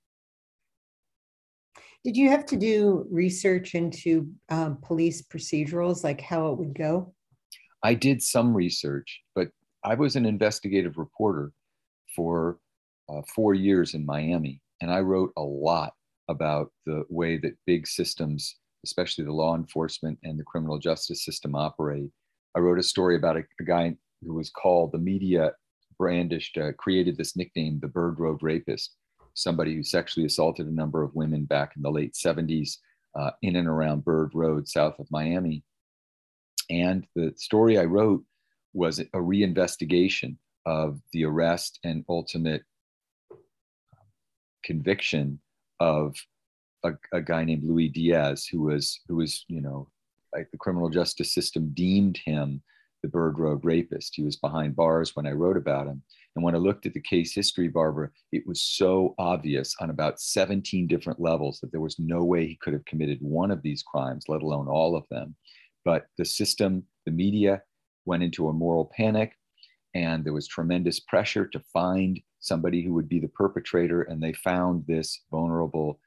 Did 2.04 2.16
you 2.16 2.30
have 2.30 2.46
to 2.46 2.56
do 2.56 3.06
research 3.10 3.74
into 3.74 4.28
um, 4.48 4.78
police 4.82 5.22
procedurals, 5.22 6.02
like 6.02 6.20
how 6.20 6.48
it 6.48 6.58
would 6.58 6.74
go? 6.74 7.14
I 7.84 7.94
did 7.94 8.22
some 8.22 8.54
research, 8.54 9.20
but 9.34 9.48
I 9.84 9.94
was 9.94 10.16
an 10.16 10.26
investigative 10.26 10.98
reporter 10.98 11.52
for 12.14 12.58
uh, 13.08 13.22
four 13.34 13.54
years 13.54 13.94
in 13.94 14.04
Miami, 14.04 14.60
and 14.82 14.90
I 14.90 14.98
wrote 14.98 15.32
a 15.36 15.42
lot 15.42 15.92
about 16.28 16.72
the 16.86 17.04
way 17.08 17.38
that 17.38 17.56
big 17.66 17.86
systems, 17.86 18.56
especially 18.84 19.24
the 19.24 19.32
law 19.32 19.54
enforcement 19.54 20.18
and 20.24 20.38
the 20.38 20.44
criminal 20.44 20.78
justice 20.78 21.24
system, 21.24 21.54
operate. 21.54 22.10
I 22.56 22.58
wrote 22.58 22.80
a 22.80 22.82
story 22.82 23.16
about 23.16 23.36
a, 23.36 23.44
a 23.60 23.64
guy 23.64 23.96
who 24.22 24.34
was 24.34 24.50
called 24.50 24.90
the 24.90 24.98
media 24.98 25.52
brandished 25.98 26.58
uh, 26.58 26.72
created 26.72 27.16
this 27.16 27.36
nickname, 27.36 27.78
the 27.80 27.86
Bird 27.86 28.18
Road 28.18 28.42
Rapist, 28.42 28.96
somebody 29.34 29.76
who 29.76 29.84
sexually 29.84 30.26
assaulted 30.26 30.66
a 30.66 30.74
number 30.74 31.04
of 31.04 31.14
women 31.14 31.44
back 31.44 31.74
in 31.76 31.82
the 31.82 31.90
late 31.90 32.14
70s 32.14 32.78
uh, 33.14 33.30
in 33.42 33.54
and 33.54 33.68
around 33.68 34.04
Bird 34.04 34.32
Road, 34.34 34.66
south 34.66 34.98
of 34.98 35.06
Miami. 35.12 35.62
And 36.70 37.06
the 37.14 37.32
story 37.36 37.78
I 37.78 37.84
wrote 37.84 38.24
was 38.72 38.98
a 38.98 39.04
reinvestigation 39.12 40.36
of 40.66 41.00
the 41.12 41.24
arrest 41.24 41.78
and 41.84 42.04
ultimate 42.08 42.62
conviction 44.62 45.40
of 45.80 46.16
a, 46.84 46.92
a, 47.12 47.20
guy 47.20 47.44
named 47.44 47.64
Luis 47.64 47.92
Diaz, 47.92 48.46
who 48.46 48.62
was 48.62 49.00
who 49.08 49.16
was 49.16 49.44
you 49.48 49.60
know 49.60 49.88
like 50.34 50.50
the 50.50 50.58
criminal 50.58 50.88
justice 50.88 51.34
system 51.34 51.70
deemed 51.74 52.18
him 52.24 52.62
the 53.02 53.08
Bird 53.08 53.38
Road 53.38 53.64
rapist. 53.64 54.14
He 54.14 54.22
was 54.22 54.36
behind 54.36 54.76
bars 54.76 55.14
when 55.14 55.26
I 55.26 55.32
wrote 55.32 55.56
about 55.56 55.86
him. 55.86 56.02
And 56.34 56.44
when 56.44 56.54
I 56.54 56.58
looked 56.58 56.86
at 56.86 56.94
the 56.94 57.00
case 57.00 57.34
history, 57.34 57.68
Barbara, 57.68 58.10
it 58.30 58.46
was 58.46 58.62
so 58.62 59.14
obvious 59.18 59.74
on 59.80 59.90
about 59.90 60.20
17 60.20 60.86
different 60.86 61.20
levels 61.20 61.60
that 61.60 61.72
there 61.72 61.80
was 61.80 61.98
no 61.98 62.24
way 62.24 62.46
he 62.46 62.56
could 62.56 62.72
have 62.72 62.84
committed 62.84 63.18
one 63.20 63.50
of 63.50 63.62
these 63.62 63.82
crimes, 63.82 64.24
let 64.28 64.42
alone 64.42 64.68
all 64.68 64.96
of 64.96 65.04
them. 65.10 65.34
But 65.84 66.06
the 66.16 66.24
system, 66.24 66.84
the 67.04 67.12
media 67.12 67.62
went 68.06 68.22
into 68.22 68.48
a 68.48 68.52
moral 68.52 68.90
panic, 68.96 69.36
and 69.94 70.24
there 70.24 70.32
was 70.32 70.46
tremendous 70.46 71.00
pressure 71.00 71.46
to 71.46 71.60
find 71.72 72.20
somebody 72.40 72.82
who 72.82 72.94
would 72.94 73.08
be 73.08 73.20
the 73.20 73.28
perpetrator. 73.28 74.02
And 74.02 74.22
they 74.22 74.32
found 74.32 74.84
this 74.86 75.20
vulnerable 75.30 76.00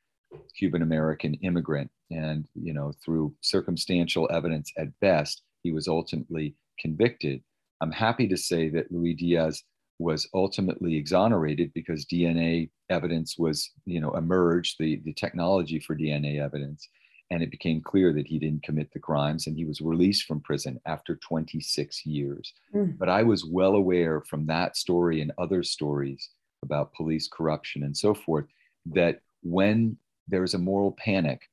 Cuban 0.58 0.82
American 0.82 1.36
immigrant. 1.36 1.90
And, 2.12 2.48
you 2.56 2.74
know, 2.74 2.94
through 3.04 3.34
circumstantial 3.42 4.30
evidence 4.32 4.72
at 4.78 5.00
best, 5.00 5.44
he 5.64 5.72
was 5.72 5.88
ultimately 5.88 6.56
convicted. 6.80 7.42
I'm 7.82 7.92
happy 7.92 8.28
to 8.28 8.38
say 8.38 8.70
that 8.70 8.92
Luis 8.92 9.18
Diaz 9.18 9.64
was 9.98 10.28
ultimately 10.34 10.96
exonerated 10.98 11.72
because 11.74 12.06
DNA 12.06 12.70
evidence 12.90 13.38
was, 13.38 13.72
you 13.86 14.02
know, 14.02 14.12
emerged, 14.16 14.76
the, 14.78 15.02
the 15.06 15.14
technology 15.14 15.80
for 15.80 15.96
DNA 15.96 16.42
evidence, 16.42 16.90
and 17.32 17.41
it 17.41 17.51
became 17.51 17.82
clear 17.82 18.13
that 18.13 18.28
he 18.28 18.38
didn't 18.38 18.63
commit 18.63 18.91
the 18.93 18.99
crimes 18.99 19.47
and 19.47 19.55
he 19.57 19.65
was 19.65 19.82
released 19.82 20.26
from 20.26 20.41
prison 20.41 20.80
after 20.86 21.15
26 21.15 22.05
years. 22.05 22.53
Mm. 22.73 22.97
But 22.97 23.09
I 23.09 23.23
was 23.23 23.45
well 23.45 23.76
aware 23.76 24.21
from 24.21 24.45
that 24.45 24.78
story 24.78 25.21
and 25.21 25.32
other 25.38 25.63
stories 25.63 26.30
about 26.63 26.93
police 26.93 27.28
corruption 27.28 27.84
and 27.84 27.95
so 27.95 28.13
forth 28.13 28.45
that 28.88 29.21
when 29.41 29.97
there's 30.28 30.53
a 30.53 30.59
moral 30.59 30.95
panic, 31.03 31.49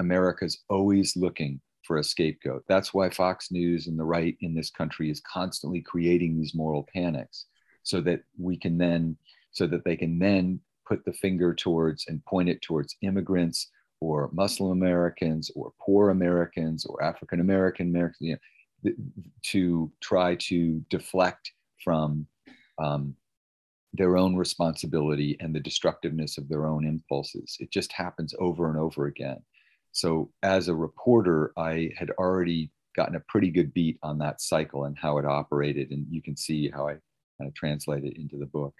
America's 0.00 0.58
always 0.68 1.16
looking 1.16 1.60
for 1.84 1.98
a 1.98 2.04
scapegoat. 2.04 2.64
That's 2.68 2.92
why 2.92 3.10
Fox 3.10 3.50
News 3.50 3.86
and 3.86 3.98
the 3.98 4.04
right 4.04 4.36
in 4.40 4.54
this 4.54 4.70
country 4.70 5.10
is 5.10 5.20
constantly 5.20 5.80
creating 5.80 6.36
these 6.36 6.54
moral 6.54 6.88
panics 6.92 7.46
so 7.82 8.00
that 8.00 8.22
we 8.38 8.56
can 8.56 8.78
then, 8.78 9.16
so 9.52 9.66
that 9.66 9.84
they 9.84 9.96
can 9.96 10.18
then 10.18 10.60
put 10.86 11.04
the 11.04 11.12
finger 11.12 11.54
towards 11.54 12.06
and 12.08 12.24
point 12.24 12.48
it 12.48 12.62
towards 12.62 12.96
immigrants 13.02 13.70
or 14.04 14.30
Muslim 14.32 14.72
Americans 14.72 15.50
or 15.54 15.72
poor 15.80 16.10
Americans 16.10 16.84
or 16.84 17.02
African 17.02 17.40
American 17.40 17.88
Americans 17.88 18.20
you 18.20 18.38
know, 18.84 18.92
to 19.42 19.90
try 20.00 20.34
to 20.36 20.84
deflect 20.90 21.50
from 21.82 22.26
um, 22.78 23.14
their 23.94 24.16
own 24.16 24.36
responsibility 24.36 25.36
and 25.40 25.54
the 25.54 25.60
destructiveness 25.60 26.36
of 26.36 26.48
their 26.48 26.66
own 26.66 26.84
impulses. 26.84 27.56
It 27.60 27.70
just 27.70 27.92
happens 27.92 28.34
over 28.38 28.68
and 28.68 28.78
over 28.78 29.06
again. 29.06 29.38
So 29.92 30.30
as 30.42 30.68
a 30.68 30.74
reporter, 30.74 31.52
I 31.56 31.90
had 31.96 32.10
already 32.18 32.70
gotten 32.96 33.16
a 33.16 33.24
pretty 33.28 33.50
good 33.50 33.72
beat 33.72 33.98
on 34.02 34.18
that 34.18 34.40
cycle 34.40 34.84
and 34.84 34.96
how 34.98 35.18
it 35.18 35.24
operated, 35.24 35.90
and 35.90 36.06
you 36.10 36.20
can 36.20 36.36
see 36.36 36.68
how 36.68 36.88
I 36.88 36.92
kind 37.38 37.48
of 37.48 37.54
translate 37.54 38.04
it 38.04 38.16
into 38.16 38.36
the 38.36 38.46
book. 38.46 38.74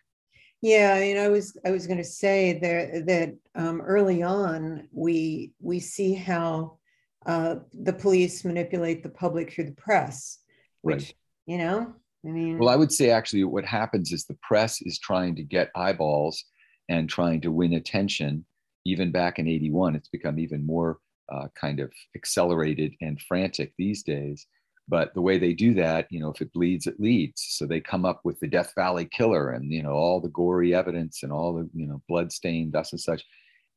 Yeah, 0.64 0.94
and 0.94 1.18
I 1.18 1.28
was 1.28 1.58
I 1.66 1.70
was 1.72 1.86
going 1.86 1.98
to 1.98 2.04
say 2.04 2.58
that 2.60 3.04
that 3.06 3.36
um, 3.54 3.82
early 3.82 4.22
on 4.22 4.88
we 4.92 5.52
we 5.60 5.78
see 5.78 6.14
how 6.14 6.78
uh, 7.26 7.56
the 7.74 7.92
police 7.92 8.46
manipulate 8.46 9.02
the 9.02 9.10
public 9.10 9.52
through 9.52 9.66
the 9.66 9.72
press, 9.72 10.38
which 10.80 10.96
right. 10.96 11.14
you 11.44 11.58
know, 11.58 11.94
I 12.24 12.28
mean. 12.30 12.56
Well, 12.56 12.70
I 12.70 12.76
would 12.76 12.92
say 12.92 13.10
actually 13.10 13.44
what 13.44 13.66
happens 13.66 14.10
is 14.10 14.24
the 14.24 14.38
press 14.40 14.80
is 14.80 14.98
trying 14.98 15.36
to 15.36 15.42
get 15.42 15.70
eyeballs 15.76 16.42
and 16.88 17.10
trying 17.10 17.42
to 17.42 17.52
win 17.52 17.74
attention. 17.74 18.46
Even 18.86 19.12
back 19.12 19.38
in 19.38 19.46
'81, 19.46 19.96
it's 19.96 20.08
become 20.08 20.38
even 20.38 20.64
more 20.64 20.96
uh, 21.30 21.48
kind 21.60 21.78
of 21.78 21.92
accelerated 22.16 22.94
and 23.02 23.20
frantic 23.20 23.74
these 23.76 24.02
days. 24.02 24.46
But 24.86 25.14
the 25.14 25.22
way 25.22 25.38
they 25.38 25.54
do 25.54 25.72
that, 25.74 26.06
you 26.10 26.20
know, 26.20 26.30
if 26.30 26.42
it 26.42 26.52
bleeds, 26.52 26.86
it 26.86 27.00
leads. 27.00 27.46
So 27.50 27.66
they 27.66 27.80
come 27.80 28.04
up 28.04 28.20
with 28.22 28.38
the 28.40 28.46
Death 28.46 28.72
Valley 28.74 29.06
killer 29.06 29.50
and, 29.50 29.72
you 29.72 29.82
know, 29.82 29.92
all 29.92 30.20
the 30.20 30.28
gory 30.28 30.74
evidence 30.74 31.22
and 31.22 31.32
all 31.32 31.54
the, 31.54 31.68
you 31.72 31.86
know, 31.86 32.02
blood 32.06 32.32
stained, 32.32 32.72
thus 32.72 32.92
and 32.92 33.00
such. 33.00 33.24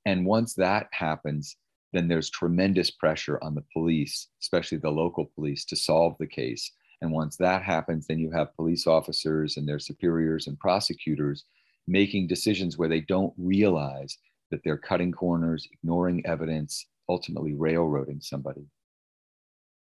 And 0.05 0.25
once 0.25 0.53
that 0.55 0.87
happens, 0.91 1.55
then 1.93 2.09
there's 2.09 2.29
tremendous 2.29 2.91
pressure 2.91 3.39
on 3.41 3.55
the 3.55 3.63
police, 3.71 4.27
especially 4.41 4.79
the 4.79 4.89
local 4.89 5.31
police, 5.33 5.63
to 5.65 5.75
solve 5.77 6.15
the 6.19 6.27
case. 6.27 6.71
And 7.01 7.11
once 7.11 7.37
that 7.37 7.63
happens, 7.63 8.07
then 8.07 8.19
you 8.19 8.31
have 8.31 8.55
police 8.55 8.85
officers 8.85 9.55
and 9.55 9.67
their 9.67 9.79
superiors 9.79 10.47
and 10.47 10.59
prosecutors 10.59 11.45
making 11.87 12.27
decisions 12.27 12.77
where 12.77 12.89
they 12.89 13.01
don't 13.01 13.33
realize 13.37 14.17
that 14.51 14.61
they're 14.63 14.77
cutting 14.77 15.11
corners, 15.11 15.67
ignoring 15.71 16.25
evidence, 16.25 16.85
ultimately 17.07 17.53
railroading 17.53 18.19
somebody. 18.21 18.65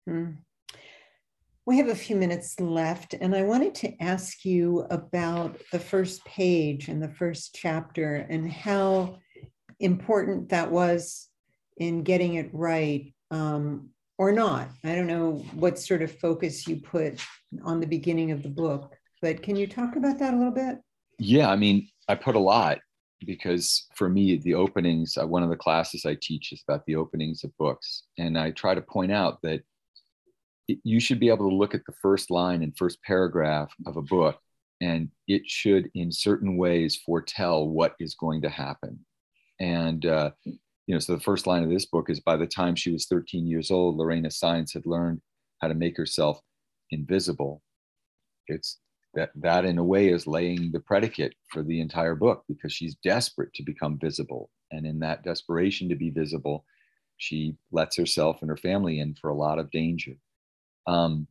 Hmm. 0.07 0.31
We 1.67 1.77
have 1.77 1.87
a 1.87 1.95
few 1.95 2.15
minutes 2.15 2.59
left, 2.59 3.15
and 3.15 3.35
I 3.35 3.41
wanted 3.41 3.73
to 3.75 3.99
ask 3.99 4.45
you 4.45 4.85
about 4.91 5.59
the 5.71 5.79
first 5.79 6.23
page 6.23 6.89
and 6.89 7.01
the 7.01 7.09
first 7.09 7.55
chapter 7.55 8.27
and 8.29 8.51
how 8.51 9.17
important 9.79 10.49
that 10.49 10.69
was 10.69 11.27
in 11.77 12.03
getting 12.03 12.35
it 12.35 12.51
right 12.53 13.11
um, 13.31 13.89
or 14.19 14.31
not. 14.31 14.69
I 14.83 14.93
don't 14.93 15.07
know 15.07 15.43
what 15.55 15.79
sort 15.79 16.03
of 16.03 16.15
focus 16.19 16.67
you 16.67 16.81
put 16.81 17.19
on 17.63 17.79
the 17.79 17.87
beginning 17.87 18.29
of 18.29 18.43
the 18.43 18.49
book, 18.49 18.95
but 19.19 19.41
can 19.41 19.55
you 19.55 19.65
talk 19.65 19.95
about 19.95 20.19
that 20.19 20.35
a 20.35 20.37
little 20.37 20.53
bit? 20.53 20.77
Yeah, 21.17 21.49
I 21.49 21.55
mean, 21.55 21.87
I 22.07 22.13
put 22.13 22.35
a 22.35 22.39
lot 22.39 22.77
because 23.25 23.87
for 23.95 24.07
me, 24.07 24.37
the 24.37 24.53
openings, 24.53 25.17
uh, 25.17 25.25
one 25.25 25.41
of 25.41 25.49
the 25.49 25.55
classes 25.55 26.05
I 26.05 26.15
teach 26.21 26.53
is 26.53 26.63
about 26.67 26.85
the 26.85 26.95
openings 26.95 27.43
of 27.43 27.57
books. 27.57 28.03
And 28.19 28.37
I 28.37 28.51
try 28.51 28.75
to 28.75 28.81
point 28.81 29.11
out 29.11 29.41
that 29.41 29.63
you 30.67 30.99
should 30.99 31.19
be 31.19 31.29
able 31.29 31.49
to 31.49 31.55
look 31.55 31.75
at 31.75 31.85
the 31.85 31.93
first 32.01 32.31
line 32.31 32.63
and 32.63 32.77
first 32.77 33.01
paragraph 33.03 33.71
of 33.85 33.97
a 33.97 34.01
book, 34.01 34.39
and 34.81 35.09
it 35.27 35.43
should, 35.45 35.89
in 35.93 36.11
certain 36.11 36.57
ways, 36.57 36.99
foretell 37.05 37.67
what 37.67 37.95
is 37.99 38.15
going 38.15 38.41
to 38.41 38.49
happen. 38.49 38.99
And, 39.59 40.05
uh, 40.05 40.31
you 40.43 40.93
know, 40.93 40.99
so 40.99 41.15
the 41.15 41.21
first 41.21 41.47
line 41.47 41.63
of 41.63 41.69
this 41.69 41.85
book 41.85 42.09
is 42.09 42.19
by 42.19 42.35
the 42.35 42.47
time 42.47 42.75
she 42.75 42.91
was 42.91 43.05
13 43.05 43.47
years 43.47 43.71
old, 43.71 43.95
Lorena 43.95 44.29
Saenz 44.29 44.73
had 44.73 44.85
learned 44.85 45.21
how 45.61 45.67
to 45.67 45.73
make 45.73 45.97
herself 45.97 46.39
invisible. 46.91 47.61
It's 48.47 48.79
that 49.15 49.31
that 49.35 49.65
in 49.65 49.77
a 49.77 49.83
way 49.83 50.09
is 50.09 50.27
laying 50.27 50.71
the 50.71 50.79
predicate 50.79 51.33
for 51.49 51.63
the 51.63 51.79
entire 51.79 52.15
book 52.15 52.43
because 52.47 52.71
she's 52.71 52.95
desperate 52.95 53.53
to 53.53 53.63
become 53.63 53.97
visible 53.97 54.49
and 54.71 54.85
in 54.85 54.99
that 54.99 55.23
desperation 55.23 55.89
to 55.89 55.95
be 55.95 56.09
visible 56.09 56.65
she 57.17 57.55
lets 57.71 57.95
herself 57.95 58.41
and 58.41 58.49
her 58.49 58.57
family 58.57 58.99
in 58.99 59.15
for 59.15 59.29
a 59.29 59.35
lot 59.35 59.57
of 59.57 59.71
danger 59.71 60.11
um, 60.87 61.27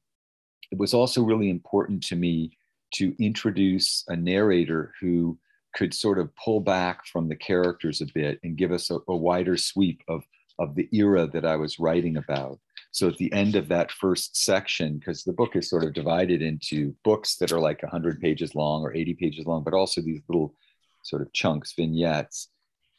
it 0.70 0.78
was 0.78 0.94
also 0.94 1.22
really 1.22 1.50
important 1.50 2.02
to 2.04 2.16
me 2.16 2.56
to 2.94 3.14
introduce 3.22 4.04
a 4.08 4.16
narrator 4.16 4.92
who 5.00 5.38
could 5.74 5.92
sort 5.92 6.18
of 6.18 6.34
pull 6.36 6.60
back 6.60 7.06
from 7.06 7.28
the 7.28 7.36
characters 7.36 8.00
a 8.00 8.06
bit 8.14 8.38
and 8.44 8.56
give 8.56 8.72
us 8.72 8.90
a, 8.90 8.98
a 9.08 9.16
wider 9.16 9.56
sweep 9.56 10.02
of, 10.08 10.22
of 10.58 10.74
the 10.74 10.88
era 10.92 11.26
that 11.26 11.44
I 11.44 11.56
was 11.56 11.78
writing 11.78 12.16
about. 12.16 12.58
So 12.92 13.08
at 13.08 13.16
the 13.16 13.32
end 13.32 13.56
of 13.56 13.68
that 13.68 13.90
first 13.90 14.36
section, 14.36 14.98
because 14.98 15.24
the 15.24 15.32
book 15.32 15.56
is 15.56 15.68
sort 15.68 15.82
of 15.82 15.92
divided 15.92 16.42
into 16.42 16.94
books 17.02 17.36
that 17.36 17.50
are 17.50 17.58
like 17.58 17.82
100 17.82 18.20
pages 18.20 18.54
long 18.54 18.82
or 18.82 18.94
80 18.94 19.14
pages 19.14 19.46
long, 19.46 19.64
but 19.64 19.74
also 19.74 20.00
these 20.00 20.22
little 20.28 20.54
sort 21.02 21.22
of 21.22 21.32
chunks, 21.32 21.72
vignettes. 21.76 22.50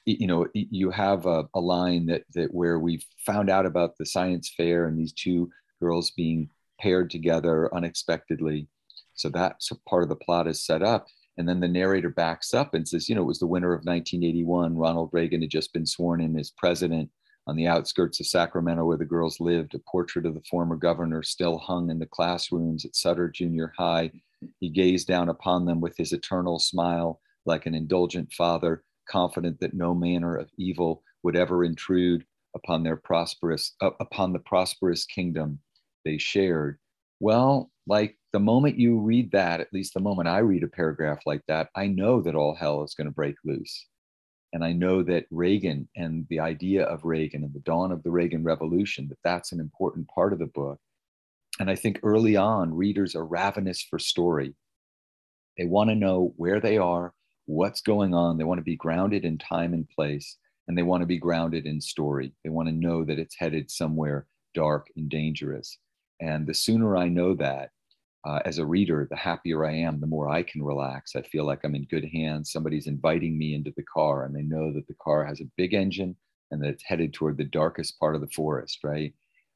You 0.05 0.27
know, 0.27 0.47
you 0.53 0.91
have 0.91 1.25
a, 1.25 1.45
a 1.55 1.59
line 1.59 2.05
that 2.07 2.23
that 2.35 2.53
where 2.53 2.77
we 2.77 3.01
found 3.25 3.49
out 3.49 3.65
about 3.65 3.97
the 3.97 4.05
science 4.05 4.53
fair 4.55 4.85
and 4.85 4.99
these 4.99 5.13
two 5.13 5.49
girls 5.79 6.11
being 6.11 6.49
paired 6.79 7.09
together 7.09 7.73
unexpectedly. 7.73 8.67
So 9.13 9.29
that 9.29 9.57
so 9.59 9.77
part 9.87 10.03
of 10.03 10.09
the 10.09 10.15
plot 10.15 10.47
is 10.47 10.65
set 10.65 10.81
up. 10.83 11.07
And 11.37 11.47
then 11.47 11.59
the 11.59 11.67
narrator 11.67 12.09
backs 12.09 12.53
up 12.53 12.73
and 12.73 12.87
says, 12.87 13.09
you 13.09 13.15
know, 13.15 13.21
it 13.21 13.25
was 13.25 13.39
the 13.39 13.47
winter 13.47 13.73
of 13.73 13.85
1981. 13.85 14.77
Ronald 14.77 15.09
Reagan 15.11 15.41
had 15.41 15.51
just 15.51 15.73
been 15.73 15.85
sworn 15.85 16.21
in 16.21 16.37
as 16.39 16.51
president 16.51 17.09
on 17.47 17.55
the 17.55 17.67
outskirts 17.67 18.19
of 18.19 18.25
Sacramento, 18.25 18.85
where 18.85 18.97
the 18.97 19.05
girls 19.05 19.39
lived, 19.39 19.75
a 19.75 19.79
portrait 19.79 20.25
of 20.25 20.33
the 20.33 20.43
former 20.49 20.75
governor 20.75 21.21
still 21.21 21.57
hung 21.57 21.89
in 21.89 21.99
the 21.99 22.05
classrooms 22.05 22.85
at 22.85 22.95
Sutter 22.95 23.29
Junior 23.29 23.73
High. 23.77 24.11
He 24.59 24.69
gazed 24.69 25.07
down 25.07 25.29
upon 25.29 25.65
them 25.65 25.81
with 25.81 25.95
his 25.97 26.13
eternal 26.13 26.57
smile, 26.57 27.21
like 27.45 27.65
an 27.65 27.75
indulgent 27.75 28.31
father, 28.33 28.83
confident 29.07 29.59
that 29.59 29.73
no 29.73 29.93
manner 29.93 30.35
of 30.35 30.49
evil 30.57 31.03
would 31.23 31.35
ever 31.35 31.63
intrude 31.63 32.25
upon 32.55 32.83
their 32.83 32.95
prosperous 32.95 33.75
uh, 33.81 33.91
upon 33.99 34.33
the 34.33 34.39
prosperous 34.39 35.05
kingdom 35.05 35.59
they 36.05 36.17
shared. 36.17 36.77
Well, 37.19 37.71
like 37.87 38.17
the 38.31 38.39
moment 38.39 38.79
you 38.79 38.99
read 38.99 39.31
that, 39.31 39.59
at 39.59 39.73
least 39.73 39.93
the 39.93 39.99
moment 39.99 40.27
I 40.27 40.39
read 40.39 40.63
a 40.63 40.67
paragraph 40.67 41.19
like 41.25 41.41
that, 41.47 41.69
I 41.75 41.87
know 41.87 42.21
that 42.21 42.35
all 42.35 42.55
hell 42.55 42.83
is 42.83 42.93
going 42.93 43.07
to 43.07 43.13
break 43.13 43.35
loose. 43.43 43.87
And 44.53 44.63
I 44.63 44.71
know 44.71 45.03
that 45.03 45.25
Reagan 45.31 45.89
and 45.97 46.25
the 46.29 46.39
idea 46.39 46.85
of 46.85 47.03
Reagan 47.03 47.43
and 47.43 47.53
the 47.53 47.59
dawn 47.59 47.91
of 47.91 48.03
the 48.03 48.11
Reagan 48.11 48.43
Revolution, 48.43 49.07
that 49.09 49.17
that's 49.23 49.51
an 49.51 49.59
important 49.59 50.07
part 50.07 50.31
of 50.31 50.39
the 50.39 50.45
book. 50.45 50.79
And 51.59 51.69
I 51.69 51.75
think 51.75 51.99
early 52.03 52.35
on, 52.35 52.73
readers 52.73 53.15
are 53.15 53.25
ravenous 53.25 53.81
for 53.81 53.99
story. 53.99 54.55
They 55.57 55.65
want 55.65 55.89
to 55.89 55.95
know 55.95 56.33
where 56.37 56.59
they 56.59 56.77
are, 56.77 57.13
what's 57.45 57.81
going 57.81 58.13
on. 58.13 58.37
They 58.37 58.43
want 58.43 58.59
to 58.59 58.63
be 58.63 58.75
grounded 58.75 59.23
in 59.23 59.37
time 59.37 59.73
and 59.73 59.89
place, 59.89 60.37
and 60.67 60.77
they 60.77 60.83
want 60.83 61.01
to 61.01 61.07
be 61.07 61.17
grounded 61.17 61.65
in 61.65 61.79
story. 61.79 62.33
They 62.43 62.49
want 62.49 62.67
to 62.67 62.75
know 62.75 63.05
that 63.05 63.19
it's 63.19 63.37
headed 63.37 63.71
somewhere 63.71 64.27
dark 64.53 64.87
and 64.95 65.09
dangerous. 65.09 65.77
And 66.19 66.47
the 66.47 66.53
sooner 66.53 66.97
I 66.97 67.09
know 67.09 67.35
that, 67.35 67.71
uh, 68.25 68.39
as 68.45 68.57
a 68.57 68.65
reader, 68.65 69.07
the 69.09 69.15
happier 69.15 69.65
I 69.65 69.73
am, 69.73 69.99
the 69.99 70.07
more 70.07 70.29
I 70.29 70.41
can 70.41 70.63
relax. 70.63 71.15
I 71.15 71.21
feel 71.21 71.45
like 71.45 71.59
I'm 71.63 71.75
in 71.75 71.85
good 71.85 72.05
hands. 72.05 72.51
Somebody's 72.51 72.87
inviting 72.87 73.37
me 73.37 73.53
into 73.53 73.71
the 73.77 73.83
car, 73.83 74.25
and 74.25 74.35
they 74.35 74.41
know 74.41 74.73
that 74.73 74.87
the 74.87 74.95
car 75.01 75.23
has 75.25 75.41
a 75.41 75.51
big 75.57 75.73
engine 75.73 76.15
and 76.51 76.61
that 76.61 76.69
it's 76.69 76.83
headed 76.83 77.13
toward 77.13 77.37
the 77.37 77.43
darkest 77.43 77.99
part 77.99 78.15
of 78.15 78.21
the 78.21 78.27
forest, 78.27 78.79
right? 78.83 79.13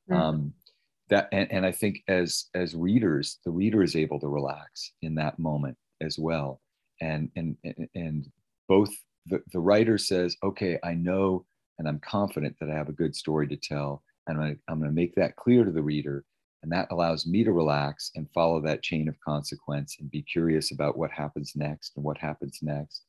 Mm-hmm. 0.09 0.21
Um, 0.21 0.53
that 1.09 1.27
and, 1.31 1.51
and 1.51 1.65
I 1.65 1.71
think 1.71 2.03
as 2.07 2.45
as 2.53 2.75
readers, 2.75 3.39
the 3.43 3.51
reader 3.51 3.81
is 3.81 3.95
able 3.95 4.19
to 4.19 4.27
relax 4.27 4.91
in 5.01 5.15
that 5.15 5.39
moment 5.39 5.77
as 6.01 6.17
well. 6.19 6.61
And 7.01 7.31
and 7.35 7.57
and 7.95 8.27
both 8.67 8.89
the, 9.25 9.41
the 9.51 9.59
writer 9.59 9.97
says, 9.97 10.35
okay, 10.43 10.77
I 10.83 10.93
know 10.93 11.45
and 11.79 11.87
I'm 11.87 11.99
confident 11.99 12.55
that 12.59 12.69
I 12.69 12.75
have 12.75 12.89
a 12.89 12.93
good 12.93 13.15
story 13.15 13.47
to 13.47 13.57
tell. 13.57 14.03
And 14.27 14.39
I'm 14.39 14.59
I'm 14.67 14.79
going 14.79 14.91
to 14.91 14.95
make 14.95 15.15
that 15.15 15.35
clear 15.35 15.63
to 15.63 15.71
the 15.71 15.81
reader 15.81 16.23
and 16.61 16.71
that 16.71 16.87
allows 16.91 17.25
me 17.25 17.43
to 17.43 17.51
relax 17.51 18.11
and 18.15 18.29
follow 18.31 18.61
that 18.61 18.83
chain 18.83 19.07
of 19.07 19.19
consequence 19.21 19.97
and 19.99 20.11
be 20.11 20.21
curious 20.21 20.71
about 20.71 20.97
what 20.97 21.11
happens 21.11 21.53
next 21.55 21.93
and 21.95 22.03
what 22.03 22.17
happens 22.17 22.59
next. 22.61 23.03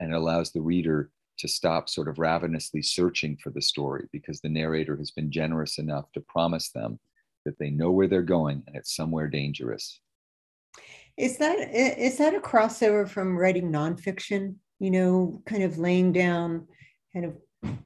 And 0.00 0.12
it 0.12 0.16
allows 0.16 0.52
the 0.52 0.62
reader 0.62 1.10
to 1.38 1.48
stop 1.48 1.88
sort 1.88 2.08
of 2.08 2.18
ravenously 2.18 2.82
searching 2.82 3.36
for 3.36 3.50
the 3.50 3.60
story 3.60 4.08
because 4.12 4.40
the 4.40 4.48
narrator 4.48 4.96
has 4.96 5.10
been 5.10 5.30
generous 5.30 5.78
enough 5.78 6.10
to 6.12 6.20
promise 6.20 6.70
them 6.70 6.98
that 7.44 7.58
they 7.58 7.70
know 7.70 7.90
where 7.90 8.06
they're 8.06 8.22
going 8.22 8.62
and 8.66 8.76
it's 8.76 8.96
somewhere 8.96 9.28
dangerous. 9.28 10.00
Is 11.16 11.38
that 11.38 11.56
is 11.72 12.18
that 12.18 12.34
a 12.34 12.40
crossover 12.40 13.08
from 13.08 13.36
writing 13.36 13.70
nonfiction? 13.70 14.56
You 14.80 14.90
know, 14.90 15.42
kind 15.46 15.62
of 15.62 15.78
laying 15.78 16.12
down 16.12 16.66
kind 17.12 17.26
of 17.26 17.36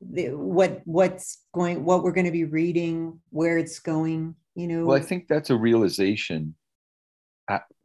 the, 0.00 0.30
what 0.30 0.80
what's 0.84 1.44
going, 1.52 1.84
what 1.84 2.02
we're 2.02 2.12
going 2.12 2.26
to 2.26 2.32
be 2.32 2.44
reading, 2.44 3.20
where 3.30 3.58
it's 3.58 3.80
going 3.80 4.34
you 4.58 4.66
know? 4.66 4.84
Well 4.84 4.96
i 4.96 5.00
think 5.00 5.28
that's 5.28 5.50
a 5.50 5.56
realization. 5.56 6.54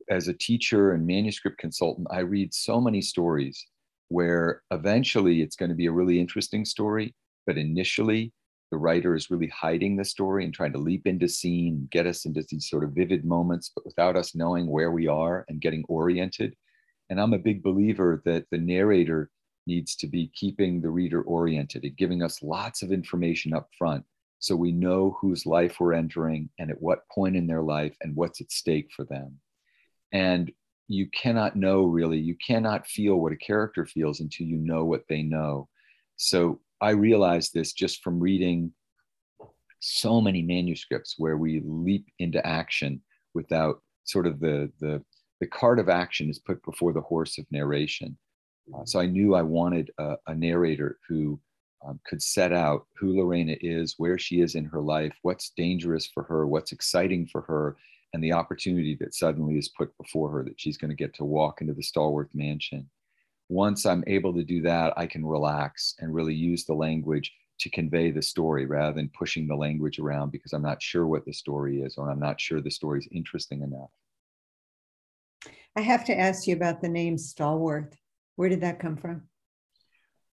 As 0.10 0.28
a 0.28 0.34
teacher 0.34 0.92
and 0.92 1.08
manuscript 1.08 1.58
consultant 1.60 2.08
i 2.12 2.20
read 2.20 2.54
so 2.54 2.82
many 2.82 3.02
stories 3.02 3.66
where 4.10 4.62
eventually 4.72 5.42
it's 5.42 5.56
going 5.56 5.70
to 5.70 5.76
be 5.76 5.86
a 5.86 5.92
really 5.94 6.20
interesting 6.20 6.66
story 6.66 7.16
but 7.48 7.58
initially 7.58 8.34
the 8.70 8.78
writer 8.78 9.16
is 9.16 9.32
really 9.32 9.48
hiding 9.48 9.96
the 9.96 10.04
story 10.04 10.44
and 10.44 10.54
trying 10.54 10.74
to 10.74 10.78
leap 10.78 11.08
into 11.08 11.30
scene 11.30 11.88
get 11.90 12.06
us 12.06 12.26
into 12.26 12.44
these 12.50 12.70
sort 12.70 12.84
of 12.84 12.92
vivid 12.92 13.24
moments 13.24 13.72
but 13.74 13.86
without 13.86 14.18
us 14.18 14.36
knowing 14.36 14.68
where 14.68 14.92
we 14.92 15.08
are 15.08 15.46
and 15.48 15.62
getting 15.62 15.86
oriented. 15.88 16.54
And 17.10 17.22
i'm 17.22 17.34
a 17.34 17.40
big 17.50 17.64
believer 17.64 18.22
that 18.26 18.46
the 18.52 18.58
narrator 18.58 19.30
needs 19.68 19.96
to 19.96 20.08
be 20.08 20.32
keeping 20.36 20.82
the 20.82 20.90
reader 20.90 21.22
oriented 21.22 21.86
and 21.86 21.96
giving 21.96 22.22
us 22.22 22.44
lots 22.44 22.84
of 22.84 22.92
information 22.92 23.54
up 23.54 23.70
front 23.78 24.04
so 24.44 24.58
we 24.58 24.74
know 24.74 25.16
whose 25.22 25.46
life 25.46 25.80
we're 25.80 25.94
entering 25.94 26.50
and 26.60 26.70
at 26.70 26.82
what 26.82 27.08
point 27.08 27.38
in 27.38 27.48
their 27.48 27.62
life 27.62 27.96
and 28.02 28.14
what's 28.14 28.42
at 28.42 28.52
stake 28.52 28.90
for 28.94 29.06
them. 29.06 29.40
And 30.12 30.52
you 30.90 31.08
cannot 31.12 31.56
know 31.56 31.86
really, 31.86 32.20
you 32.20 32.36
cannot 32.46 32.86
feel 32.86 33.16
what 33.16 33.32
a 33.32 33.38
character 33.38 33.86
feels 33.86 34.20
until 34.20 34.46
you 34.46 34.58
know 34.58 34.84
what 34.84 35.06
they 35.08 35.24
know. 35.24 35.70
So 36.18 36.60
I 36.82 36.90
realized 36.90 37.54
this 37.54 37.72
just 37.72 38.04
from 38.04 38.20
reading 38.20 38.74
so 39.80 40.20
many 40.20 40.42
manuscripts 40.42 41.16
where 41.18 41.38
we 41.38 41.62
leap 41.64 42.10
into 42.20 42.46
action 42.46 43.02
without 43.34 43.82
sort 44.04 44.28
of 44.28 44.42
the, 44.42 44.70
the, 44.82 45.02
the 45.40 45.48
cart 45.48 45.80
of 45.80 45.88
action 45.88 46.30
is 46.30 46.40
put 46.40 46.62
before 46.66 46.92
the 46.92 47.00
horse 47.00 47.38
of 47.38 47.46
narration. 47.50 48.18
Uh, 48.76 48.84
so 48.84 49.00
I 49.00 49.06
knew 49.06 49.36
I 49.36 49.42
wanted 49.42 49.90
a, 49.98 50.18
a 50.28 50.36
narrator 50.36 51.00
who 51.08 51.40
um, 51.86 52.00
could 52.06 52.22
set 52.22 52.54
out 52.54 52.88
who 52.96 53.18
Lorena 53.18 53.56
is, 53.62 53.96
where 53.98 54.18
she 54.18 54.42
is 54.42 54.56
in 54.56 54.66
her 54.66 54.82
life, 54.82 55.14
what's 55.22 55.52
dangerous 55.56 56.08
for 56.08 56.24
her, 56.24 56.48
what's 56.48 56.72
exciting 56.72 57.28
for 57.28 57.42
her, 57.42 57.78
and 58.14 58.24
the 58.24 58.34
opportunity 58.34 58.96
that 59.00 59.16
suddenly 59.16 59.58
is 59.58 59.70
put 59.70 59.96
before 59.98 60.30
her 60.30 60.44
that 60.44 60.60
she's 60.60 60.78
going 60.78 60.90
to 60.90 60.96
get 60.96 61.14
to 61.16 61.26
walk 61.26 61.62
into 61.62 61.74
the 61.74 61.82
Stallworth 61.82 62.34
mansion. 62.34 62.90
Once 63.50 63.86
I'm 63.86 64.04
able 64.08 64.34
to 64.34 64.44
do 64.44 64.62
that, 64.62 64.94
I 64.98 65.08
can 65.08 65.26
relax 65.26 65.96
and 66.00 66.14
really 66.14 66.34
use 66.34 66.66
the 66.66 66.74
language 66.74 67.34
to 67.60 67.70
convey 67.70 68.12
the 68.12 68.22
story 68.22 68.66
rather 68.66 68.94
than 68.94 69.12
pushing 69.18 69.48
the 69.48 69.56
language 69.56 70.00
around 70.00 70.32
because 70.32 70.54
I'm 70.54 70.62
not 70.62 70.82
sure 70.82 71.08
what 71.08 71.26
the 71.26 71.34
story 71.34 71.82
is 71.82 71.98
or 71.98 72.10
I'm 72.10 72.20
not 72.20 72.40
sure 72.40 72.62
the 72.62 72.72
story 72.72 73.00
is 73.00 73.08
interesting 73.12 73.62
enough. 73.62 73.90
I 75.76 75.82
have 75.82 76.06
to 76.06 76.18
ask 76.18 76.48
you 76.48 76.56
about 76.56 76.82
the 76.82 76.90
name 76.90 77.18
Stallworth. 77.18 77.94
Where 78.36 78.50
did 78.50 78.62
that 78.62 78.80
come 78.80 78.96
from? 78.96 79.24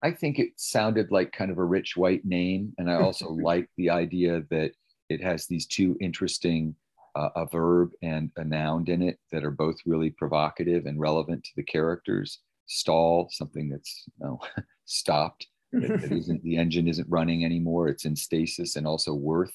I 0.07 0.12
think 0.12 0.38
it 0.38 0.52
sounded 0.54 1.11
like 1.11 1.32
kind 1.32 1.50
of 1.50 1.59
a 1.59 1.64
rich 1.64 1.96
white 1.96 2.24
name. 2.24 2.72
And 2.78 2.88
I 2.88 2.94
also 2.94 3.28
like 3.50 3.68
the 3.76 3.90
idea 3.90 4.44
that 4.50 4.70
it 5.09 5.20
has 5.20 5.46
these 5.46 5.66
two 5.66 5.96
interesting, 6.00 6.76
uh, 7.16 7.30
a 7.34 7.46
verb 7.46 7.90
and 8.02 8.30
a 8.36 8.44
noun 8.44 8.84
in 8.86 9.02
it 9.02 9.18
that 9.32 9.44
are 9.44 9.50
both 9.50 9.78
really 9.84 10.11
provocative 10.11 10.86
and 10.86 11.00
relevant 11.00 11.42
to 11.42 11.50
the 11.57 11.64
characters. 11.64 12.38
Stall, 12.66 13.28
something 13.32 13.68
that's 13.68 14.04
you 14.07 14.26
know, 14.26 14.40
stopped, 14.84 15.48
that, 15.72 16.00
that 16.00 16.12
isn't, 16.20 16.40
the 16.44 16.57
engine 16.57 16.86
isn't 16.86 17.11
running 17.11 17.44
anymore. 17.44 17.88
It's 17.88 18.04
in 18.04 18.14
stasis 18.14 18.76
and 18.76 18.86
also 18.86 19.12
worth. 19.12 19.54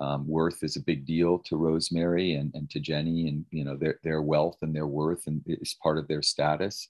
Um, 0.00 0.28
worth 0.28 0.62
is 0.62 0.76
a 0.76 0.82
big 0.82 1.06
deal 1.06 1.38
to 1.46 1.56
Rosemary 1.56 2.34
and, 2.34 2.52
and 2.54 2.68
to 2.70 2.78
Jenny 2.78 3.28
and, 3.28 3.46
you 3.50 3.64
know, 3.64 3.76
their, 3.76 3.98
their 4.04 4.20
wealth 4.20 4.58
and 4.60 4.76
their 4.76 4.86
worth 4.86 5.26
and 5.26 5.42
is 5.46 5.74
part 5.82 5.96
of 5.96 6.06
their 6.08 6.22
status 6.22 6.88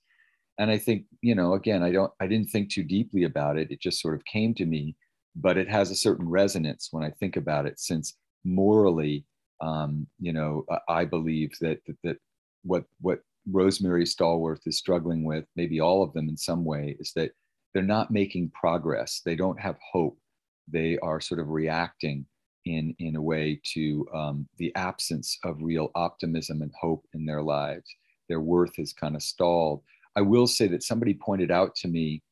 and 0.59 0.71
i 0.71 0.79
think 0.79 1.05
you 1.23 1.35
know 1.35 1.55
again 1.55 1.83
i 1.83 1.91
don't 1.91 2.13
i 2.21 2.27
didn't 2.27 2.51
think 2.51 2.71
too 2.71 2.83
deeply 2.85 3.25
about 3.25 3.59
it. 3.59 3.71
It 3.71 3.81
just 3.81 4.01
sort 4.01 4.15
of 4.15 4.25
came 4.25 4.55
to 4.55 4.67
me 4.67 4.97
but 5.37 5.57
it 5.57 5.69
has 5.69 5.91
a 5.91 5.97
certain 5.97 6.29
resonance 6.29 6.89
when 6.91 7.05
i 7.05 7.11
think 7.11 7.37
about 7.37 7.67
it 7.67 7.79
since 7.79 8.15
morally 8.45 9.25
um, 9.61 10.07
you 10.21 10.33
know 10.33 10.65
i 10.89 11.05
believe 11.05 11.51
that, 11.61 11.81
that 11.87 11.97
that 12.05 12.17
what 12.63 12.85
what 13.01 13.21
rosemary 13.51 14.05
stallworth 14.05 14.67
is 14.67 14.79
struggling 14.79 15.25
with 15.25 15.45
maybe 15.57 15.81
all 15.81 16.03
of 16.03 16.13
them 16.13 16.29
in 16.29 16.37
some 16.37 16.65
way 16.65 16.97
is 17.01 17.13
that 17.17 17.31
they're 17.75 17.83
not 17.83 18.11
making 18.11 18.51
progress. 18.51 19.21
They 19.25 19.37
don't 19.37 19.61
have 19.61 19.77
hope. 19.93 20.19
They 20.67 20.99
are 20.99 21.21
sort 21.21 21.41
of 21.41 21.49
reacting 21.49 22.27
in 22.65 22.95
in 22.99 23.17
a 23.17 23.23
way 23.23 23.61
to 23.75 24.07
um, 24.15 24.49
the 24.59 24.75
absence 24.75 25.39
of 25.45 25.63
real 25.63 25.91
optimism 25.95 26.63
and 26.63 26.73
hope 26.79 27.05
in 27.15 27.25
their 27.25 27.43
lives. 27.43 27.89
Their 28.29 28.41
worth 28.41 28.79
is 28.79 28.93
kind 28.93 29.17
of 29.17 29.23
stalled 29.23 29.83
I 30.19 30.21
will 30.21 30.49
say 30.49 30.67
that 30.67 30.83
somebody 30.83 31.15
pointed 31.15 31.53
out 31.53 31.77
to 31.77 31.87
me, 31.87 32.25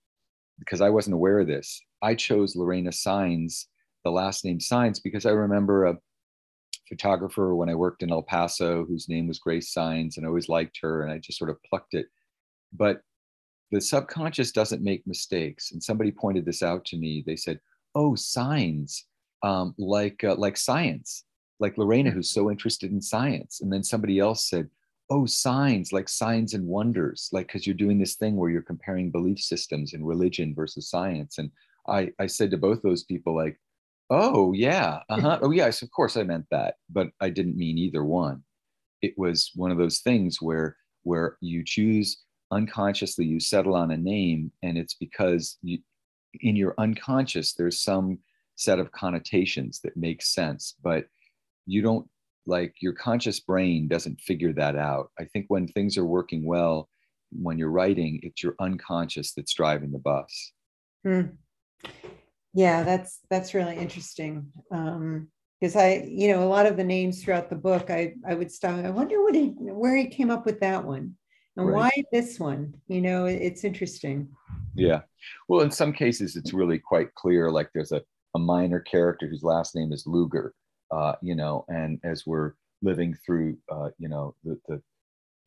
because 0.59 0.81
I 0.81 0.91
wasn't 0.91 1.15
aware 1.15 1.39
of 1.39 1.47
this, 1.47 1.81
I 2.03 2.17
chose 2.17 2.57
Lorena 2.57 2.91
Saenz, 2.91 3.67
the 4.03 4.11
last 4.11 4.45
name 4.45 4.59
Saenz, 4.59 5.01
because 5.01 5.25
I 5.25 5.31
remember 5.31 5.85
a 5.85 5.97
photographer 6.89 7.55
when 7.55 7.69
I 7.69 7.77
worked 7.77 8.03
in 8.03 8.11
El 8.11 8.25
Paso 8.25 8.85
whose 8.85 9.09
name 9.09 9.29
was 9.29 9.39
Grace 9.39 9.73
Saenz, 9.73 10.17
and 10.17 10.27
I 10.27 10.29
always 10.29 10.49
liked 10.49 10.81
her 10.83 11.05
and 11.05 11.13
I 11.13 11.19
just 11.19 11.39
sort 11.39 11.49
of 11.49 11.63
plucked 11.63 11.95
it. 11.95 12.07
But 12.73 13.03
the 13.71 13.81
subconscious 13.81 14.51
doesn't 14.51 14.83
make 14.83 15.07
mistakes. 15.07 15.71
And 15.71 15.81
somebody 15.81 16.11
pointed 16.11 16.45
this 16.45 16.65
out 16.65 16.85
to 16.87 16.97
me. 16.97 17.23
They 17.25 17.37
said, 17.37 17.61
oh, 17.95 18.13
Saenz 18.13 19.03
um, 19.45 19.77
like, 19.79 20.25
uh, 20.25 20.35
like 20.35 20.57
science, 20.57 21.23
like 21.61 21.79
Lorena, 21.79 22.11
who's 22.11 22.31
so 22.31 22.51
interested 22.51 22.91
in 22.91 23.01
science. 23.01 23.61
And 23.61 23.73
then 23.73 23.85
somebody 23.85 24.19
else 24.19 24.51
said, 24.51 24.69
oh 25.11 25.23
Saenz 25.23 25.93
like 25.93 26.09
signs 26.09 26.55
and 26.55 26.67
wonders 26.67 27.29
like 27.33 27.47
because 27.47 27.67
you're 27.67 27.75
doing 27.75 27.99
this 27.99 28.17
thing 28.17 28.37
where 28.37 28.51
you're 28.51 28.63
comparing 28.63 29.11
belief 29.11 29.41
systems 29.41 29.95
and 29.95 30.07
religion 30.07 30.55
versus 30.55 30.91
science 30.91 31.39
and 31.39 31.51
i 31.89 32.11
i 32.19 32.27
said 32.27 32.51
to 32.51 32.57
both 32.57 32.83
those 32.83 33.05
people 33.05 33.35
like 33.35 33.59
oh 34.11 34.53
yeah 34.53 35.01
uh-huh 35.09 35.39
oh 35.43 35.51
yes 35.51 35.83
of 35.83 35.91
course 35.91 36.17
i 36.17 36.23
meant 36.23 36.47
that 36.51 36.75
but 36.91 37.09
i 37.21 37.29
didn't 37.29 37.57
mean 37.57 37.79
either 37.79 38.05
one. 38.05 38.43
It 39.03 39.15
was 39.17 39.53
one 39.55 39.71
of 39.71 39.79
those 39.79 39.99
things 39.99 40.41
where 40.41 40.77
where 41.03 41.37
you 41.41 41.63
choose 41.65 42.25
unconsciously 42.51 43.25
you 43.25 43.39
settle 43.41 43.75
on 43.75 43.91
a 43.91 43.97
name 43.97 44.51
and 44.63 44.79
it's 44.79 44.95
because 44.95 45.59
you 45.63 45.79
in 46.41 46.57
your 46.57 46.75
unconscious 46.79 47.53
there's 47.53 47.81
some 47.81 48.19
set 48.57 48.79
of 48.79 48.91
connotations 48.93 49.81
that 49.81 49.97
make 49.97 50.23
sense 50.23 50.75
but 50.83 51.07
you 51.67 51.83
don't 51.83 52.09
like 52.47 52.75
your 52.81 52.93
conscious 52.93 53.41
brain 53.41 53.89
doesn't 53.89 54.21
figure 54.21 54.53
that 54.55 54.77
out. 54.77 55.11
I 55.19 55.25
think 55.25 55.47
when 55.49 55.69
things 55.69 55.99
are 55.99 56.05
working 56.05 56.45
well, 56.45 56.89
when 57.33 57.59
you're 57.59 57.71
writing, 57.71 58.21
it's 58.23 58.43
your 58.43 58.55
unconscious 58.61 59.33
that's 59.33 59.55
driving 59.55 59.93
the 59.93 59.99
bus. 59.99 60.53
Hmm. 61.05 61.23
Yeah, 62.55 62.83
that's 62.85 63.21
that's 63.31 63.55
really 63.55 63.77
interesting. 63.77 64.47
Um, 64.71 65.29
because 65.61 65.77
I, 65.77 66.07
you 66.07 66.29
know, 66.29 66.43
a 66.43 66.49
lot 66.49 66.67
of 66.67 66.77
the 66.77 66.85
names 66.85 67.23
throughout 67.23 67.49
the 67.49 67.57
book, 67.57 67.91
I 67.91 68.15
I 68.27 68.35
would 68.35 68.53
stop. 68.53 68.85
I 68.85 68.91
wonder 68.91 69.23
what 69.23 69.35
he 69.35 69.55
where 69.59 69.97
he 69.97 70.07
came 70.07 70.31
up 70.31 70.47
with 70.47 70.61
that 70.61 70.85
one, 70.85 71.15
and 71.57 71.67
right. 71.67 71.75
why 71.75 71.91
this 72.13 72.39
one. 72.39 72.75
You 72.89 73.01
know, 73.01 73.27
it's 73.27 73.65
interesting. 73.65 74.29
Yeah, 74.75 75.03
well, 75.49 75.63
in 75.63 75.71
some 75.71 75.93
cases, 75.93 76.37
it's 76.37 76.53
really 76.53 76.79
quite 76.79 77.15
clear. 77.15 77.51
Like 77.51 77.71
there's 77.75 77.93
a 77.93 78.03
a 78.35 78.39
minor 78.39 78.81
character 78.81 79.27
whose 79.27 79.43
last 79.43 79.75
name 79.75 79.93
is 79.93 80.07
Luger, 80.07 80.55
uh, 80.91 81.15
you 81.23 81.35
know, 81.35 81.65
and 81.69 81.99
as 82.05 82.27
we're 82.27 82.53
living 82.83 83.17
through, 83.25 83.57
uh, 83.71 83.91
you 83.99 84.09
know, 84.09 84.35
the, 84.45 84.59
the 84.69 84.83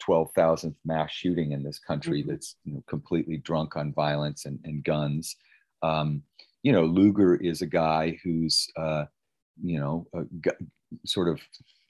12,000th 0.06 0.76
mass 0.86 1.12
shooting 1.12 1.52
in 1.52 1.64
this 1.64 1.80
country 1.80 2.22
mm-hmm. 2.22 2.32
that's 2.32 2.56
you 2.64 2.74
know, 2.74 2.84
completely 2.88 3.38
drunk 3.38 3.76
on 3.76 3.94
violence 3.94 4.46
and, 4.46 4.60
and 4.64 4.84
guns. 4.84 5.36
Um, 5.82 6.24
you 6.64 6.72
know, 6.72 6.84
Luger 6.84 7.36
is 7.36 7.62
a 7.62 7.68
guy 7.68 8.20
who's, 8.24 8.68
uh, 8.78 9.06
you 9.62 9.80
know, 9.80 10.08
sort 11.06 11.30
of 11.30 11.40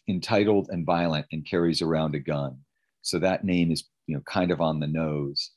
entitled 0.08 0.70
and 0.70 0.86
violent 0.86 1.26
and 1.32 1.46
carries 1.46 1.82
around 1.82 2.16
a 2.16 2.20
gun. 2.20 2.58
So 3.02 3.20
that 3.20 3.44
name 3.44 3.72
is, 3.72 3.86
you 4.08 4.16
know, 4.16 4.22
kind 4.26 4.52
of 4.52 4.62
on 4.62 4.80
the 4.80 4.88
nose. 4.88 5.52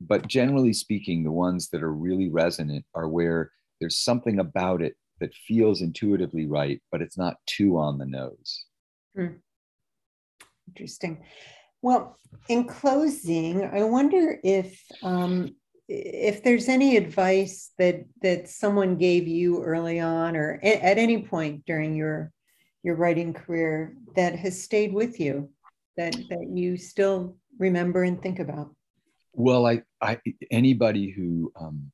But 0.00 0.26
generally 0.26 0.72
speaking, 0.72 1.22
the 1.22 1.32
ones 1.32 1.68
that 1.70 1.82
are 1.82 1.92
really 1.92 2.28
resonant 2.28 2.84
are 2.94 3.08
where 3.08 3.52
there's 3.80 3.98
something 3.98 4.38
about 4.40 4.82
it 4.82 4.96
that 5.24 5.34
feels 5.34 5.80
intuitively 5.80 6.44
right, 6.44 6.82
but 6.92 7.00
it's 7.00 7.16
not 7.16 7.36
too 7.46 7.78
on 7.78 7.96
the 7.96 8.04
nose. 8.04 8.66
Hmm. 9.16 9.38
Interesting. 10.68 11.24
Well, 11.80 12.18
in 12.48 12.64
closing, 12.66 13.64
I 13.64 13.84
wonder 13.84 14.38
if 14.44 14.82
um, 15.02 15.54
if 15.88 16.42
there's 16.42 16.68
any 16.68 16.96
advice 16.98 17.72
that 17.78 18.04
that 18.20 18.48
someone 18.48 18.96
gave 18.96 19.26
you 19.26 19.62
early 19.62 19.98
on, 20.00 20.36
or 20.36 20.60
at 20.62 20.98
any 20.98 21.22
point 21.22 21.64
during 21.64 21.94
your 21.94 22.30
your 22.82 22.96
writing 22.96 23.32
career, 23.32 23.96
that 24.16 24.36
has 24.36 24.62
stayed 24.62 24.92
with 24.92 25.18
you, 25.20 25.48
that 25.96 26.14
that 26.28 26.48
you 26.52 26.76
still 26.76 27.36
remember 27.58 28.02
and 28.02 28.20
think 28.20 28.40
about. 28.40 28.74
Well, 29.32 29.66
I, 29.66 29.82
I 30.02 30.20
anybody 30.50 31.10
who 31.10 31.50
um, 31.58 31.92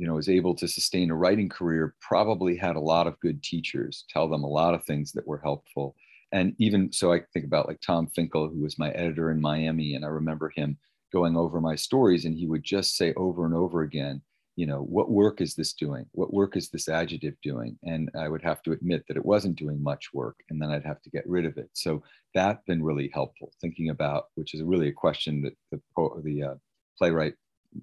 you 0.00 0.06
know, 0.06 0.14
was 0.14 0.30
able 0.30 0.54
to 0.54 0.66
sustain 0.66 1.10
a 1.10 1.14
writing 1.14 1.50
career 1.50 1.94
probably 2.00 2.56
had 2.56 2.74
a 2.74 2.80
lot 2.80 3.06
of 3.06 3.20
good 3.20 3.42
teachers 3.42 4.06
tell 4.08 4.30
them 4.30 4.44
a 4.44 4.48
lot 4.48 4.72
of 4.72 4.82
things 4.82 5.12
that 5.12 5.26
were 5.26 5.42
helpful. 5.42 5.94
And 6.32 6.54
even 6.58 6.90
so, 6.90 7.12
I 7.12 7.20
think 7.34 7.44
about 7.44 7.68
like 7.68 7.82
Tom 7.82 8.06
Finkel, 8.06 8.48
who 8.48 8.62
was 8.62 8.78
my 8.78 8.90
editor 8.92 9.30
in 9.30 9.42
Miami, 9.42 9.94
and 9.94 10.02
I 10.02 10.08
remember 10.08 10.50
him 10.56 10.78
going 11.12 11.36
over 11.36 11.60
my 11.60 11.74
stories, 11.74 12.24
and 12.24 12.34
he 12.34 12.46
would 12.46 12.64
just 12.64 12.96
say 12.96 13.12
over 13.14 13.44
and 13.44 13.54
over 13.54 13.82
again, 13.82 14.22
you 14.56 14.64
know, 14.64 14.80
what 14.80 15.10
work 15.10 15.42
is 15.42 15.54
this 15.54 15.74
doing? 15.74 16.06
What 16.12 16.32
work 16.32 16.56
is 16.56 16.70
this 16.70 16.88
adjective 16.88 17.34
doing? 17.42 17.78
And 17.82 18.10
I 18.18 18.28
would 18.28 18.42
have 18.42 18.62
to 18.62 18.72
admit 18.72 19.04
that 19.06 19.18
it 19.18 19.24
wasn't 19.26 19.58
doing 19.58 19.82
much 19.82 20.14
work, 20.14 20.36
and 20.48 20.62
then 20.62 20.70
I'd 20.70 20.86
have 20.86 21.02
to 21.02 21.10
get 21.10 21.28
rid 21.28 21.44
of 21.44 21.58
it. 21.58 21.68
So 21.74 22.02
that's 22.34 22.64
been 22.66 22.82
really 22.82 23.10
helpful 23.12 23.52
thinking 23.60 23.90
about, 23.90 24.28
which 24.34 24.54
is 24.54 24.62
really 24.62 24.88
a 24.88 24.92
question 24.92 25.42
that 25.42 25.56
the 25.70 26.22
the 26.24 26.42
uh, 26.42 26.54
playwright 26.96 27.34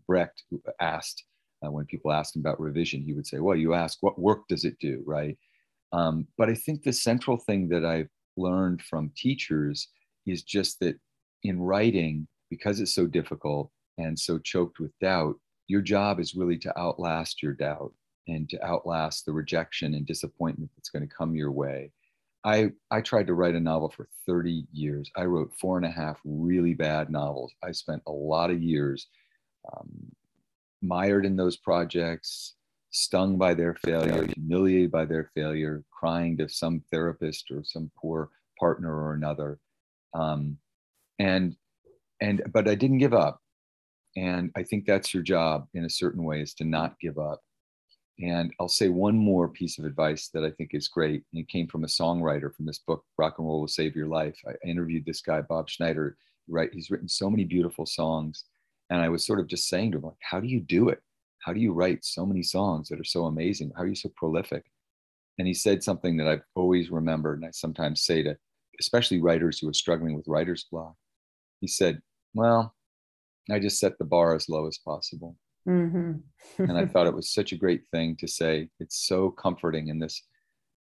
Brecht 0.07 0.41
asked 0.81 1.23
uh, 1.65 1.71
when 1.71 1.85
people 1.85 2.11
asked 2.11 2.35
him 2.35 2.41
about 2.41 2.59
revision, 2.59 3.01
he 3.01 3.13
would 3.13 3.27
say, 3.27 3.39
well, 3.39 3.55
you 3.55 3.73
ask, 3.73 3.97
what 4.01 4.19
work 4.19 4.47
does 4.47 4.63
it 4.63 4.77
do, 4.79 5.03
right? 5.05 5.37
Um, 5.91 6.27
but 6.37 6.49
I 6.49 6.55
think 6.55 6.83
the 6.83 6.93
central 6.93 7.37
thing 7.37 7.69
that 7.69 7.85
I've 7.85 8.09
learned 8.35 8.81
from 8.81 9.11
teachers 9.15 9.87
is 10.25 10.43
just 10.43 10.79
that 10.81 10.95
in 11.43 11.59
writing, 11.59 12.27
because 12.49 12.79
it's 12.79 12.93
so 12.93 13.07
difficult 13.07 13.71
and 13.97 14.17
so 14.17 14.37
choked 14.37 14.79
with 14.79 14.91
doubt, 14.99 15.35
your 15.67 15.81
job 15.81 16.19
is 16.19 16.35
really 16.35 16.57
to 16.59 16.79
outlast 16.79 17.41
your 17.41 17.53
doubt 17.53 17.93
and 18.27 18.49
to 18.49 18.63
outlast 18.65 19.25
the 19.25 19.33
rejection 19.33 19.93
and 19.93 20.05
disappointment 20.05 20.69
that's 20.75 20.89
going 20.89 21.07
to 21.07 21.15
come 21.15 21.35
your 21.35 21.51
way. 21.51 21.91
I, 22.43 22.71
I 22.91 23.01
tried 23.01 23.27
to 23.27 23.33
write 23.33 23.55
a 23.55 23.59
novel 23.59 23.89
for 23.89 24.07
30 24.25 24.65
years. 24.71 25.09
I 25.17 25.23
wrote 25.23 25.53
four 25.59 25.77
and 25.77 25.85
a 25.85 25.91
half 25.91 26.19
really 26.23 26.73
bad 26.73 27.09
novels. 27.09 27.53
I 27.63 27.71
spent 27.71 28.01
a 28.07 28.11
lot 28.11 28.51
of 28.51 28.61
years 28.61 29.07
um, 29.73 29.89
mired 30.81 31.25
in 31.25 31.35
those 31.35 31.57
projects, 31.57 32.55
stung 32.91 33.37
by 33.37 33.53
their 33.53 33.75
failure, 33.85 34.27
humiliated 34.35 34.91
by 34.91 35.05
their 35.05 35.29
failure, 35.35 35.83
crying 35.91 36.37
to 36.37 36.49
some 36.49 36.81
therapist 36.91 37.51
or 37.51 37.63
some 37.63 37.91
poor 37.97 38.29
partner 38.59 38.93
or 38.93 39.13
another. 39.13 39.59
Um, 40.13 40.57
and 41.19 41.55
and 42.21 42.41
but 42.51 42.67
I 42.67 42.75
didn't 42.75 42.99
give 42.99 43.13
up. 43.13 43.41
And 44.15 44.51
I 44.55 44.63
think 44.63 44.85
that's 44.85 45.13
your 45.13 45.21
job 45.21 45.67
in 45.75 45.85
a 45.85 45.89
certain 45.89 46.23
way 46.23 46.41
is 46.41 46.55
to 46.55 46.63
not 46.63 46.99
give 46.99 47.19
up. 47.19 47.41
And 48.19 48.51
I'll 48.59 48.67
say 48.67 48.89
one 48.89 49.15
more 49.15 49.47
piece 49.47 49.77
of 49.77 49.85
advice 49.85 50.29
that 50.33 50.43
I 50.43 50.49
think 50.49 50.71
is 50.73 50.87
great. 50.87 51.23
And 51.31 51.41
it 51.41 51.47
came 51.49 51.67
from 51.67 51.83
a 51.83 51.87
songwriter 51.87 52.51
from 52.55 52.65
this 52.65 52.79
book, 52.79 53.03
Rock 53.19 53.35
and 53.37 53.47
Roll 53.47 53.59
Will 53.61 53.67
Save 53.67 53.95
Your 53.95 54.07
Life. 54.07 54.39
I 54.47 54.53
interviewed 54.67 55.05
this 55.05 55.21
guy, 55.21 55.41
Bob 55.41 55.69
Schneider. 55.69 56.17
Right, 56.49 56.73
he's 56.73 56.89
written 56.89 57.09
so 57.09 57.29
many 57.29 57.43
beautiful 57.43 57.85
songs 57.85 58.45
and 58.89 59.01
I 59.01 59.09
was 59.09 59.25
sort 59.25 59.39
of 59.39 59.47
just 59.47 59.67
saying 59.67 59.91
to 59.91 59.97
him, 59.97 60.03
like, 60.03 60.13
how 60.21 60.39
do 60.39 60.47
you 60.47 60.59
do 60.59 60.89
it? 60.89 61.01
How 61.39 61.53
do 61.53 61.59
you 61.59 61.73
write 61.73 62.03
so 62.03 62.25
many 62.25 62.43
songs 62.43 62.89
that 62.89 62.99
are 62.99 63.05
so 63.05 63.25
amazing? 63.25 63.71
How 63.75 63.83
are 63.83 63.87
you 63.87 63.95
so 63.95 64.09
prolific? 64.15 64.63
And 65.37 65.47
he 65.47 65.53
said 65.53 65.83
something 65.83 66.17
that 66.17 66.27
I've 66.27 66.41
always 66.55 66.89
remembered, 66.89 67.39
and 67.39 67.47
I 67.47 67.51
sometimes 67.51 68.03
say 68.03 68.23
to 68.23 68.37
especially 68.79 69.21
writers 69.21 69.59
who 69.59 69.69
are 69.69 69.73
struggling 69.73 70.15
with 70.15 70.27
writer's 70.27 70.65
block. 70.71 70.95
He 71.61 71.67
said, 71.67 72.01
Well, 72.33 72.73
I 73.51 73.59
just 73.59 73.79
set 73.79 73.97
the 73.97 74.05
bar 74.05 74.35
as 74.35 74.49
low 74.49 74.67
as 74.67 74.77
possible. 74.77 75.35
Mm-hmm. 75.67 76.63
and 76.63 76.77
I 76.77 76.85
thought 76.85 77.07
it 77.07 77.15
was 77.15 77.33
such 77.33 77.51
a 77.51 77.57
great 77.57 77.83
thing 77.91 78.15
to 78.17 78.27
say. 78.27 78.69
It's 78.79 79.05
so 79.05 79.29
comforting 79.31 79.89
in 79.89 79.99
this 79.99 80.23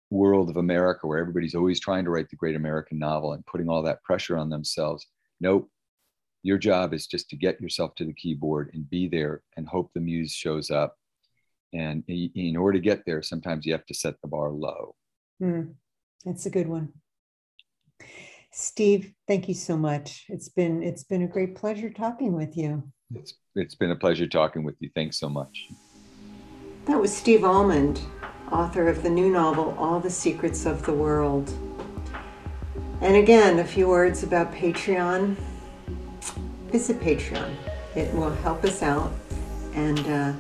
world 0.10 0.50
of 0.50 0.58
America 0.58 1.06
where 1.06 1.20
everybody's 1.20 1.56
always 1.56 1.80
trying 1.80 2.06
to 2.06 2.12
write 2.12 2.30
the 2.30 2.38
great 2.38 2.56
American 2.56 2.98
novel 2.98 3.34
and 3.34 3.46
putting 3.46 3.70
all 3.70 3.84
that 3.84 4.04
pressure 4.04 4.38
on 4.38 4.50
themselves. 4.50 5.06
Nope, 5.42 5.70
your 6.44 6.58
job 6.58 6.94
is 6.94 7.08
just 7.08 7.30
to 7.30 7.36
get 7.36 7.60
yourself 7.60 7.96
to 7.96 8.06
the 8.06 8.14
keyboard 8.14 8.72
and 8.74 8.90
be 8.90 9.08
there 9.08 9.42
and 9.58 9.68
hope 9.68 9.92
the 9.94 10.00
muse 10.00 10.32
shows 10.32 10.72
up. 10.72 10.96
And 11.74 12.04
in 12.08 12.56
order 12.56 12.78
to 12.78 12.84
get 12.84 13.06
there, 13.06 13.22
sometimes 13.22 13.66
you 13.66 13.74
have 13.74 13.86
to 13.86 13.94
set 13.94 14.16
the 14.22 14.28
bar 14.28 14.50
low. 14.52 14.96
Mm, 15.42 15.74
that's 16.26 16.46
a 16.46 16.50
good 16.50 16.68
one. 16.68 16.94
Steve, 18.52 19.14
thank 19.28 19.48
you 19.48 19.54
so 19.54 19.78
much. 19.78 20.26
It's 20.28 20.50
been 20.50 20.82
it's 20.82 21.04
been 21.04 21.22
a 21.22 21.28
great 21.28 21.56
pleasure 21.56 21.90
talking 21.90 22.34
with 22.34 22.58
you. 22.58 22.84
It's, 23.14 23.36
it's 23.56 23.76
been 23.76 23.92
a 23.92 23.96
pleasure 23.96 24.28
talking 24.28 24.64
with 24.64 24.76
you. 24.80 24.90
Thanks 24.96 25.20
so 25.20 25.30
much. 25.30 25.68
That 26.86 27.00
was 27.00 27.16
Steve 27.16 27.44
Almond, 27.44 28.02
author 28.52 28.88
of 28.88 29.04
the 29.04 29.10
new 29.10 29.30
novel, 29.32 29.76
All 29.78 30.00
the 30.00 30.10
Secrets 30.10 30.66
of 30.66 30.84
the 30.84 30.94
World. 30.94 31.52
And 33.02 33.16
again, 33.16 33.60
a 33.60 33.64
few 33.64 33.88
words 33.88 34.24
about 34.24 34.52
Patreon. 34.52 35.38
Visit 36.72 37.00
Patreon, 37.00 37.56
it 37.96 38.14
will 38.14 38.30
help 38.30 38.64
us 38.64 38.84
out 38.84 39.12
and 39.74 40.00
uh, 40.08 40.34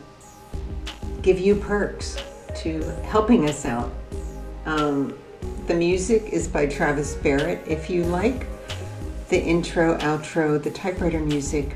give 1.22 1.40
you 1.40 1.56
perks 1.56 2.18
to 2.58 2.82
helping 3.04 3.50
us 3.50 3.66
out. 3.66 3.92
Um, 4.66 5.18
the 5.68 5.74
music 5.74 6.30
is 6.32 6.48
by 6.48 6.68
Travis 6.68 7.16
Barrett. 7.16 7.62
If 7.68 7.90
you 7.90 8.04
like 8.04 8.46
the 9.30 9.42
intro, 9.42 9.98
outro, 10.00 10.62
the 10.62 10.72
typewriter 10.72 11.20
music, 11.20 11.76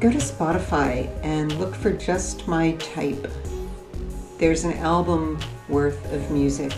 go 0.00 0.10
to 0.10 0.18
Spotify 0.18 1.08
and 1.22 1.52
look 1.58 1.74
for 1.74 1.92
Just 1.92 2.46
My 2.46 2.72
Type. 2.72 3.26
There's 4.38 4.64
an 4.64 4.74
album 4.74 5.38
worth 5.68 6.12
of 6.12 6.30
music 6.30 6.72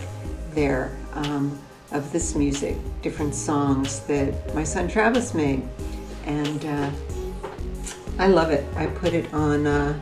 there, 0.51 0.97
um, 1.13 1.59
of 1.91 2.11
this 2.11 2.35
music, 2.35 2.77
different 3.01 3.35
songs 3.35 3.99
that 4.01 4.55
my 4.55 4.63
son 4.63 4.87
Travis 4.87 5.33
made. 5.33 5.61
And 6.25 6.65
uh, 6.65 6.91
I 8.17 8.27
love 8.27 8.51
it. 8.51 8.65
I 8.75 8.87
put 8.87 9.13
it 9.13 9.33
on 9.33 9.67
uh, 9.67 9.99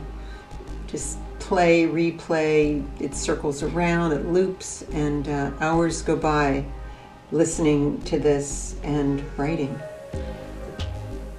just 0.86 1.18
play, 1.38 1.86
replay, 1.86 2.86
it 3.00 3.14
circles 3.14 3.62
around, 3.62 4.12
it 4.12 4.26
loops, 4.26 4.82
and 4.92 5.28
uh, 5.28 5.50
hours 5.60 6.02
go 6.02 6.16
by 6.16 6.64
listening 7.32 8.00
to 8.02 8.18
this 8.18 8.76
and 8.82 9.22
writing. 9.36 9.78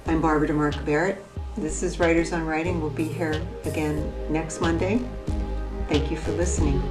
I'm 0.06 0.20
Barbara 0.20 0.48
DeMarco 0.48 0.84
Barrett. 0.84 1.24
This 1.56 1.82
is 1.82 1.98
Writers 2.00 2.32
on 2.32 2.46
Writing. 2.46 2.80
We'll 2.80 2.90
be 2.90 3.04
here 3.04 3.40
again 3.64 4.12
next 4.30 4.60
Monday. 4.60 5.00
Thank 5.88 6.10
you 6.10 6.16
for 6.16 6.32
listening. 6.32 6.82